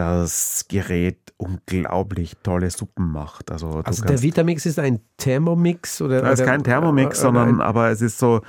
das 0.00 0.64
Gerät 0.68 1.18
unglaublich 1.36 2.36
tolle 2.42 2.70
Suppen 2.70 3.12
macht. 3.12 3.50
Also, 3.50 3.82
Also 3.84 4.04
der 4.04 4.22
Vitamix 4.22 4.64
ist 4.64 4.78
ein 4.78 5.00
Thermomix 5.18 6.00
oder? 6.00 6.22
das 6.22 6.34
ist 6.34 6.40
oder- 6.40 6.50
kein 6.52 6.64
Thermomix, 6.64 7.18
oder 7.18 7.28
sondern 7.28 7.48
ein- 7.56 7.60
aber 7.60 7.90
es 7.90 8.00
ist 8.00 8.18
so, 8.18 8.40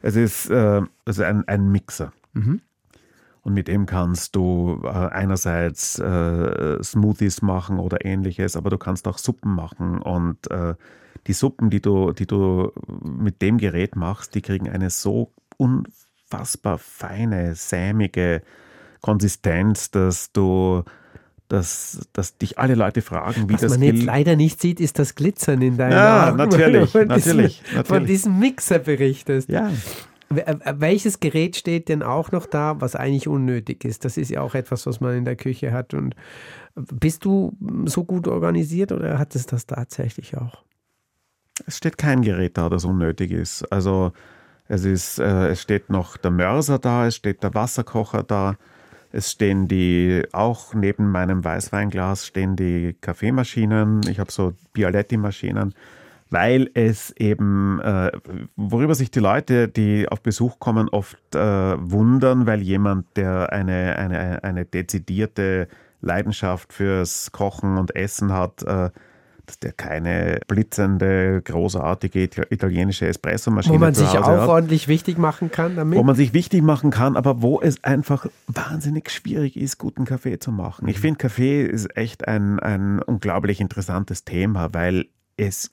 es 0.00 0.16
ist 0.16 0.48
äh, 0.50 0.80
also 1.04 1.22
ein, 1.22 1.46
ein 1.46 1.70
Mixer. 1.70 2.12
Mhm. 2.32 2.60
Und 3.42 3.52
mit 3.52 3.68
dem 3.68 3.84
kannst 3.84 4.34
du 4.36 4.80
äh, 4.84 4.88
einerseits 4.88 5.98
äh, 5.98 6.82
Smoothies 6.82 7.42
machen 7.42 7.78
oder 7.78 8.02
ähnliches, 8.04 8.56
aber 8.56 8.70
du 8.70 8.78
kannst 8.78 9.06
auch 9.06 9.18
Suppen 9.18 9.54
machen. 9.54 9.98
Und 10.00 10.50
äh, 10.50 10.74
die 11.26 11.34
Suppen, 11.34 11.68
die 11.68 11.82
du, 11.82 12.12
die 12.12 12.26
du 12.26 12.72
mit 13.02 13.42
dem 13.42 13.58
Gerät 13.58 13.96
machst, 13.96 14.34
die 14.34 14.40
kriegen 14.40 14.68
eine 14.70 14.88
so 14.88 15.32
unfassbar 15.58 16.78
feine, 16.78 17.54
sämige 17.54 18.42
Konsistenz, 19.04 19.90
dass 19.90 20.32
du, 20.32 20.82
dass, 21.48 22.08
dass 22.14 22.38
dich 22.38 22.58
alle 22.58 22.74
Leute 22.74 23.02
fragen, 23.02 23.50
wie 23.50 23.54
Was 23.54 23.60
das 23.60 23.70
man 23.72 23.82
jetzt 23.82 24.02
leider 24.02 24.34
nicht 24.34 24.62
sieht, 24.62 24.80
ist 24.80 24.98
das 24.98 25.14
Glitzern 25.14 25.60
in 25.60 25.76
deinen 25.76 25.92
Ja, 25.92 26.28
Augen. 26.28 26.38
natürlich, 26.38 26.90
von 26.90 27.06
natürlich, 27.06 27.60
Diesem, 27.60 27.66
Von 27.66 27.76
natürlich. 27.76 28.06
diesem 28.08 28.38
Mixer 28.38 28.78
berichtest. 28.78 29.50
Ja. 29.50 29.70
W- 30.30 30.40
äh, 30.40 30.56
Welches 30.78 31.20
Gerät 31.20 31.54
steht 31.56 31.90
denn 31.90 32.02
auch 32.02 32.32
noch 32.32 32.46
da, 32.46 32.80
was 32.80 32.96
eigentlich 32.96 33.28
unnötig 33.28 33.84
ist? 33.84 34.06
Das 34.06 34.16
ist 34.16 34.30
ja 34.30 34.40
auch 34.40 34.54
etwas, 34.54 34.86
was 34.86 35.00
man 35.00 35.14
in 35.18 35.26
der 35.26 35.36
Küche 35.36 35.70
hat. 35.72 35.92
Und 35.92 36.16
bist 36.74 37.26
du 37.26 37.52
so 37.84 38.04
gut 38.04 38.26
organisiert 38.26 38.90
oder 38.90 39.18
hat 39.18 39.34
es 39.34 39.44
das 39.44 39.66
tatsächlich 39.66 40.38
auch? 40.38 40.64
Es 41.66 41.76
steht 41.76 41.98
kein 41.98 42.22
Gerät 42.22 42.56
da, 42.56 42.70
das 42.70 42.86
unnötig 42.86 43.30
ist. 43.32 43.70
Also 43.70 44.12
es 44.66 44.86
ist, 44.86 45.18
äh, 45.18 45.48
es 45.50 45.60
steht 45.60 45.90
noch 45.90 46.16
der 46.16 46.30
Mörser 46.30 46.78
da, 46.78 47.06
es 47.06 47.16
steht 47.16 47.42
der 47.42 47.52
Wasserkocher 47.54 48.22
da, 48.22 48.56
es 49.14 49.30
stehen 49.30 49.68
die, 49.68 50.24
auch 50.32 50.74
neben 50.74 51.10
meinem 51.10 51.44
Weißweinglas 51.44 52.26
stehen 52.26 52.56
die 52.56 52.96
Kaffeemaschinen. 53.00 54.00
Ich 54.08 54.18
habe 54.18 54.32
so 54.32 54.54
Bialetti-Maschinen, 54.72 55.72
weil 56.30 56.68
es 56.74 57.12
eben, 57.12 57.80
äh, 57.80 58.10
worüber 58.56 58.96
sich 58.96 59.12
die 59.12 59.20
Leute, 59.20 59.68
die 59.68 60.08
auf 60.08 60.20
Besuch 60.20 60.58
kommen, 60.58 60.88
oft 60.88 61.34
äh, 61.34 61.38
wundern, 61.38 62.46
weil 62.46 62.60
jemand, 62.60 63.16
der 63.16 63.52
eine, 63.52 63.96
eine, 63.96 64.42
eine 64.42 64.64
dezidierte 64.64 65.68
Leidenschaft 66.00 66.72
fürs 66.72 67.30
Kochen 67.30 67.78
und 67.78 67.94
Essen 67.94 68.32
hat, 68.32 68.64
äh, 68.64 68.90
dass 69.46 69.58
der 69.58 69.72
keine 69.72 70.40
blitzende, 70.46 71.42
großartige 71.42 72.20
Ita- 72.24 72.46
italienische 72.50 73.06
Espressomaschine 73.06 73.74
Wo 73.74 73.78
man 73.78 73.94
sich 73.94 74.06
auch 74.08 74.26
hat, 74.26 74.48
ordentlich 74.48 74.88
wichtig 74.88 75.18
machen 75.18 75.50
kann 75.50 75.76
damit? 75.76 75.98
wo 75.98 76.02
man 76.02 76.14
sich 76.16 76.32
wichtig 76.32 76.62
machen 76.62 76.90
kann, 76.90 77.16
aber 77.16 77.42
wo 77.42 77.60
es 77.60 77.82
einfach 77.84 78.26
wahnsinnig 78.46 79.10
schwierig 79.10 79.56
ist, 79.56 79.78
guten 79.78 80.04
Kaffee 80.04 80.38
zu 80.38 80.52
machen. 80.52 80.84
Mhm. 80.84 80.90
Ich 80.90 80.98
finde, 81.00 81.18
Kaffee 81.18 81.62
ist 81.64 81.96
echt 81.96 82.26
ein, 82.26 82.58
ein 82.60 83.00
unglaublich 83.00 83.60
interessantes 83.60 84.24
Thema, 84.24 84.72
weil 84.72 85.06
es 85.36 85.72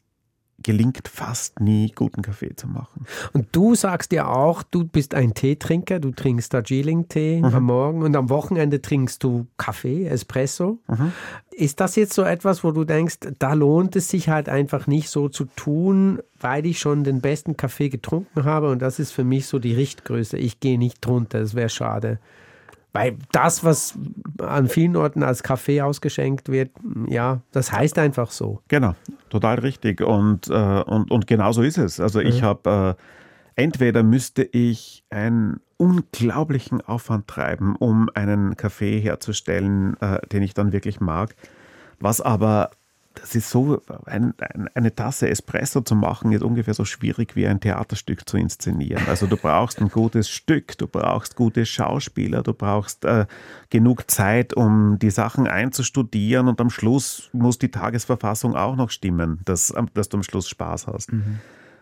gelingt 0.63 1.07
fast 1.07 1.59
nie, 1.59 1.91
guten 1.95 2.21
Kaffee 2.21 2.55
zu 2.55 2.67
machen. 2.67 3.05
Und 3.33 3.47
du 3.51 3.75
sagst 3.75 4.11
ja 4.11 4.27
auch, 4.27 4.63
du 4.63 4.85
bist 4.85 5.13
ein 5.15 5.33
Teetrinker, 5.33 5.99
du 5.99 6.11
trinkst 6.11 6.53
Darjeeling-Tee 6.53 7.39
Mhm. 7.41 7.45
am 7.45 7.63
Morgen 7.63 8.03
und 8.03 8.15
am 8.15 8.29
Wochenende 8.29 8.81
trinkst 8.81 9.23
du 9.23 9.47
Kaffee, 9.57 10.05
Espresso. 10.07 10.79
Mhm. 10.87 11.11
Ist 11.51 11.79
das 11.79 11.95
jetzt 11.95 12.13
so 12.13 12.23
etwas, 12.23 12.63
wo 12.63 12.71
du 12.71 12.85
denkst, 12.85 13.17
da 13.39 13.53
lohnt 13.53 13.95
es 13.95 14.09
sich 14.09 14.29
halt 14.29 14.47
einfach 14.49 14.87
nicht 14.87 15.09
so 15.09 15.27
zu 15.29 15.45
tun, 15.45 16.19
weil 16.39 16.65
ich 16.65 16.79
schon 16.79 17.03
den 17.03 17.21
besten 17.21 17.57
Kaffee 17.57 17.89
getrunken 17.89 18.45
habe 18.45 18.69
und 18.71 18.81
das 18.81 18.99
ist 18.99 19.11
für 19.11 19.23
mich 19.23 19.47
so 19.47 19.59
die 19.59 19.73
Richtgröße. 19.73 20.37
Ich 20.37 20.59
gehe 20.59 20.77
nicht 20.79 21.05
drunter, 21.05 21.39
das 21.39 21.53
wäre 21.53 21.69
schade. 21.69 22.19
Weil 22.93 23.17
das, 23.31 23.63
was 23.63 23.97
an 24.39 24.67
vielen 24.67 24.97
Orten 24.97 25.23
als 25.23 25.43
Kaffee 25.43 25.81
ausgeschenkt 25.81 26.49
wird, 26.49 26.71
ja, 27.07 27.41
das 27.51 27.71
heißt 27.71 27.97
einfach 27.97 28.31
so. 28.31 28.61
Genau, 28.67 28.95
total 29.29 29.59
richtig. 29.59 30.01
Und, 30.01 30.49
äh, 30.49 30.81
und, 30.81 31.09
und 31.09 31.25
genau 31.25 31.53
so 31.53 31.61
ist 31.61 31.77
es. 31.77 31.99
Also 32.01 32.19
ich 32.19 32.43
habe, 32.43 32.97
äh, 32.97 33.61
entweder 33.63 34.03
müsste 34.03 34.43
ich 34.43 35.05
einen 35.09 35.61
unglaublichen 35.77 36.81
Aufwand 36.81 37.27
treiben, 37.27 37.75
um 37.77 38.09
einen 38.13 38.57
Kaffee 38.57 38.99
herzustellen, 38.99 39.95
äh, 40.01 40.19
den 40.27 40.43
ich 40.43 40.53
dann 40.53 40.73
wirklich 40.73 40.99
mag, 40.99 41.35
was 41.99 42.19
aber 42.19 42.71
das 43.15 43.35
ist 43.35 43.49
so, 43.49 43.81
ein, 44.05 44.33
ein, 44.39 44.69
eine 44.73 44.95
Tasse 44.95 45.29
Espresso 45.29 45.81
zu 45.81 45.95
machen, 45.95 46.31
ist 46.31 46.43
ungefähr 46.43 46.73
so 46.73 46.85
schwierig 46.85 47.35
wie 47.35 47.47
ein 47.47 47.59
Theaterstück 47.59 48.27
zu 48.27 48.37
inszenieren. 48.37 49.03
Also 49.07 49.27
du 49.27 49.37
brauchst 49.37 49.79
ein 49.79 49.89
gutes 49.89 50.29
Stück, 50.29 50.77
du 50.77 50.87
brauchst 50.87 51.35
gute 51.35 51.65
Schauspieler, 51.65 52.43
du 52.43 52.53
brauchst 52.53 53.05
äh, 53.05 53.25
genug 53.69 54.09
Zeit, 54.09 54.53
um 54.53 54.97
die 54.99 55.09
Sachen 55.09 55.47
einzustudieren 55.47 56.47
und 56.47 56.61
am 56.61 56.69
Schluss 56.69 57.29
muss 57.33 57.59
die 57.59 57.71
Tagesverfassung 57.71 58.55
auch 58.55 58.75
noch 58.75 58.89
stimmen, 58.89 59.41
dass, 59.45 59.73
dass 59.93 60.09
du 60.09 60.17
am 60.17 60.23
Schluss 60.23 60.47
Spaß 60.47 60.87
hast. 60.87 61.09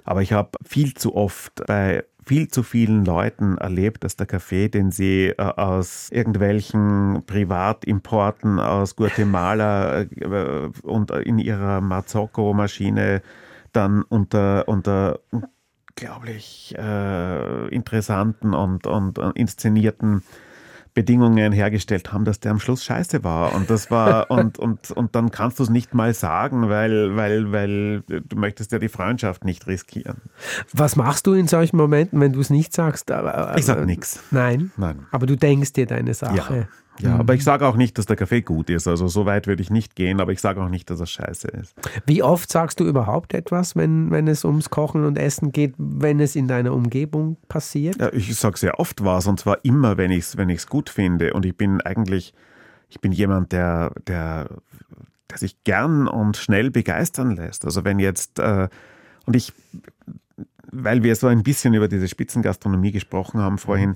Aber 0.03 0.21
ich 0.21 0.33
habe 0.33 0.51
viel 0.65 0.93
zu 0.95 1.15
oft 1.15 1.65
bei 1.67 2.03
viel 2.29 2.47
zu 2.47 2.61
vielen 2.61 3.05
Leuten 3.05 3.57
erlebt, 3.57 4.03
dass 4.03 4.15
der 4.15 4.27
Kaffee, 4.27 4.69
den 4.69 4.91
sie 4.91 5.29
äh, 5.29 5.41
aus 5.41 6.11
irgendwelchen 6.11 7.23
Privatimporten 7.25 8.59
aus 8.59 8.95
Guatemala 8.95 10.01
äh, 10.01 10.69
und 10.83 11.09
in 11.09 11.39
ihrer 11.39 11.81
Marzocco-Maschine 11.81 13.23
dann 13.73 14.03
unter, 14.03 14.67
unter 14.67 15.21
unglaublich 15.31 16.75
äh, 16.77 17.67
interessanten 17.69 18.53
und, 18.53 18.85
und 18.85 19.17
äh, 19.17 19.31
inszenierten 19.33 20.21
Bedingungen 20.99 21.53
hergestellt 21.53 22.11
haben, 22.11 22.25
dass 22.25 22.41
der 22.41 22.51
am 22.51 22.59
Schluss 22.59 22.83
scheiße 22.83 23.23
war. 23.23 23.53
Und 23.55 23.69
das 23.69 23.89
war, 23.89 24.29
und, 24.37 24.59
und, 24.59 24.91
und 24.91 25.15
dann 25.15 25.31
kannst 25.31 25.57
du 25.59 25.63
es 25.63 25.69
nicht 25.69 25.93
mal 25.93 26.13
sagen, 26.13 26.67
weil, 26.67 27.15
weil, 27.15 27.53
weil 27.53 28.01
du 28.01 28.35
möchtest 28.35 28.73
ja 28.73 28.79
die 28.79 28.89
Freundschaft 28.89 29.45
nicht 29.45 29.65
riskieren. 29.65 30.17
Was 30.73 30.97
machst 30.97 31.25
du 31.25 31.33
in 31.33 31.47
solchen 31.47 31.77
Momenten, 31.77 32.19
wenn 32.19 32.33
du 32.33 32.41
es 32.41 32.49
nicht 32.49 32.73
sagst? 32.73 33.11
Aber- 33.11 33.55
Ich 33.57 33.65
sag 33.65 33.77
aber- 33.77 33.85
nichts. 33.85 34.19
Nein. 34.31 34.71
Nein. 34.75 35.05
Aber 35.11 35.25
du 35.25 35.37
denkst 35.37 35.71
dir 35.71 35.85
deine 35.85 36.13
Sache. 36.13 36.35
Ja, 36.35 36.67
aber 37.07 37.33
ich 37.33 37.43
sage 37.43 37.65
auch 37.65 37.75
nicht, 37.75 37.97
dass 37.97 38.05
der 38.05 38.15
Kaffee 38.15 38.41
gut 38.41 38.69
ist. 38.69 38.87
Also 38.87 39.07
so 39.07 39.25
weit 39.25 39.47
würde 39.47 39.61
ich 39.61 39.69
nicht 39.69 39.95
gehen, 39.95 40.19
aber 40.19 40.31
ich 40.31 40.41
sage 40.41 40.61
auch 40.61 40.69
nicht, 40.69 40.89
dass 40.89 40.99
er 40.99 41.05
scheiße 41.05 41.47
ist. 41.47 41.75
Wie 42.05 42.23
oft 42.23 42.51
sagst 42.51 42.79
du 42.79 42.85
überhaupt 42.85 43.33
etwas, 43.33 43.75
wenn, 43.75 44.11
wenn 44.11 44.27
es 44.27 44.43
ums 44.43 44.69
Kochen 44.69 45.05
und 45.05 45.17
Essen 45.17 45.51
geht, 45.51 45.73
wenn 45.77 46.19
es 46.19 46.35
in 46.35 46.47
deiner 46.47 46.73
Umgebung 46.73 47.37
passiert? 47.47 47.99
Ja, 47.99 48.11
ich 48.11 48.35
sage 48.35 48.57
sehr 48.57 48.79
oft 48.79 49.03
was 49.03 49.27
und 49.27 49.39
zwar 49.39 49.63
immer, 49.63 49.97
wenn 49.97 50.11
ich 50.11 50.19
es 50.19 50.37
wenn 50.37 50.49
ich's 50.49 50.67
gut 50.67 50.89
finde. 50.89 51.33
Und 51.33 51.45
ich 51.45 51.55
bin 51.55 51.81
eigentlich, 51.81 52.33
ich 52.89 52.99
bin 52.99 53.11
jemand, 53.11 53.51
der, 53.51 53.93
der, 54.05 54.49
der 55.29 55.37
sich 55.37 55.63
gern 55.63 56.07
und 56.07 56.37
schnell 56.37 56.71
begeistern 56.71 57.35
lässt. 57.35 57.65
Also 57.65 57.85
wenn 57.85 57.99
jetzt, 57.99 58.39
äh, 58.39 58.67
und 59.25 59.35
ich, 59.35 59.53
weil 60.71 61.03
wir 61.03 61.15
so 61.15 61.27
ein 61.27 61.43
bisschen 61.43 61.73
über 61.73 61.87
diese 61.87 62.07
Spitzengastronomie 62.07 62.91
gesprochen 62.91 63.39
haben 63.39 63.57
vorhin, 63.57 63.95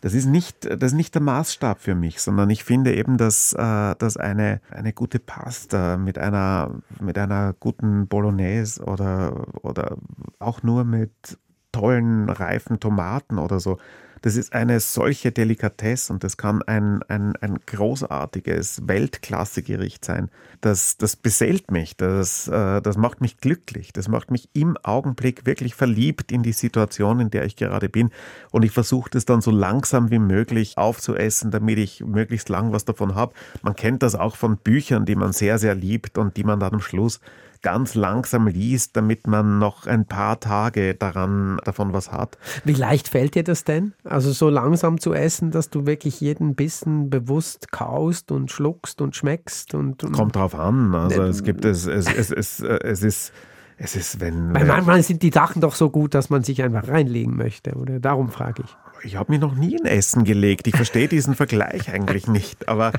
das 0.00 0.14
ist 0.14 0.26
nicht, 0.26 0.64
das 0.64 0.92
ist 0.92 0.96
nicht 0.96 1.14
der 1.14 1.22
Maßstab 1.22 1.80
für 1.80 1.94
mich, 1.94 2.20
sondern 2.20 2.50
ich 2.50 2.62
finde 2.62 2.94
eben, 2.94 3.16
dass, 3.16 3.52
äh, 3.52 3.94
dass 3.96 4.16
eine, 4.16 4.60
eine 4.70 4.92
gute 4.92 5.18
Pasta 5.18 5.96
mit 5.96 6.18
einer, 6.18 6.80
mit 7.00 7.18
einer 7.18 7.54
guten 7.58 8.06
Bolognese 8.06 8.84
oder, 8.84 9.64
oder 9.64 9.96
auch 10.38 10.62
nur 10.62 10.84
mit 10.84 11.38
tollen, 11.72 12.28
reifen 12.28 12.80
Tomaten 12.80 13.38
oder 13.38 13.60
so, 13.60 13.78
das 14.22 14.36
ist 14.36 14.52
eine 14.52 14.80
solche 14.80 15.32
Delikatesse 15.32 16.12
und 16.12 16.24
das 16.24 16.36
kann 16.36 16.62
ein, 16.62 17.02
ein, 17.04 17.36
ein 17.36 17.58
großartiges 17.66 18.86
Weltklasse-Gericht 18.86 20.04
sein. 20.04 20.30
Das, 20.60 20.96
das 20.96 21.16
beseelt 21.16 21.70
mich, 21.70 21.96
das, 21.96 22.48
äh, 22.48 22.80
das 22.80 22.96
macht 22.96 23.20
mich 23.20 23.38
glücklich, 23.38 23.92
das 23.92 24.08
macht 24.08 24.30
mich 24.30 24.48
im 24.52 24.76
Augenblick 24.82 25.46
wirklich 25.46 25.74
verliebt 25.74 26.32
in 26.32 26.42
die 26.42 26.52
Situation, 26.52 27.20
in 27.20 27.30
der 27.30 27.44
ich 27.44 27.56
gerade 27.56 27.88
bin. 27.88 28.10
Und 28.50 28.64
ich 28.64 28.72
versuche 28.72 29.10
das 29.10 29.24
dann 29.24 29.40
so 29.40 29.50
langsam 29.50 30.10
wie 30.10 30.18
möglich 30.18 30.76
aufzuessen, 30.76 31.50
damit 31.50 31.78
ich 31.78 32.04
möglichst 32.04 32.48
lang 32.48 32.72
was 32.72 32.84
davon 32.84 33.14
habe. 33.14 33.34
Man 33.62 33.76
kennt 33.76 34.02
das 34.02 34.14
auch 34.14 34.36
von 34.36 34.56
Büchern, 34.56 35.04
die 35.04 35.16
man 35.16 35.32
sehr, 35.32 35.58
sehr 35.58 35.74
liebt 35.74 36.18
und 36.18 36.36
die 36.36 36.44
man 36.44 36.60
dann 36.60 36.74
am 36.74 36.80
Schluss 36.80 37.20
ganz 37.62 37.94
langsam 37.94 38.46
liest, 38.46 38.96
damit 38.96 39.26
man 39.26 39.58
noch 39.58 39.86
ein 39.86 40.06
paar 40.06 40.40
Tage 40.40 40.94
daran, 40.94 41.60
davon 41.64 41.92
was 41.92 42.12
hat. 42.12 42.38
Wie 42.64 42.74
leicht 42.74 43.08
fällt 43.08 43.34
dir 43.34 43.44
das 43.44 43.64
denn? 43.64 43.92
Also 44.04 44.32
so 44.32 44.48
langsam 44.48 45.00
zu 45.00 45.12
essen, 45.12 45.50
dass 45.50 45.70
du 45.70 45.86
wirklich 45.86 46.20
jeden 46.20 46.54
Bissen 46.54 47.10
bewusst 47.10 47.72
kaust 47.72 48.30
und 48.30 48.50
schluckst 48.50 49.00
und 49.00 49.16
schmeckst 49.16 49.74
und, 49.74 50.04
und 50.04 50.12
Kommt 50.12 50.36
drauf 50.36 50.54
an. 50.54 50.94
Also 50.94 51.22
es 51.22 51.42
gibt 51.42 51.64
es, 51.64 51.86
es, 51.86 52.06
es, 52.06 52.30
es, 52.30 52.60
äh, 52.60 52.78
es 52.82 53.02
ist, 53.02 53.32
es 53.76 53.94
ist, 53.94 54.20
wenn. 54.20 54.54
Weil 54.54 54.66
manchmal 54.66 55.02
sind 55.02 55.22
die 55.22 55.30
Sachen 55.30 55.60
doch 55.60 55.74
so 55.74 55.90
gut, 55.90 56.14
dass 56.14 56.30
man 56.30 56.42
sich 56.42 56.62
einfach 56.62 56.88
reinlegen 56.88 57.36
möchte, 57.36 57.74
oder? 57.74 58.00
Darum 58.00 58.28
frage 58.28 58.64
ich. 58.64 58.76
Ich 59.02 59.16
habe 59.16 59.32
mich 59.32 59.40
noch 59.40 59.54
nie 59.54 59.76
in 59.76 59.86
Essen 59.86 60.24
gelegt. 60.24 60.66
Ich 60.66 60.76
verstehe 60.76 61.08
diesen 61.08 61.34
Vergleich 61.34 61.90
eigentlich 61.92 62.26
nicht. 62.26 62.68
Aber 62.68 62.92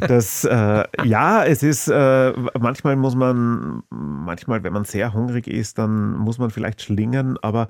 das, 0.00 0.44
äh, 0.44 0.84
ja, 1.04 1.44
es 1.44 1.62
ist, 1.62 1.88
äh, 1.88 2.32
manchmal 2.58 2.96
muss 2.96 3.14
man, 3.14 3.82
manchmal, 3.90 4.62
wenn 4.62 4.72
man 4.72 4.84
sehr 4.84 5.12
hungrig 5.12 5.46
ist, 5.46 5.78
dann 5.78 6.16
muss 6.16 6.38
man 6.38 6.50
vielleicht 6.50 6.82
schlingern. 6.82 7.38
Aber 7.42 7.68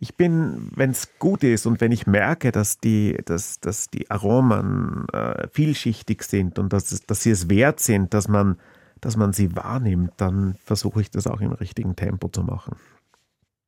ich 0.00 0.16
bin, 0.16 0.70
wenn 0.74 0.90
es 0.90 1.18
gut 1.18 1.44
ist 1.44 1.66
und 1.66 1.80
wenn 1.80 1.92
ich 1.92 2.06
merke, 2.06 2.52
dass 2.52 2.78
die, 2.78 3.18
dass, 3.26 3.60
dass 3.60 3.90
die 3.90 4.10
Aromen 4.10 5.06
äh, 5.12 5.46
vielschichtig 5.52 6.22
sind 6.22 6.58
und 6.58 6.72
dass, 6.72 6.90
es, 6.90 7.06
dass 7.06 7.22
sie 7.22 7.30
es 7.30 7.50
wert 7.50 7.80
sind, 7.80 8.14
dass 8.14 8.26
man, 8.26 8.56
dass 9.00 9.16
man 9.16 9.34
sie 9.34 9.54
wahrnimmt, 9.54 10.12
dann 10.16 10.56
versuche 10.64 11.02
ich 11.02 11.10
das 11.10 11.26
auch 11.26 11.42
im 11.42 11.52
richtigen 11.52 11.96
Tempo 11.96 12.28
zu 12.28 12.42
machen. 12.42 12.76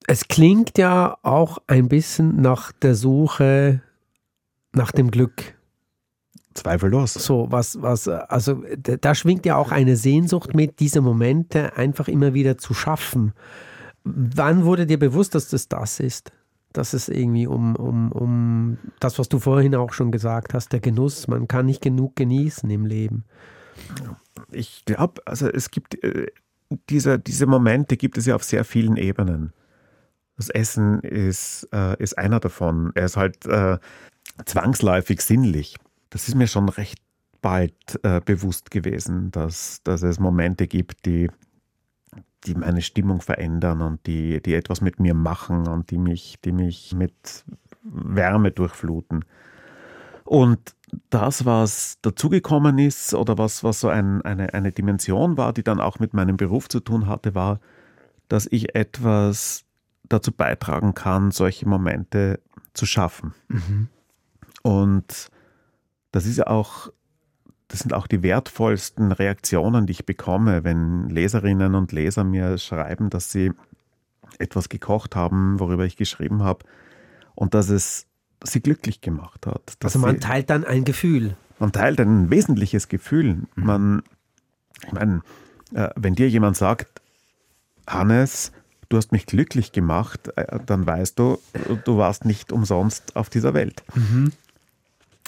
Es 0.06 0.28
klingt 0.28 0.78
ja 0.78 1.16
auch 1.22 1.58
ein 1.66 1.88
bisschen 1.88 2.40
nach 2.40 2.72
der 2.72 2.94
Suche 2.94 3.82
nach 4.72 4.92
dem 4.92 5.10
Glück. 5.10 5.54
Zweifellos. 6.54 7.14
So, 7.14 7.46
was, 7.50 7.80
was, 7.80 8.08
also 8.08 8.62
da 8.82 9.14
schwingt 9.14 9.46
ja 9.46 9.56
auch 9.56 9.70
eine 9.70 9.96
Sehnsucht 9.96 10.54
mit, 10.54 10.80
diese 10.80 11.00
Momente 11.00 11.76
einfach 11.76 12.08
immer 12.08 12.34
wieder 12.34 12.58
zu 12.58 12.74
schaffen. 12.74 13.32
Wann 14.04 14.64
wurde 14.64 14.86
dir 14.86 14.98
bewusst, 14.98 15.34
dass 15.34 15.48
das 15.48 15.68
das 15.68 16.00
ist? 16.00 16.32
Dass 16.72 16.92
es 16.92 17.08
irgendwie 17.08 17.46
um, 17.46 17.76
um, 17.76 18.12
um 18.12 18.78
das, 19.00 19.18
was 19.18 19.28
du 19.28 19.38
vorhin 19.38 19.74
auch 19.74 19.92
schon 19.92 20.10
gesagt 20.10 20.54
hast, 20.54 20.72
der 20.72 20.80
Genuss, 20.80 21.28
man 21.28 21.48
kann 21.48 21.66
nicht 21.66 21.82
genug 21.82 22.16
genießen 22.16 22.68
im 22.68 22.84
Leben. 22.84 23.24
Ich 24.50 24.84
glaube, 24.84 25.22
also 25.24 25.48
es 25.48 25.70
gibt 25.70 26.02
äh, 26.02 26.26
diese, 26.88 27.18
diese 27.18 27.46
Momente 27.46 27.96
gibt 27.96 28.18
es 28.18 28.26
ja 28.26 28.34
auf 28.34 28.44
sehr 28.44 28.64
vielen 28.64 28.96
Ebenen. 28.96 29.52
Das 30.42 30.48
Essen 30.48 30.98
ist, 31.02 31.68
äh, 31.72 31.96
ist 32.02 32.18
einer 32.18 32.40
davon. 32.40 32.90
Er 32.96 33.04
ist 33.04 33.16
halt 33.16 33.46
äh, 33.46 33.78
zwangsläufig 34.44 35.20
sinnlich. 35.20 35.76
Das 36.10 36.26
ist 36.26 36.34
mir 36.34 36.48
schon 36.48 36.68
recht 36.68 36.98
bald 37.42 37.72
äh, 38.02 38.20
bewusst 38.20 38.72
gewesen, 38.72 39.30
dass, 39.30 39.84
dass 39.84 40.02
es 40.02 40.18
Momente 40.18 40.66
gibt, 40.66 41.06
die, 41.06 41.30
die 42.44 42.56
meine 42.56 42.82
Stimmung 42.82 43.20
verändern 43.20 43.82
und 43.82 44.04
die, 44.08 44.42
die 44.42 44.54
etwas 44.54 44.80
mit 44.80 44.98
mir 44.98 45.14
machen 45.14 45.68
und 45.68 45.92
die 45.92 45.98
mich, 45.98 46.40
die 46.44 46.50
mich 46.50 46.92
mit 46.92 47.44
Wärme 47.84 48.50
durchfluten. 48.50 49.24
Und 50.24 50.74
das, 51.08 51.44
was 51.44 51.98
dazugekommen 52.02 52.80
ist 52.80 53.14
oder 53.14 53.38
was, 53.38 53.62
was 53.62 53.78
so 53.78 53.88
ein, 53.88 54.22
eine, 54.22 54.54
eine 54.54 54.72
Dimension 54.72 55.36
war, 55.36 55.52
die 55.52 55.62
dann 55.62 55.80
auch 55.80 56.00
mit 56.00 56.14
meinem 56.14 56.36
Beruf 56.36 56.68
zu 56.68 56.80
tun 56.80 57.06
hatte, 57.06 57.36
war, 57.36 57.60
dass 58.26 58.48
ich 58.50 58.74
etwas 58.74 59.66
dazu 60.12 60.32
beitragen 60.32 60.94
kann, 60.94 61.30
solche 61.30 61.68
Momente 61.68 62.40
zu 62.74 62.86
schaffen. 62.86 63.34
Und 64.62 65.30
das 66.12 66.26
ist 66.26 66.36
ja 66.36 66.46
auch, 66.46 66.90
das 67.68 67.80
sind 67.80 67.94
auch 67.94 68.06
die 68.06 68.22
wertvollsten 68.22 69.12
Reaktionen, 69.12 69.86
die 69.86 69.92
ich 69.92 70.06
bekomme, 70.06 70.64
wenn 70.64 71.08
Leserinnen 71.08 71.74
und 71.74 71.92
Leser 71.92 72.24
mir 72.24 72.58
schreiben, 72.58 73.10
dass 73.10 73.32
sie 73.32 73.52
etwas 74.38 74.68
gekocht 74.68 75.16
haben, 75.16 75.58
worüber 75.60 75.84
ich 75.84 75.96
geschrieben 75.96 76.42
habe 76.42 76.64
und 77.34 77.54
dass 77.54 77.68
es 77.68 78.06
sie 78.44 78.60
glücklich 78.60 79.00
gemacht 79.00 79.46
hat. 79.46 79.76
Also 79.82 79.98
man 79.98 80.12
sie- 80.16 80.20
teilt 80.20 80.50
dann 80.50 80.64
ein 80.64 80.84
Gefühl. 80.84 81.36
man 81.58 81.72
teilt 81.72 82.00
ein 82.00 82.30
wesentliches 82.30 82.88
Gefühl. 82.88 83.42
Man, 83.54 84.02
ich 84.86 84.92
meine, 84.92 85.22
äh, 85.74 85.90
wenn 85.96 86.14
dir 86.14 86.28
jemand 86.28 86.56
sagt, 86.56 87.00
Hannes, 87.86 88.52
du 88.92 88.98
hast 88.98 89.12
mich 89.12 89.26
glücklich 89.26 89.72
gemacht, 89.72 90.28
äh, 90.36 90.58
dann 90.66 90.86
weißt 90.86 91.18
du, 91.18 91.38
du 91.84 91.96
warst 91.96 92.24
nicht 92.24 92.52
umsonst 92.52 93.16
auf 93.16 93.30
dieser 93.30 93.54
Welt. 93.54 93.82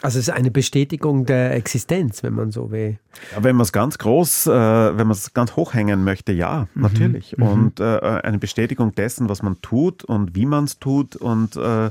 Also 0.03 0.19
es 0.19 0.29
ist 0.29 0.35
eine 0.35 0.51
Bestätigung 0.51 1.25
der 1.25 1.55
Existenz, 1.55 2.23
wenn 2.23 2.35
man 2.35 2.51
so 2.51 2.71
will. 2.71 2.99
Ja, 3.33 3.43
wenn 3.43 3.57
man 3.57 3.63
es 3.63 3.73
ganz 3.73 3.97
groß, 3.97 4.49
äh, 4.49 4.51
wenn 4.51 5.07
man 5.07 5.13
es 5.13 5.33
ganz 5.33 5.57
hochhängen 5.57 6.05
möchte, 6.05 6.33
ja, 6.33 6.69
natürlich. 6.75 7.39
Und 7.39 7.81
äh, 7.81 7.99
eine 8.01 8.39
Bestätigung 8.39 8.95
dessen, 8.95 9.29
was 9.29 9.43
man 9.43 9.61
tut 9.63 10.05
und 10.05 10.35
wie 10.35 10.45
man 10.47 10.65
es 10.65 10.79
tut 10.79 11.17
und, 11.17 11.57
äh, 11.57 11.91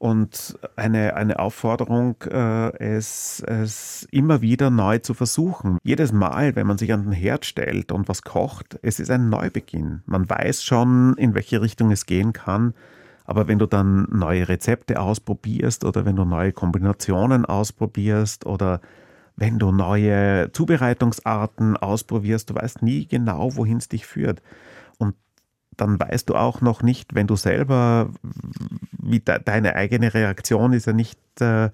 und 0.00 0.58
eine, 0.76 1.14
eine 1.14 1.38
Aufforderung, 1.38 2.16
äh, 2.22 2.74
es, 2.78 3.44
es 3.46 4.08
immer 4.10 4.40
wieder 4.40 4.70
neu 4.70 4.98
zu 4.98 5.12
versuchen. 5.12 5.76
Jedes 5.82 6.10
Mal, 6.10 6.56
wenn 6.56 6.66
man 6.66 6.78
sich 6.78 6.94
an 6.94 7.02
den 7.02 7.12
Herd 7.12 7.44
stellt 7.44 7.92
und 7.92 8.08
was 8.08 8.22
kocht, 8.22 8.78
es 8.80 8.98
ist 8.98 9.10
ein 9.10 9.28
Neubeginn. 9.28 10.00
Man 10.06 10.28
weiß 10.28 10.64
schon, 10.64 11.14
in 11.18 11.34
welche 11.34 11.60
Richtung 11.60 11.90
es 11.90 12.06
gehen 12.06 12.32
kann. 12.32 12.72
Aber 13.26 13.46
wenn 13.46 13.58
du 13.58 13.66
dann 13.66 14.08
neue 14.10 14.48
Rezepte 14.48 14.98
ausprobierst 14.98 15.84
oder 15.84 16.06
wenn 16.06 16.16
du 16.16 16.24
neue 16.24 16.52
Kombinationen 16.52 17.44
ausprobierst 17.44 18.46
oder 18.46 18.80
wenn 19.36 19.58
du 19.58 19.70
neue 19.70 20.50
Zubereitungsarten 20.52 21.76
ausprobierst, 21.76 22.48
du 22.48 22.54
weißt 22.54 22.82
nie 22.82 23.06
genau, 23.06 23.54
wohin 23.54 23.76
es 23.76 23.88
dich 23.90 24.06
führt. 24.06 24.40
Dann 25.76 25.98
weißt 25.98 26.28
du 26.28 26.34
auch 26.34 26.60
noch 26.60 26.82
nicht, 26.82 27.14
wenn 27.14 27.26
du 27.26 27.36
selber, 27.36 28.10
wie 28.98 29.20
de, 29.20 29.40
deine 29.42 29.74
eigene 29.74 30.12
Reaktion 30.12 30.72
ist 30.72 30.86
ja 30.86 30.92
nicht 30.92 31.18
äh, 31.40 31.70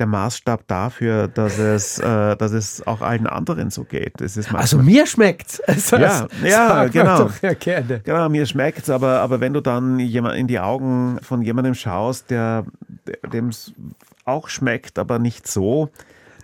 der 0.00 0.06
Maßstab 0.06 0.66
dafür, 0.66 1.28
dass 1.28 1.58
es, 1.58 1.98
äh, 1.98 2.36
dass 2.36 2.52
es 2.52 2.86
auch 2.86 3.02
allen 3.02 3.26
anderen 3.26 3.70
so 3.70 3.84
geht. 3.84 4.14
Also 4.52 4.78
mir 4.78 5.06
schmeckt 5.06 5.60
es. 5.66 5.90
Ja, 6.00 6.26
ja 6.42 6.86
genau. 6.86 7.30
Ja. 7.42 7.54
Genau, 7.54 8.28
mir 8.28 8.46
schmeckt 8.46 8.78
es, 8.78 8.90
aber, 8.90 9.20
aber 9.20 9.40
wenn 9.40 9.52
du 9.52 9.60
dann 9.60 9.98
jemand 9.98 10.36
in 10.36 10.46
die 10.46 10.58
Augen 10.58 11.18
von 11.22 11.42
jemandem 11.42 11.74
schaust, 11.74 12.30
der 12.30 12.64
dem 13.32 13.48
es 13.48 13.72
auch 14.24 14.48
schmeckt, 14.48 14.98
aber 14.98 15.18
nicht 15.18 15.46
so, 15.46 15.90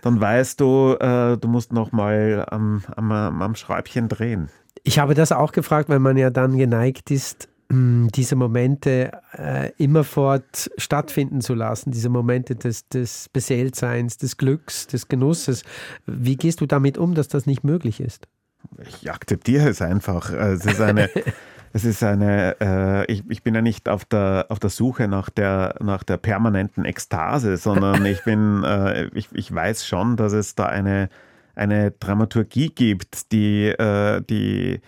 dann 0.03 0.21
weißt 0.21 0.59
du, 0.59 0.95
äh, 0.99 1.37
du 1.37 1.47
musst 1.47 1.73
noch 1.73 1.91
mal 1.91 2.45
am, 2.49 2.83
am, 2.95 3.11
am 3.11 3.55
Schräubchen 3.55 4.07
drehen. 4.07 4.49
Ich 4.87 4.99
habe 4.99 5.15
das 5.15 5.33
auch 5.33 5.51
gefragt, 5.51 5.89
weil 5.89 5.99
man 5.99 6.15
ja 6.15 6.29
dann 6.29 6.57
geneigt 6.57 7.11
ist, 7.11 7.49
hm, 7.69 8.07
diese 8.15 8.37
Momente 8.37 9.11
äh, 9.37 9.73
immerfort 9.77 10.71
stattfinden 10.77 11.41
zu 11.41 11.55
lassen, 11.55 11.91
diese 11.91 12.07
Momente 12.07 12.55
des, 12.55 12.87
des 12.87 13.27
Beseeltseins, 13.27 14.17
des 14.17 14.37
Glücks, 14.37 14.87
des 14.87 15.09
Genusses. 15.09 15.63
Wie 16.05 16.37
gehst 16.37 16.61
du 16.61 16.67
damit 16.67 16.97
um, 16.97 17.15
dass 17.15 17.27
das 17.27 17.45
nicht 17.45 17.65
möglich 17.65 17.99
ist? 17.99 18.29
Ich 18.87 19.11
akzeptiere 19.11 19.67
es 19.67 19.81
einfach. 19.81 20.31
Es 20.31 20.65
ist 20.65 20.79
eine, 20.79 21.09
es 21.73 21.83
ist 21.83 22.01
eine 22.01 22.55
äh, 22.61 23.11
ich, 23.11 23.25
ich 23.27 23.43
bin 23.43 23.55
ja 23.55 23.61
nicht 23.61 23.89
auf 23.89 24.05
der, 24.05 24.45
auf 24.47 24.59
der 24.59 24.69
Suche 24.69 25.09
nach 25.09 25.29
der, 25.29 25.75
nach 25.81 26.03
der 26.03 26.15
permanenten 26.15 26.85
Ekstase, 26.85 27.57
sondern 27.57 28.05
ich 28.05 28.23
bin, 28.23 28.63
äh, 28.63 29.07
ich, 29.07 29.27
ich 29.33 29.53
weiß 29.53 29.85
schon, 29.85 30.15
dass 30.15 30.31
es 30.31 30.55
da 30.55 30.67
eine, 30.67 31.09
eine 31.57 31.91
Dramaturgie 31.91 32.69
gibt, 32.69 33.31
die, 33.31 33.65
äh, 33.65 34.21
die, 34.21 34.79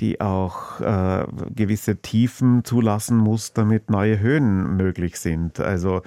die 0.00 0.20
auch 0.20 0.80
äh, 0.80 1.26
gewisse 1.54 1.96
Tiefen 1.96 2.64
zulassen 2.64 3.16
muss, 3.16 3.52
damit 3.52 3.90
neue 3.90 4.20
Höhen 4.20 4.76
möglich 4.76 5.18
sind. 5.18 5.60
Also 5.60 6.02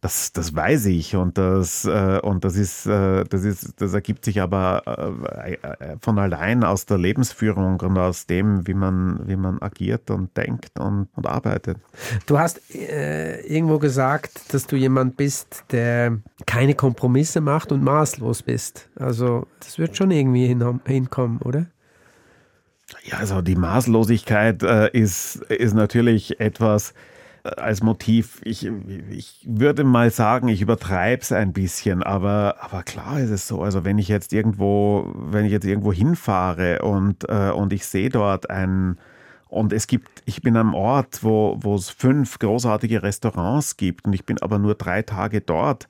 das, 0.00 0.32
das 0.32 0.54
weiß 0.54 0.86
ich 0.86 1.16
und 1.16 1.38
das, 1.38 1.84
äh, 1.84 2.20
und 2.22 2.44
das 2.44 2.56
ist, 2.56 2.86
äh, 2.86 3.24
das 3.24 3.44
ist, 3.44 3.80
das 3.80 3.94
ergibt 3.94 4.24
sich 4.24 4.40
aber 4.40 4.82
äh, 5.44 5.54
äh, 5.54 5.96
von 6.00 6.18
allein 6.18 6.64
aus 6.64 6.86
der 6.86 6.98
Lebensführung 6.98 7.80
und 7.80 7.98
aus 7.98 8.26
dem, 8.26 8.66
wie 8.66 8.74
man, 8.74 9.20
wie 9.26 9.36
man 9.36 9.60
agiert 9.60 10.10
und 10.10 10.36
denkt 10.36 10.78
und, 10.78 11.08
und 11.14 11.26
arbeitet. 11.26 11.78
Du 12.26 12.38
hast 12.38 12.60
äh, 12.74 13.40
irgendwo 13.40 13.78
gesagt, 13.78 14.54
dass 14.54 14.66
du 14.66 14.76
jemand 14.76 15.16
bist, 15.16 15.64
der 15.70 16.18
keine 16.46 16.74
Kompromisse 16.74 17.40
macht 17.40 17.72
und 17.72 17.82
maßlos 17.82 18.42
bist. 18.42 18.88
Also 18.96 19.46
das 19.60 19.78
wird 19.78 19.96
schon 19.96 20.10
irgendwie 20.10 20.46
hin, 20.46 20.80
hinkommen, 20.86 21.38
oder? 21.38 21.66
Ja, 23.04 23.18
also 23.18 23.42
die 23.42 23.56
Maßlosigkeit 23.56 24.62
äh, 24.62 24.90
ist, 24.92 25.36
ist 25.48 25.74
natürlich 25.74 26.40
etwas, 26.40 26.94
als 27.56 27.82
Motiv. 27.82 28.40
Ich, 28.44 28.70
ich 29.10 29.40
würde 29.46 29.84
mal 29.84 30.10
sagen, 30.10 30.48
ich 30.48 30.60
übertreibe 30.60 31.22
es 31.22 31.32
ein 31.32 31.52
bisschen, 31.52 32.02
aber, 32.02 32.56
aber 32.60 32.82
klar 32.82 33.20
ist 33.20 33.30
es 33.30 33.48
so. 33.48 33.62
Also 33.62 33.84
wenn 33.84 33.98
ich 33.98 34.08
jetzt 34.08 34.32
irgendwo, 34.32 35.12
wenn 35.14 35.44
ich 35.44 35.52
jetzt 35.52 35.64
irgendwo 35.64 35.92
hinfahre 35.92 36.82
und, 36.82 37.28
äh, 37.28 37.50
und 37.50 37.72
ich 37.72 37.86
sehe 37.86 38.10
dort 38.10 38.50
ein 38.50 38.98
und 39.48 39.72
es 39.72 39.86
gibt, 39.86 40.22
ich 40.26 40.42
bin 40.42 40.56
am 40.56 40.74
Ort, 40.74 41.24
wo, 41.24 41.58
es 41.74 41.88
fünf 41.88 42.38
großartige 42.38 43.02
Restaurants 43.02 43.76
gibt 43.76 44.04
und 44.04 44.12
ich 44.12 44.26
bin 44.26 44.40
aber 44.42 44.58
nur 44.58 44.74
drei 44.74 45.02
Tage 45.02 45.40
dort, 45.40 45.88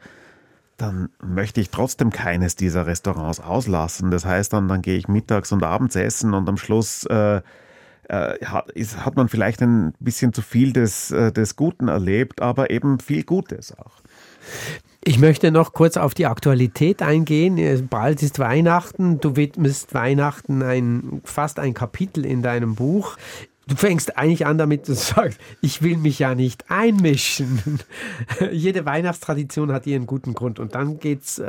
dann 0.76 1.08
möchte 1.20 1.60
ich 1.60 1.70
trotzdem 1.70 2.10
keines 2.10 2.54
dieser 2.54 2.86
Restaurants 2.86 3.40
auslassen. 3.40 4.12
Das 4.12 4.24
heißt 4.24 4.52
dann, 4.52 4.68
dann 4.68 4.80
gehe 4.80 4.96
ich 4.96 5.08
mittags 5.08 5.50
und 5.50 5.64
abends 5.64 5.96
essen 5.96 6.34
und 6.34 6.48
am 6.48 6.56
Schluss 6.56 7.04
äh, 7.06 7.42
äh, 8.08 8.44
hat, 8.44 8.70
ist, 8.72 9.04
hat 9.04 9.16
man 9.16 9.28
vielleicht 9.28 9.62
ein 9.62 9.94
bisschen 10.00 10.32
zu 10.32 10.42
viel 10.42 10.72
des, 10.72 11.10
äh, 11.10 11.32
des 11.32 11.56
Guten 11.56 11.88
erlebt, 11.88 12.42
aber 12.42 12.70
eben 12.70 13.00
viel 13.00 13.22
Gutes 13.22 13.76
auch. 13.76 14.02
Ich 15.04 15.18
möchte 15.18 15.50
noch 15.50 15.72
kurz 15.72 15.96
auf 15.96 16.12
die 16.12 16.26
Aktualität 16.26 17.02
eingehen. 17.02 17.56
Äh, 17.56 17.80
bald 17.88 18.22
ist 18.22 18.38
Weihnachten. 18.38 19.20
Du 19.20 19.36
widmest 19.36 19.94
Weihnachten 19.94 20.62
ein, 20.62 21.22
fast 21.24 21.58
ein 21.58 21.72
Kapitel 21.72 22.26
in 22.26 22.42
deinem 22.42 22.74
Buch. 22.74 23.16
Du 23.68 23.76
fängst 23.76 24.16
eigentlich 24.16 24.46
an 24.46 24.56
damit, 24.56 24.88
du 24.88 24.94
sagst, 24.94 25.38
ich 25.60 25.82
will 25.82 25.98
mich 25.98 26.18
ja 26.18 26.34
nicht 26.34 26.64
einmischen. 26.70 27.80
Jede 28.50 28.86
Weihnachtstradition 28.86 29.72
hat 29.72 29.86
ihren 29.86 30.06
guten 30.06 30.32
Grund. 30.32 30.58
Und 30.58 30.74
dann 30.74 30.98
geht's 30.98 31.38
äh, 31.38 31.44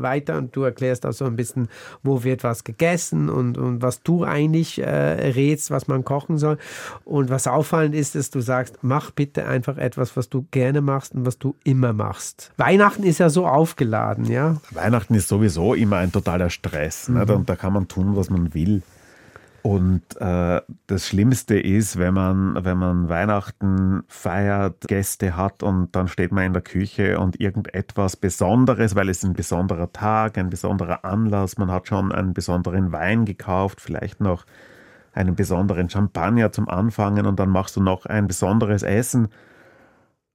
weiter 0.00 0.38
und 0.38 0.56
du 0.56 0.62
erklärst 0.62 1.04
auch 1.04 1.12
so 1.12 1.26
ein 1.26 1.36
bisschen, 1.36 1.68
wo 2.02 2.24
wird 2.24 2.42
was 2.42 2.64
gegessen 2.64 3.28
und, 3.28 3.58
und 3.58 3.82
was 3.82 4.02
du 4.02 4.24
eigentlich 4.24 4.80
äh, 4.80 4.88
rätst, 4.88 5.70
was 5.70 5.88
man 5.88 6.04
kochen 6.04 6.38
soll. 6.38 6.56
Und 7.04 7.28
was 7.28 7.46
auffallend 7.46 7.94
ist, 7.94 8.14
dass 8.14 8.30
du 8.30 8.40
sagst, 8.40 8.78
mach 8.80 9.10
bitte 9.10 9.46
einfach 9.46 9.76
etwas, 9.76 10.16
was 10.16 10.30
du 10.30 10.46
gerne 10.50 10.80
machst 10.80 11.14
und 11.14 11.26
was 11.26 11.38
du 11.38 11.54
immer 11.64 11.92
machst. 11.92 12.50
Weihnachten 12.56 13.02
ist 13.02 13.18
ja 13.18 13.28
so 13.28 13.46
aufgeladen, 13.46 14.24
ja? 14.24 14.56
Weihnachten 14.70 15.12
ist 15.12 15.28
sowieso 15.28 15.74
immer 15.74 15.98
ein 15.98 16.12
totaler 16.12 16.48
Stress. 16.48 17.10
Mhm. 17.10 17.14
Ne? 17.18 17.34
Und 17.34 17.50
da 17.50 17.56
kann 17.56 17.74
man 17.74 17.88
tun, 17.88 18.16
was 18.16 18.30
man 18.30 18.54
will. 18.54 18.82
Und 19.62 20.02
äh, 20.20 20.60
das 20.86 21.08
Schlimmste 21.08 21.58
ist, 21.58 21.98
wenn 21.98 22.14
man, 22.14 22.64
wenn 22.64 22.78
man 22.78 23.08
Weihnachten 23.08 24.02
feiert, 24.06 24.86
Gäste 24.86 25.36
hat 25.36 25.62
und 25.62 25.94
dann 25.96 26.06
steht 26.06 26.30
man 26.30 26.44
in 26.44 26.52
der 26.52 26.62
Küche 26.62 27.18
und 27.18 27.40
irgendetwas 27.40 28.16
Besonderes, 28.16 28.94
weil 28.94 29.08
es 29.08 29.24
ein 29.24 29.32
besonderer 29.32 29.92
Tag, 29.92 30.38
ein 30.38 30.48
besonderer 30.48 31.04
Anlass, 31.04 31.58
man 31.58 31.70
hat 31.72 31.88
schon 31.88 32.12
einen 32.12 32.34
besonderen 32.34 32.92
Wein 32.92 33.24
gekauft, 33.24 33.80
vielleicht 33.80 34.20
noch 34.20 34.46
einen 35.12 35.34
besonderen 35.34 35.90
Champagner 35.90 36.52
zum 36.52 36.68
Anfangen 36.68 37.26
und 37.26 37.40
dann 37.40 37.50
machst 37.50 37.74
du 37.76 37.82
noch 37.82 38.06
ein 38.06 38.28
besonderes 38.28 38.84
Essen. 38.84 39.28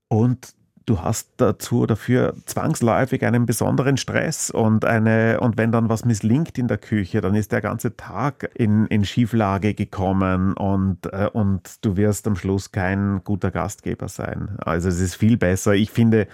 Und 0.10 0.54
du 0.86 1.02
hast 1.02 1.30
dazu 1.38 1.86
dafür 1.86 2.34
zwangsläufig 2.46 3.26
einen 3.26 3.46
besonderen 3.46 3.98
Stress 3.98 4.50
und 4.50 4.86
eine 4.86 5.40
und 5.40 5.58
wenn 5.58 5.72
dann 5.72 5.90
was 5.90 6.06
misslingt 6.06 6.58
in 6.58 6.68
der 6.68 6.78
Küche, 6.78 7.22
dann 7.22 7.36
ist 7.36 7.52
der 7.52 7.62
ganze 7.62 7.96
Tag 7.96 8.50
in, 8.56 8.88
in 8.88 9.06
Schieflage 9.06 9.74
gekommen 9.74 10.54
und, 10.54 11.06
äh, 11.12 11.30
und 11.32 11.86
du 11.86 11.98
wirst 11.98 12.28
am 12.28 12.36
Schluss 12.36 12.72
kein 12.72 13.22
guter 13.24 13.52
Gastgeber 13.52 14.08
sein. 14.08 14.58
Also 14.60 14.90
es 14.90 15.00
ist 15.00 15.16
viel 15.16 15.38
besser. 15.38 15.74
Ich 15.74 15.92
finde, 15.92 16.28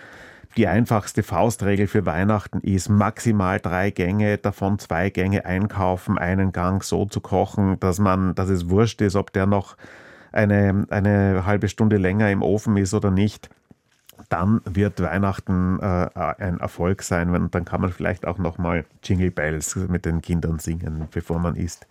die 0.58 0.68
einfachste 0.68 1.22
Faustregel 1.22 1.88
für 1.88 2.06
Weihnachten 2.06 2.60
ist 2.62 2.90
maximal 2.90 3.60
drei 3.60 3.92
Gänge, 3.92 4.40
davon 4.40 4.80
zwei 4.80 5.12
Gänge 5.12 5.46
einkaufen, 5.46 6.18
einen 6.18 6.52
Gang 6.52 6.84
so 6.84 7.06
zu 7.06 7.22
kochen, 7.22 7.80
dass 7.80 8.00
man, 8.00 8.34
dass 8.34 8.50
es 8.50 8.70
wurscht 8.70 9.02
ist, 9.02 9.16
ob 9.16 9.32
der 9.32 9.46
noch 9.46 9.78
eine, 10.32 10.86
eine 10.90 11.46
halbe 11.46 11.70
Stunde 11.70 11.98
länger 11.98 12.32
im 12.32 12.42
Ofen 12.42 12.78
ist 12.78 12.94
oder 12.94 13.12
nicht 13.12 13.50
dann 14.30 14.62
wird 14.66 15.02
Weihnachten 15.02 15.80
äh, 15.80 16.10
ein 16.16 16.60
Erfolg 16.60 17.02
sein. 17.04 17.36
Und 17.36 17.54
dann 17.56 17.66
kann 17.66 17.82
man 17.82 17.92
vielleicht 17.92 18.26
auch 18.26 18.38
nochmal 18.38 18.86
Jingle 19.04 19.32
Bells 19.32 19.76
mit 19.76 20.06
den 20.06 20.22
Kindern 20.22 20.60
singen, 20.60 21.08
bevor 21.12 21.40
man 21.40 21.56
isst. 21.56 21.88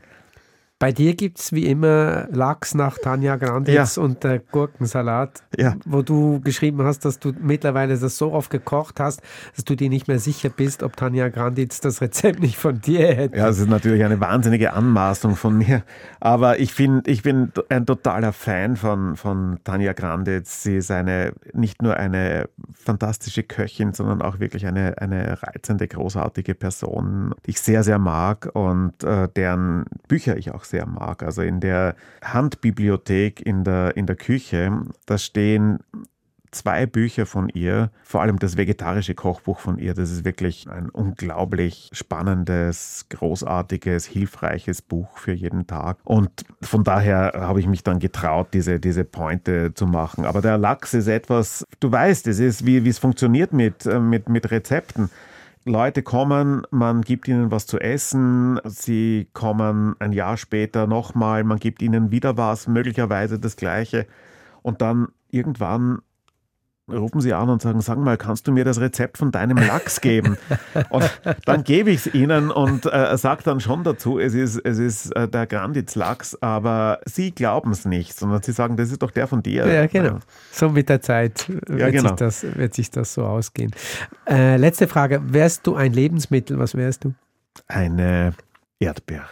Bei 0.81 0.93
dir 0.93 1.16
gibt 1.16 1.41
es 1.41 1.53
wie 1.53 1.66
immer 1.66 2.29
Lachs 2.31 2.72
nach 2.72 2.99
Tanja 2.99 3.35
Granditz 3.35 3.97
ja. 3.97 4.03
und 4.03 4.22
der 4.22 4.39
Gurkensalat, 4.39 5.43
ja. 5.57 5.74
wo 5.85 6.03
du 6.03 6.41
geschrieben 6.41 6.85
hast, 6.85 7.05
dass 7.05 7.18
du 7.18 7.33
mittlerweile 7.41 7.99
das 7.99 8.16
so 8.16 8.33
oft 8.33 8.49
gekocht 8.49 9.01
hast, 9.01 9.20
dass 9.57 9.64
du 9.64 9.74
dir 9.74 9.89
nicht 9.89 10.07
mehr 10.07 10.20
sicher 10.20 10.51
bist, 10.51 10.85
ob 10.85 10.97
Tanja 10.97 11.31
Granditz 11.31 11.81
das 11.81 12.01
Rezept 12.01 12.39
nicht 12.39 12.59
von 12.59 12.81
dir 12.81 13.09
hätte. 13.09 13.37
Ja, 13.37 13.49
es 13.49 13.59
ist 13.59 13.68
natürlich 13.68 14.05
eine 14.05 14.20
wahnsinnige 14.20 14.72
Anmaßung 14.72 15.35
von 15.35 15.59
mir, 15.59 15.83
aber 16.20 16.61
ich, 16.61 16.72
find, 16.72 17.09
ich 17.09 17.24
bin 17.24 17.51
ein 17.70 17.85
totaler 17.85 18.33
Fan 18.33 18.76
von, 18.76 19.16
von 19.16 19.59
Tanja 19.64 19.95
Granditz. 19.95 20.62
Sie 20.62 20.76
ist 20.76 20.93
eine, 20.93 21.33
nicht 21.55 21.83
nur 21.83 21.97
eine 21.97 22.49
fantastische 22.72 23.43
Köchin, 23.43 23.95
sondern 23.95 24.22
auch 24.22 24.39
wirklich 24.39 24.64
eine, 24.64 24.97
eine 24.99 25.43
reizende, 25.43 25.89
großartige 25.89 26.55
Person, 26.55 27.35
die 27.47 27.51
ich 27.51 27.61
sehr, 27.61 27.83
sehr 27.83 27.99
mag 27.99 28.49
und 28.53 29.03
äh, 29.03 29.29
deren 29.35 29.85
Bücher 30.07 30.37
ich 30.37 30.53
auch 30.55 30.68
sehr 30.71 30.87
mag. 30.87 31.23
Also 31.23 31.43
in 31.43 31.61
der 31.61 31.95
Handbibliothek 32.23 33.45
in 33.45 33.64
der, 33.64 33.97
in 33.97 34.07
der 34.07 34.16
Küche, 34.16 34.73
da 35.07 35.19
stehen 35.19 35.79
zwei 36.51 36.87
Bücher 36.87 37.27
von 37.27 37.49
ihr, 37.49 37.91
vor 38.03 38.23
allem 38.23 38.39
das 38.39 38.57
vegetarische 38.57 39.14
Kochbuch 39.14 39.59
von 39.59 39.79
ihr. 39.79 39.95
Das 39.95 40.11
ist 40.11 40.25
wirklich 40.25 40.69
ein 40.69 40.89
unglaublich 40.89 41.91
spannendes, 41.93 43.07
großartiges, 43.11 44.07
hilfreiches 44.07 44.83
Buch 44.83 45.19
für 45.19 45.33
jeden 45.33 45.66
Tag. 45.66 45.99
Und 46.05 46.31
von 46.62 46.85
daher 46.85 47.33
habe 47.35 47.61
ich 47.61 47.66
mich 47.66 47.83
dann 47.83 47.99
getraut, 47.99 48.49
diese, 48.53 48.81
diese 48.81 49.05
Pointe 49.05 49.75
zu 49.75 49.87
machen. 49.87 50.25
Aber 50.25 50.41
der 50.41 50.59
Lachs 50.59 50.95
ist 50.95 51.09
etwas, 51.09 51.64
du 51.81 51.91
weißt, 51.91 52.27
es 52.29 52.39
ist, 52.39 52.66
wie, 52.66 52.85
wie 52.85 52.91
es 52.91 52.99
funktioniert 52.99 53.53
mit, 53.53 53.87
äh, 53.87 54.01
mit, 54.01 54.29
mit 54.29 54.51
Rezepten. 54.51 55.11
Leute 55.69 56.03
kommen, 56.03 56.62
man 56.71 57.03
gibt 57.03 57.29
ihnen 57.29 57.51
was 57.51 57.66
zu 57.66 57.79
essen, 57.79 58.61
sie 58.64 59.29
kommen 59.33 59.95
ein 59.99 60.12
Jahr 60.12 60.37
später 60.37 60.87
nochmal, 60.87 61.45
man 61.45 61.59
gibt 61.59 61.83
ihnen 61.83 62.11
wieder 62.11 62.37
was, 62.37 62.66
möglicherweise 62.66 63.39
das 63.39 63.57
gleiche. 63.57 64.07
Und 64.62 64.83
dann 64.83 65.09
irgendwann 65.31 66.01
rufen 66.91 67.20
sie 67.20 67.32
an 67.32 67.49
und 67.49 67.62
sagen, 67.62 67.80
sag 67.80 67.99
mal, 67.99 68.16
kannst 68.16 68.47
du 68.47 68.53
mir 68.53 68.64
das 68.64 68.80
Rezept 68.80 69.18
von 69.18 69.30
deinem 69.30 69.57
Lachs 69.59 70.01
geben? 70.01 70.36
und 70.91 71.20
dann 71.45 71.64
gebe 71.64 71.91
ich 71.91 72.07
es 72.07 72.14
ihnen 72.14 72.51
und 72.51 72.86
äh, 72.86 73.16
sage 73.16 73.43
dann 73.45 73.61
schon 73.61 73.84
dazu, 73.84 74.18
es 74.18 74.34
ist, 74.34 74.59
es 74.64 74.78
ist 74.78 75.14
äh, 75.16 75.28
der 75.28 75.47
Granditz-Lachs, 75.47 76.36
aber 76.41 77.01
sie 77.05 77.32
glauben 77.32 77.70
es 77.72 77.84
nicht, 77.84 78.18
sondern 78.18 78.43
sie 78.43 78.53
sagen, 78.53 78.76
das 78.76 78.91
ist 78.91 79.03
doch 79.03 79.11
der 79.11 79.26
von 79.26 79.43
dir. 79.43 79.66
Ja, 79.66 79.86
genau. 79.86 80.18
So 80.51 80.68
mit 80.68 80.89
der 80.89 81.01
Zeit 81.01 81.49
wird, 81.49 81.80
Ja, 81.80 81.91
genau. 81.91 82.09
sich, 82.09 82.16
das, 82.16 82.47
wird 82.57 82.74
sich 82.74 82.91
das 82.91 83.14
so 83.14 83.24
ausgehen. 83.24 83.72
Äh, 84.28 84.57
letzte 84.57 84.89
Frage. 84.89 85.20
Wärst 85.24 85.66
du 85.66 85.74
ein 85.74 85.93
Lebensmittel? 85.93 86.59
Was 86.59 86.74
wärst 86.74 87.05
du? 87.05 87.14
Eine 87.66 88.34
Erdbeere. 88.78 89.26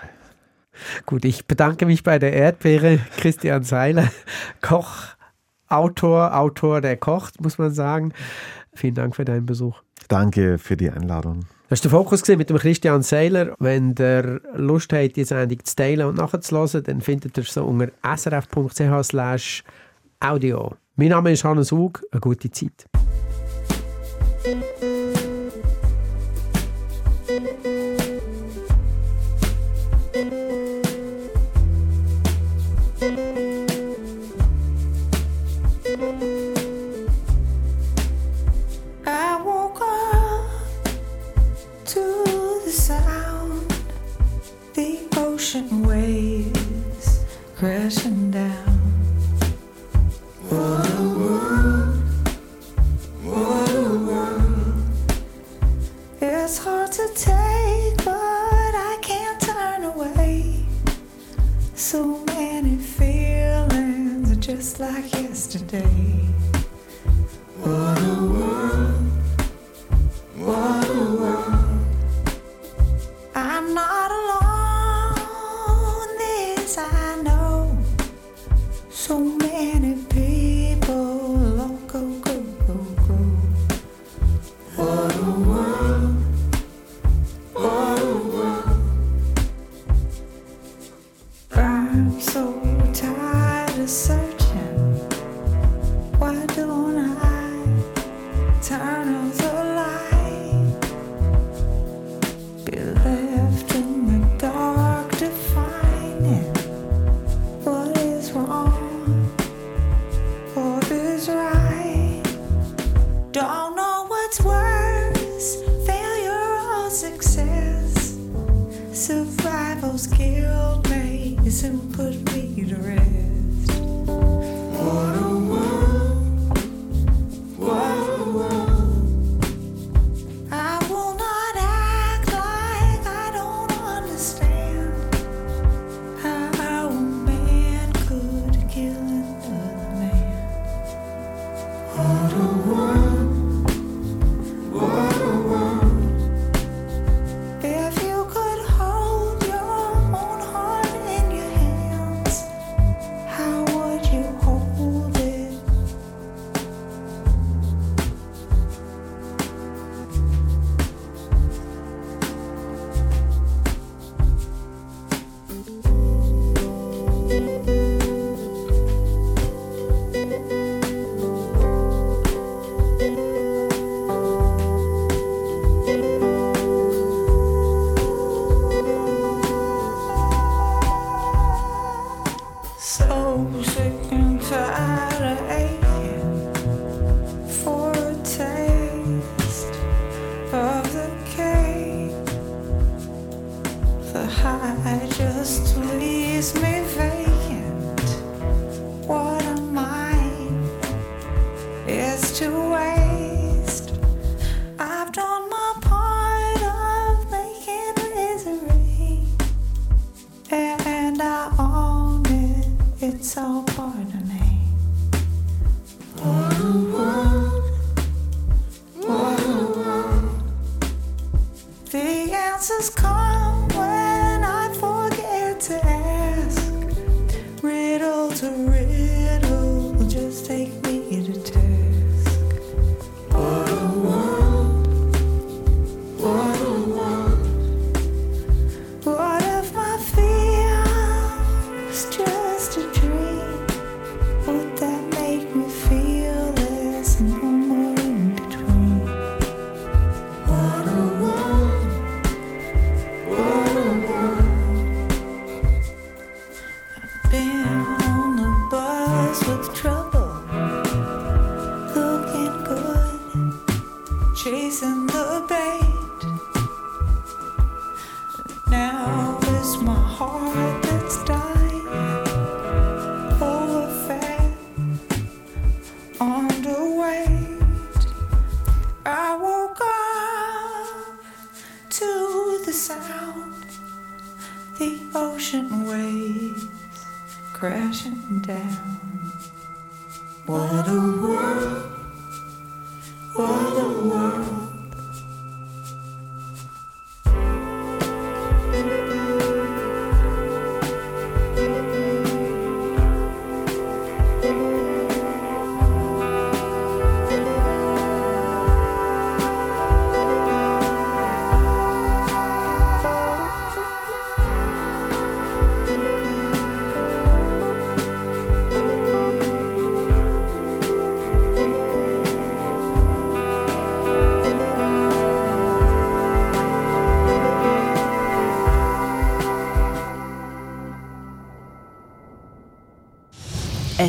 Gut, 1.06 1.24
ich 1.24 1.46
bedanke 1.46 1.86
mich 1.86 2.02
bei 2.02 2.18
der 2.18 2.32
Erdbeere. 2.32 2.98
Christian 3.16 3.62
Seiler, 3.62 4.10
Koch, 4.60 5.15
Autor, 5.68 6.36
Autor, 6.36 6.80
der 6.80 6.96
kocht, 6.96 7.40
muss 7.40 7.58
man 7.58 7.72
sagen. 7.72 8.12
Vielen 8.74 8.94
Dank 8.94 9.16
für 9.16 9.24
deinen 9.24 9.46
Besuch. 9.46 9.82
Danke 10.08 10.58
für 10.58 10.76
die 10.76 10.90
Einladung. 10.90 11.46
Das 11.68 11.80
war 11.80 11.90
der 11.90 11.98
Fokus 11.98 12.22
gewesen 12.22 12.38
mit 12.38 12.50
dem 12.50 12.58
Christian 12.58 13.02
Seiler. 13.02 13.56
Wenn 13.58 13.94
der 13.94 14.40
Lust 14.54 14.92
hat, 14.92 15.16
die 15.16 15.24
Sendung 15.24 15.64
zu 15.64 15.74
teilen 15.74 16.06
und 16.06 16.16
nachzuhören, 16.16 16.84
dann 16.84 17.00
findet 17.00 17.36
ihr 17.36 17.44
so 17.44 17.64
unter 17.64 17.90
srf.ch 18.16 19.64
audio. 20.20 20.74
Mein 20.94 21.08
Name 21.08 21.32
ist 21.32 21.44
Hannes 21.44 21.72
Hug. 21.72 22.02
Eine 22.12 22.20
gute 22.20 22.50
Zeit. 22.50 22.86